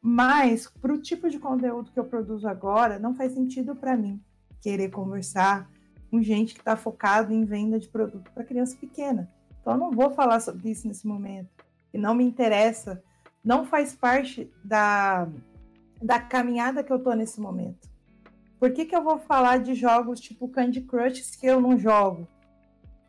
[0.00, 4.22] Mas para o tipo de conteúdo que eu produzo agora, não faz sentido para mim
[4.60, 5.68] querer conversar
[6.10, 9.30] com gente que está focado em venda de produto para criança pequena.
[9.60, 11.48] Então eu não vou falar sobre isso nesse momento
[11.92, 13.02] e não me interessa,
[13.42, 15.26] não faz parte da,
[16.02, 17.88] da caminhada que eu tô nesse momento.
[18.60, 22.28] Por que, que eu vou falar de jogos tipo Candy Crush que eu não jogo?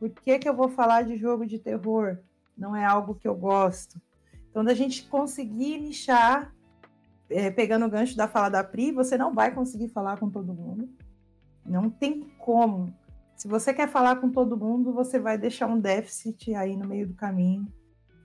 [0.10, 2.18] Por que, que eu vou falar de jogo de terror?
[2.58, 4.02] Não é algo que eu gosto.
[4.50, 6.54] Então, da gente conseguir nichar,
[7.30, 10.54] é, pegando o gancho da fala da Pri, você não vai conseguir falar com todo
[10.54, 10.90] mundo.
[11.66, 12.94] Não tem como.
[13.36, 17.08] Se você quer falar com todo mundo, você vai deixar um déficit aí no meio
[17.08, 17.68] do caminho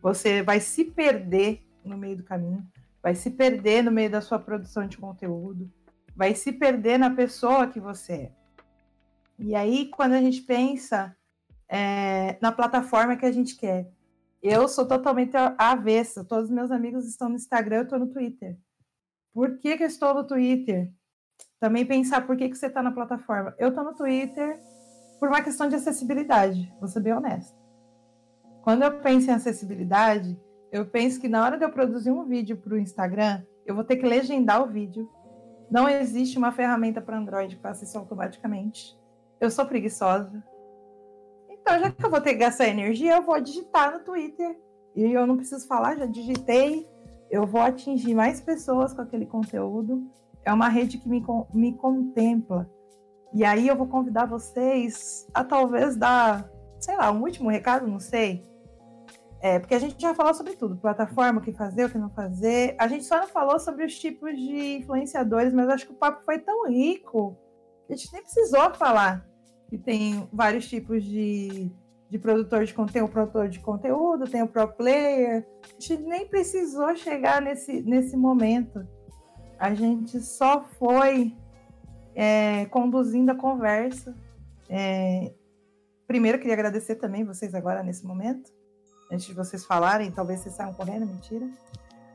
[0.02, 2.66] você vai se perder no meio do caminho,
[3.02, 5.70] vai se perder no meio da sua produção de conteúdo,
[6.16, 8.32] vai se perder na pessoa que você é.
[9.38, 11.16] E aí, quando a gente pensa
[11.70, 13.88] é, na plataforma que a gente quer,
[14.42, 16.24] eu sou totalmente avessa.
[16.24, 18.58] Todos os meus amigos estão no Instagram, eu estou no Twitter.
[19.32, 20.90] Por que, que eu estou no Twitter?
[21.60, 23.54] Também pensar por que, que você está na plataforma.
[23.56, 24.60] Eu estou no Twitter
[25.20, 27.56] por uma questão de acessibilidade, vou ser bem honesta.
[28.62, 30.36] Quando eu penso em acessibilidade,
[30.72, 33.84] eu penso que na hora de eu produzir um vídeo para o Instagram, eu vou
[33.84, 35.08] ter que legendar o vídeo.
[35.70, 38.98] Não existe uma ferramenta para Android que faça isso automaticamente.
[39.40, 40.42] Eu sou preguiçosa.
[41.60, 44.58] Então, já que eu vou ter que gastar energia, eu vou digitar no Twitter.
[44.94, 46.88] E eu não preciso falar, já digitei.
[47.30, 50.02] Eu vou atingir mais pessoas com aquele conteúdo.
[50.44, 52.68] É uma rede que me, me contempla.
[53.32, 56.50] E aí eu vou convidar vocês a talvez dar,
[56.80, 58.44] sei lá, um último recado, não sei
[59.42, 62.10] é, porque a gente já falou sobre tudo, plataforma, o que fazer, o que não
[62.10, 62.76] fazer.
[62.78, 66.22] A gente só não falou sobre os tipos de influenciadores, mas acho que o papo
[66.24, 67.36] foi tão rico
[67.86, 69.26] que a gente nem precisou falar
[69.70, 71.70] que tem vários tipos de,
[72.10, 75.46] de produtor de conteúdo, produtor de conteúdo, tem o pro player.
[75.62, 78.86] A gente nem precisou chegar nesse, nesse momento.
[79.58, 81.34] A gente só foi
[82.14, 84.14] é, conduzindo a conversa.
[84.68, 85.32] É,
[86.06, 88.60] primeiro, queria agradecer também vocês agora nesse momento
[89.10, 91.48] antes de vocês falarem, talvez vocês saiam correndo, mentira.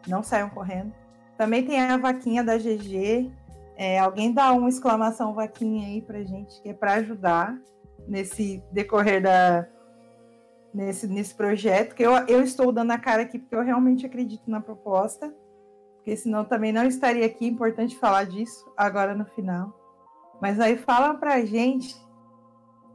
[0.07, 0.94] Não saiam correndo.
[1.38, 3.32] Também tem a vaquinha da GG.
[3.76, 7.57] É, alguém dá uma exclamação vaquinha aí pra gente, que é para ajudar
[8.07, 9.68] nesse decorrer da
[10.73, 14.52] nesse, nesse projeto, que eu, eu estou dando a cara aqui porque eu realmente acredito
[14.52, 15.34] na proposta,
[15.95, 19.73] porque senão também não estaria aqui, importante falar disso agora no final.
[20.41, 21.95] Mas aí fala pra gente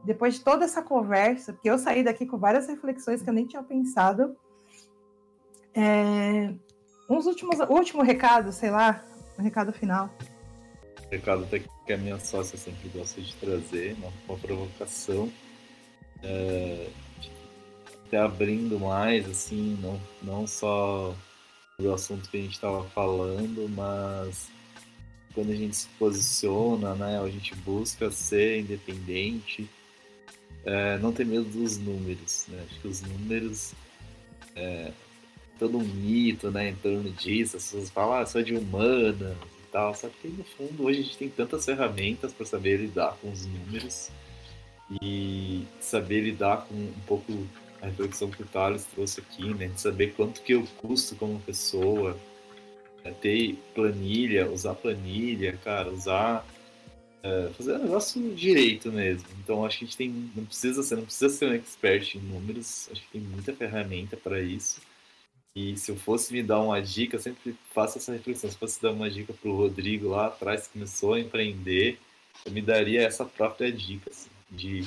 [0.03, 3.45] depois de toda essa conversa, porque eu saí daqui com várias reflexões que eu nem
[3.45, 4.35] tinha pensado.
[5.73, 6.53] É,
[7.09, 9.03] uns últimos, último recado, sei lá,
[9.37, 10.09] um recado final.
[11.11, 15.31] Recado até que a minha sócia sempre gosta de trazer, uma, uma provocação.
[16.23, 16.87] É,
[18.07, 21.13] até abrindo mais, assim, não, não só
[21.77, 24.49] do assunto que a gente estava falando, mas
[25.33, 29.67] quando a gente se posiciona, né, a gente busca ser independente,
[30.65, 32.63] é, não ter medo dos números, né?
[32.69, 33.73] Acho que os números
[34.55, 34.91] é,
[35.57, 39.35] todo um mito, né, em torno disso, as pessoas falam, ah, sou de humana
[39.71, 43.31] tal, só que no fundo hoje a gente tem tantas ferramentas para saber lidar com
[43.31, 44.09] os números
[45.01, 47.47] e saber lidar com um pouco
[47.81, 49.67] a reflexão que o Thales trouxe aqui, né?
[49.67, 52.17] De saber quanto que eu custo como pessoa,
[53.03, 53.13] né?
[53.21, 56.45] ter planilha, usar planilha, cara, usar
[57.23, 59.27] é, fazer o negócio direito mesmo.
[59.43, 62.19] Então acho que a gente tem, não precisa ser, não precisa ser um expert em
[62.19, 62.89] números.
[62.91, 64.81] Acho que tem muita ferramenta para isso.
[65.55, 68.49] E se eu fosse me dar uma dica, eu sempre faço essa reflexão.
[68.49, 71.99] Se fosse dar uma dica para o Rodrigo lá atrás que começou a empreender,
[72.45, 74.85] eu me daria essa própria dica assim, de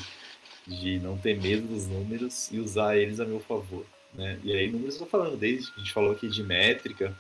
[0.66, 3.84] de não ter medo dos números e usar eles a meu favor.
[4.12, 4.38] Né?
[4.42, 7.16] E aí, números eu estou falando desde a gente falou aqui de métrica,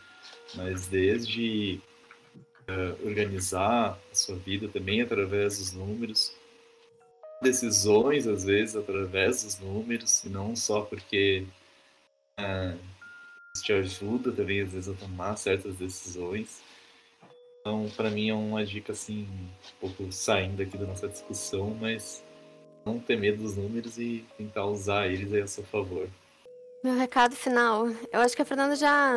[0.54, 1.80] mas desde
[2.68, 6.34] uh, organizar a sua vida também através dos números,
[7.42, 11.44] decisões às vezes através dos números, e não só porque
[12.40, 12.78] uh,
[13.62, 16.62] te ajuda também às vezes a tomar certas decisões.
[17.60, 22.22] Então, para mim é uma dica assim, um pouco saindo aqui da nossa discussão, mas
[22.84, 26.08] não ter medo dos números e tentar usar eles aí a seu favor.
[26.82, 27.86] Meu recado final.
[28.12, 29.14] Eu acho que a Fernanda já,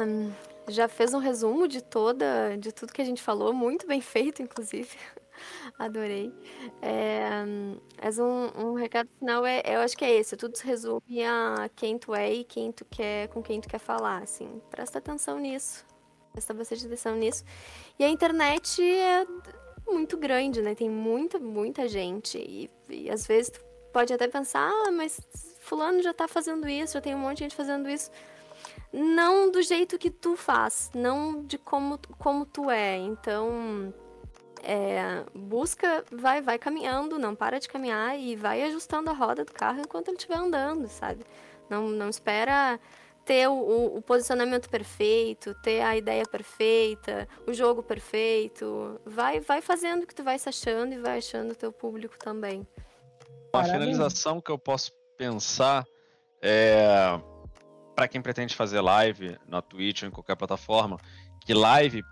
[0.69, 4.41] já fez um resumo de toda, de tudo que a gente falou, muito bem feito,
[4.41, 4.95] inclusive.
[5.77, 6.33] Adorei.
[6.81, 7.29] É,
[8.01, 10.35] mas um, um recado final é, eu acho que é esse.
[10.35, 13.79] Tudo se resume a quem tu é e quem tu quer, com quem tu quer
[13.79, 14.23] falar.
[14.23, 15.85] Assim, presta atenção nisso.
[16.31, 17.43] Presta bastante atenção nisso.
[17.97, 19.25] E a internet é
[19.87, 20.75] muito grande, né?
[20.75, 22.37] Tem muita, muita gente.
[22.37, 23.61] E, e às vezes tu
[23.91, 25.19] pode até pensar, ah, mas
[25.61, 28.11] fulano já tá fazendo isso, já tem um monte de gente fazendo isso.
[28.91, 32.97] Não do jeito que tu faz, não de como, como tu é.
[32.97, 33.93] Então,
[34.69, 39.53] é, busca, vai, vai caminhando, não para de caminhar e vai ajustando a roda do
[39.53, 41.25] carro enquanto ele estiver andando, sabe?
[41.69, 42.77] Não, não espera
[43.23, 48.99] ter o, o, posicionamento perfeito, ter a ideia perfeita, o jogo perfeito.
[49.05, 52.17] Vai, vai fazendo o que tu vai se achando e vai achando o teu público
[52.19, 52.67] também.
[53.53, 55.85] Uma finalização que eu posso pensar
[56.41, 57.17] é
[57.95, 60.97] para quem pretende fazer live na Twitch ou em qualquer plataforma,
[61.45, 62.03] que live,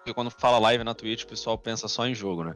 [0.00, 2.54] porque quando fala live na Twitch, o pessoal pensa só em jogo, né?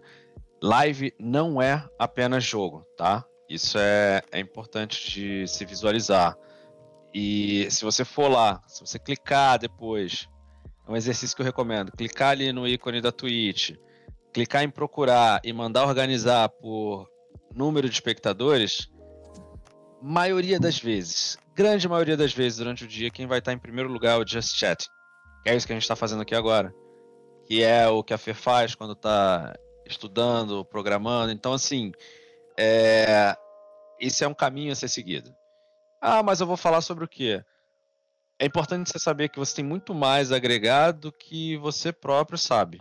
[0.63, 3.25] Live não é apenas jogo, tá?
[3.49, 6.37] Isso é, é importante de se visualizar.
[7.13, 10.27] E se você for lá, se você clicar depois,
[10.87, 11.93] é um exercício que eu recomendo.
[11.93, 13.73] Clicar ali no ícone da Twitch,
[14.33, 17.07] clicar em procurar e mandar organizar por
[17.55, 18.91] número de espectadores,
[20.03, 23.91] maioria das vezes, grande maioria das vezes durante o dia, quem vai estar em primeiro
[23.91, 24.89] lugar é o Just Chat.
[25.47, 26.75] É isso que a gente está fazendo aqui agora.
[27.47, 29.55] Que é o que a Fer faz quando está
[29.87, 31.33] estudando, programando.
[31.33, 31.93] Então, assim,
[32.59, 33.37] é...
[34.01, 35.35] esse é um caminho a ser seguido.
[36.01, 37.43] Ah, mas eu vou falar sobre o quê?
[38.39, 42.37] É importante você saber que você tem muito mais a agregar do que você próprio
[42.37, 42.81] sabe,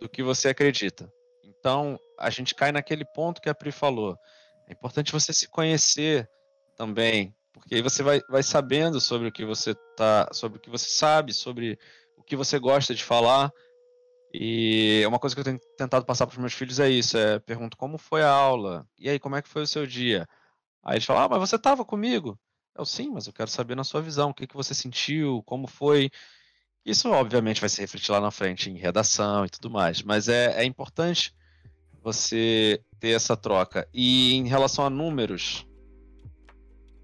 [0.00, 1.10] do que você acredita.
[1.42, 4.16] Então, a gente cai naquele ponto que a Pri falou.
[4.68, 6.28] É importante você se conhecer
[6.76, 10.70] também, porque aí você vai, vai sabendo sobre o que você tá, sobre o que
[10.70, 11.78] você sabe, sobre
[12.16, 13.52] o que você gosta de falar.
[14.32, 17.38] E uma coisa que eu tenho tentado passar para os meus filhos é isso: é
[17.38, 20.26] pergunto como foi a aula, e aí como é que foi o seu dia.
[20.82, 22.38] Aí eles falam, ah, mas você estava comigo.
[22.76, 25.66] Eu, sim, mas eu quero saber na sua visão, o que, que você sentiu, como
[25.66, 26.10] foi.
[26.84, 30.62] Isso, obviamente, vai se refletir lá na frente em redação e tudo mais, mas é,
[30.62, 31.32] é importante
[32.02, 33.88] você ter essa troca.
[33.94, 35.66] E em relação a números,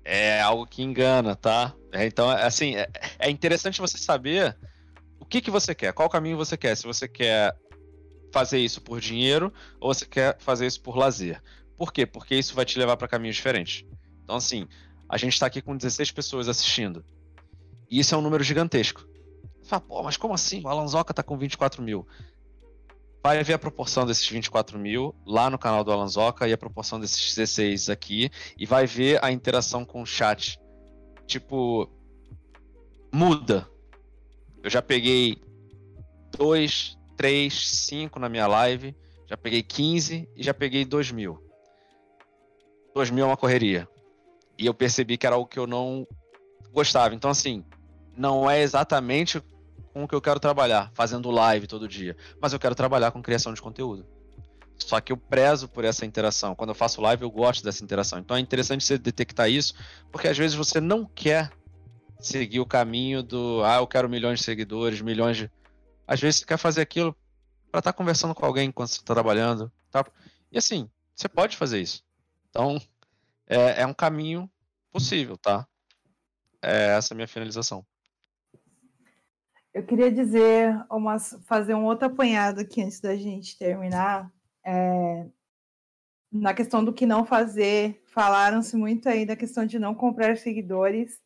[0.04, 1.74] é algo que engana, tá?
[1.92, 2.88] É, então, assim, é,
[3.18, 4.56] é interessante você saber
[5.28, 6.76] que, que você quer, qual caminho você quer.
[6.76, 7.56] Se você quer
[8.32, 11.42] fazer isso por dinheiro ou você quer fazer isso por lazer.
[11.76, 12.06] Por quê?
[12.06, 13.84] Porque isso vai te levar para caminhos diferentes.
[14.24, 14.66] Então, assim,
[15.08, 17.04] a gente está aqui com 16 pessoas assistindo.
[17.90, 19.06] E isso é um número gigantesco.
[19.62, 20.62] Você fala, pô, mas como assim?
[20.64, 22.06] O Alanzoca está com 24 mil.
[23.22, 27.00] Vai ver a proporção desses 24 mil lá no canal do Alanzoca e a proporção
[27.00, 28.30] desses 16 aqui.
[28.56, 30.58] E vai ver a interação com o chat.
[31.26, 31.90] Tipo,
[33.12, 33.68] muda.
[34.62, 35.40] Eu já peguei
[36.36, 38.94] 2, 3, 5 na minha live.
[39.26, 41.42] Já peguei 15 e já peguei 2 mil.
[42.94, 43.88] 2 mil é uma correria.
[44.58, 46.06] E eu percebi que era algo que eu não
[46.72, 47.14] gostava.
[47.14, 47.64] Então, assim,
[48.16, 49.40] não é exatamente
[49.92, 53.22] com o que eu quero trabalhar, fazendo live todo dia, mas eu quero trabalhar com
[53.22, 54.06] criação de conteúdo.
[54.76, 56.54] Só que eu prezo por essa interação.
[56.54, 58.18] Quando eu faço live, eu gosto dessa interação.
[58.18, 59.74] Então é interessante você detectar isso,
[60.10, 61.50] porque às vezes você não quer
[62.18, 65.50] seguir o caminho do ah, eu quero milhões de seguidores, milhões de.
[66.06, 67.14] Às vezes você quer fazer aquilo
[67.70, 69.70] para estar tá conversando com alguém enquanto você está trabalhando.
[69.90, 70.04] Tá?
[70.50, 72.04] E assim, você pode fazer isso.
[72.50, 72.80] Então,
[73.46, 74.50] é, é um caminho
[74.90, 75.66] possível, tá?
[76.62, 77.84] É essa é a minha finalização.
[79.72, 80.74] Eu queria dizer,
[81.44, 84.32] fazer um outro apanhado aqui antes da gente terminar.
[84.64, 85.26] É,
[86.32, 91.20] na questão do que não fazer, falaram-se muito aí da questão de não comprar seguidores.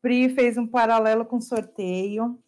[0.00, 2.38] Pri fez um paralelo com sorteio.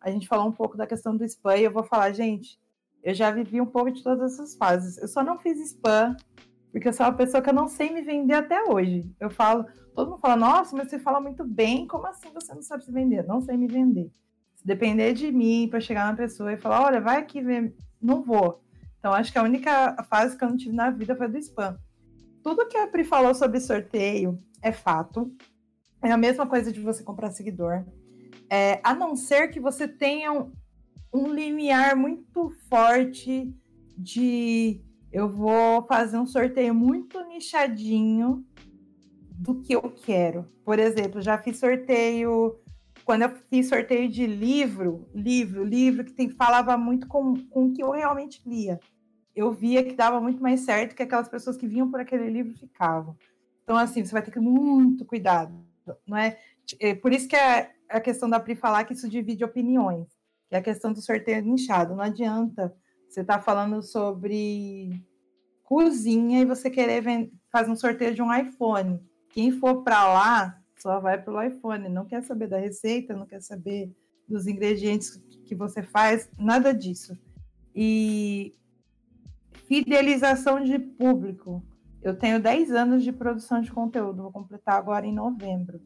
[0.00, 2.58] A gente falou um pouco da questão do spam e eu vou falar, gente,
[3.02, 4.98] eu já vivi um pouco de todas essas fases.
[4.98, 6.16] Eu só não fiz spam
[6.70, 9.10] porque eu sou uma pessoa que eu não sei me vender até hoje.
[9.18, 9.64] Eu falo,
[9.94, 12.92] todo mundo fala, nossa, mas você fala muito bem, como assim você não sabe se
[12.92, 13.26] vender?
[13.26, 14.10] Não sei me vender.
[14.54, 18.22] Se depender de mim para chegar na pessoa e falar, olha, vai aqui ver, não
[18.22, 18.62] vou.
[18.98, 21.78] Então acho que a única fase que eu não tive na vida foi do spam.
[22.42, 25.32] Tudo que a Pri falou sobre sorteio é fato.
[26.02, 27.84] É a mesma coisa de você comprar seguidor.
[28.50, 30.52] É, a não ser que você tenha um,
[31.12, 33.52] um limiar muito forte
[33.96, 34.80] de
[35.12, 38.44] eu vou fazer um sorteio muito nichadinho
[39.32, 40.44] do que eu quero.
[40.64, 42.58] Por exemplo, já fiz sorteio
[43.04, 47.72] quando eu fiz sorteio de livro, livro, livro que tem, falava muito com, com o
[47.72, 48.78] que eu realmente lia.
[49.34, 52.56] Eu via que dava muito mais certo que aquelas pessoas que vinham por aquele livro
[52.56, 53.16] ficavam.
[53.62, 55.67] Então, assim, você vai ter que ter muito cuidado
[56.06, 56.38] não é?
[56.80, 60.08] é por isso que é a questão da Pri falar que isso divide opiniões,
[60.48, 61.94] que é a questão do sorteio nichado.
[61.94, 62.74] Não adianta
[63.08, 65.02] você estar tá falando sobre
[65.62, 69.00] cozinha e você querer fazer um sorteio de um iPhone.
[69.30, 73.42] Quem for para lá só vai pelo iPhone, não quer saber da receita, não quer
[73.42, 73.92] saber
[74.28, 77.18] dos ingredientes que você faz, nada disso.
[77.74, 78.54] E
[79.66, 81.62] fidelização de público.
[82.02, 85.80] Eu tenho 10 anos de produção de conteúdo, vou completar agora em novembro.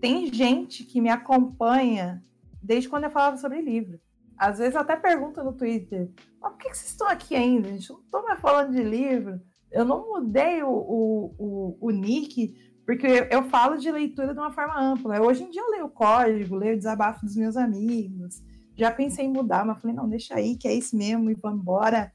[0.00, 2.22] Tem gente que me acompanha
[2.62, 4.00] desde quando eu falava sobre livro.
[4.36, 6.10] Às vezes até pergunta no Twitter:
[6.40, 7.68] mas por que vocês estão aqui ainda?
[7.68, 9.40] Gente não estou mais falando de livro.
[9.70, 12.54] Eu não mudei o, o, o, o nick,
[12.86, 15.20] porque eu, eu, falo de leitura de uma forma ampla.
[15.20, 18.42] Hoje em dia eu leio o código, leio o desabafo dos meus amigos.
[18.76, 21.60] Já pensei em mudar, mas falei: não, deixa aí, que é isso mesmo, e vamos
[21.60, 22.12] embora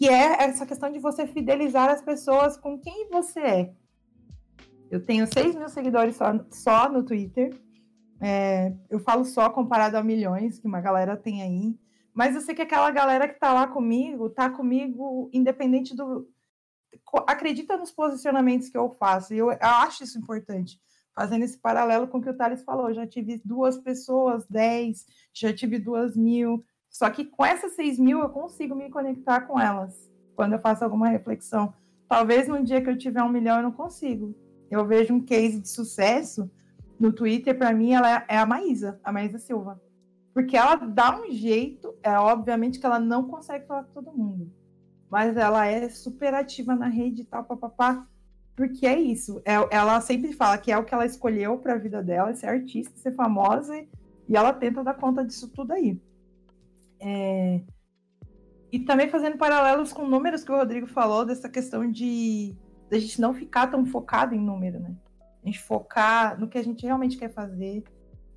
[0.00, 3.74] que é essa questão de você fidelizar as pessoas com quem você é.
[4.90, 7.54] Eu tenho 6 mil seguidores só, só no Twitter.
[8.18, 11.78] É, eu falo só comparado a milhões que uma galera tem aí.
[12.14, 16.26] Mas eu sei que aquela galera que tá lá comigo, tá comigo independente do.
[17.26, 19.34] Acredita nos posicionamentos que eu faço.
[19.34, 20.80] E eu, acho isso importante.
[21.14, 22.94] Fazendo esse paralelo com o que o Thales falou.
[22.94, 25.04] Já tive duas pessoas, dez,
[25.34, 26.64] já tive duas mil.
[26.90, 30.84] Só que com essas 6 mil eu consigo me conectar com elas quando eu faço
[30.84, 31.72] alguma reflexão.
[32.08, 34.34] Talvez no dia que eu tiver um milhão eu não consigo.
[34.70, 36.50] Eu vejo um case de sucesso
[37.00, 39.80] no Twitter, para mim, ela é a Maísa, a Maísa Silva.
[40.34, 44.52] Porque ela dá um jeito, é obviamente que ela não consegue falar com todo mundo.
[45.08, 48.06] Mas ela é super ativa na rede e tal, papapá.
[48.54, 49.40] Porque é isso.
[49.46, 52.48] É, ela sempre fala que é o que ela escolheu para a vida dela, ser
[52.48, 53.74] artista, ser famosa,
[54.28, 55.98] e ela tenta dar conta disso tudo aí.
[57.00, 57.60] É...
[58.72, 62.56] E também fazendo paralelos com números que o Rodrigo falou, dessa questão de,
[62.90, 64.94] a gente não ficar tão focado em número, né?
[65.42, 67.82] A gente focar no que a gente realmente quer fazer.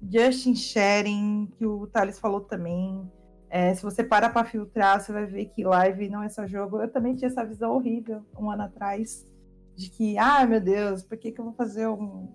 [0.02, 3.10] Just sharing, que o Thales falou também.
[3.49, 6.81] É, se você para para filtrar, você vai ver que live não é só jogo.
[6.81, 9.27] Eu também tinha essa visão horrível um ano atrás,
[9.76, 12.27] de que, ah, meu Deus, por que, que eu vou fazer um,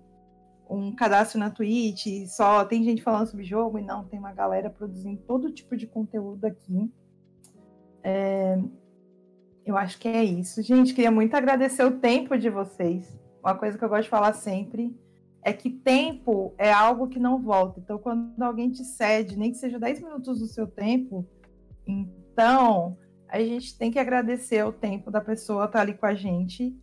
[0.69, 4.69] um cadastro na Twitch, só tem gente falando sobre jogo, e não, tem uma galera
[4.69, 6.91] produzindo todo tipo de conteúdo aqui.
[8.03, 8.57] É,
[9.65, 10.61] eu acho que é isso.
[10.61, 13.19] Gente, queria muito agradecer o tempo de vocês.
[13.43, 14.95] Uma coisa que eu gosto de falar sempre
[15.41, 17.79] é que tempo é algo que não volta.
[17.79, 21.25] Então, quando alguém te cede, nem que seja 10 minutos do seu tempo,
[21.87, 22.97] então
[23.27, 26.75] a gente tem que agradecer o tempo da pessoa estar ali com a gente.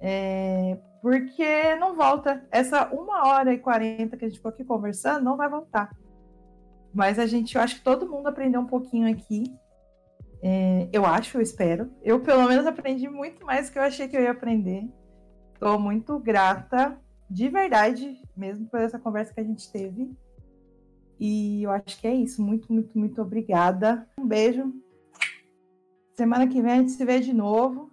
[0.00, 2.46] É, porque não volta.
[2.50, 5.90] Essa uma hora e quarenta que a gente ficou aqui conversando não vai voltar.
[6.94, 9.44] Mas a gente, eu acho que todo mundo aprendeu um pouquinho aqui.
[10.42, 11.90] É, eu acho, eu espero.
[12.02, 14.88] Eu, pelo menos, aprendi muito mais do que eu achei que eu ia aprender.
[15.54, 16.98] Estou muito grata,
[17.28, 20.10] de verdade, mesmo por essa conversa que a gente teve.
[21.18, 22.40] E eu acho que é isso.
[22.42, 24.08] Muito, muito, muito obrigada.
[24.18, 24.72] Um beijo.
[26.14, 27.90] Semana que vem a gente se vê de novo.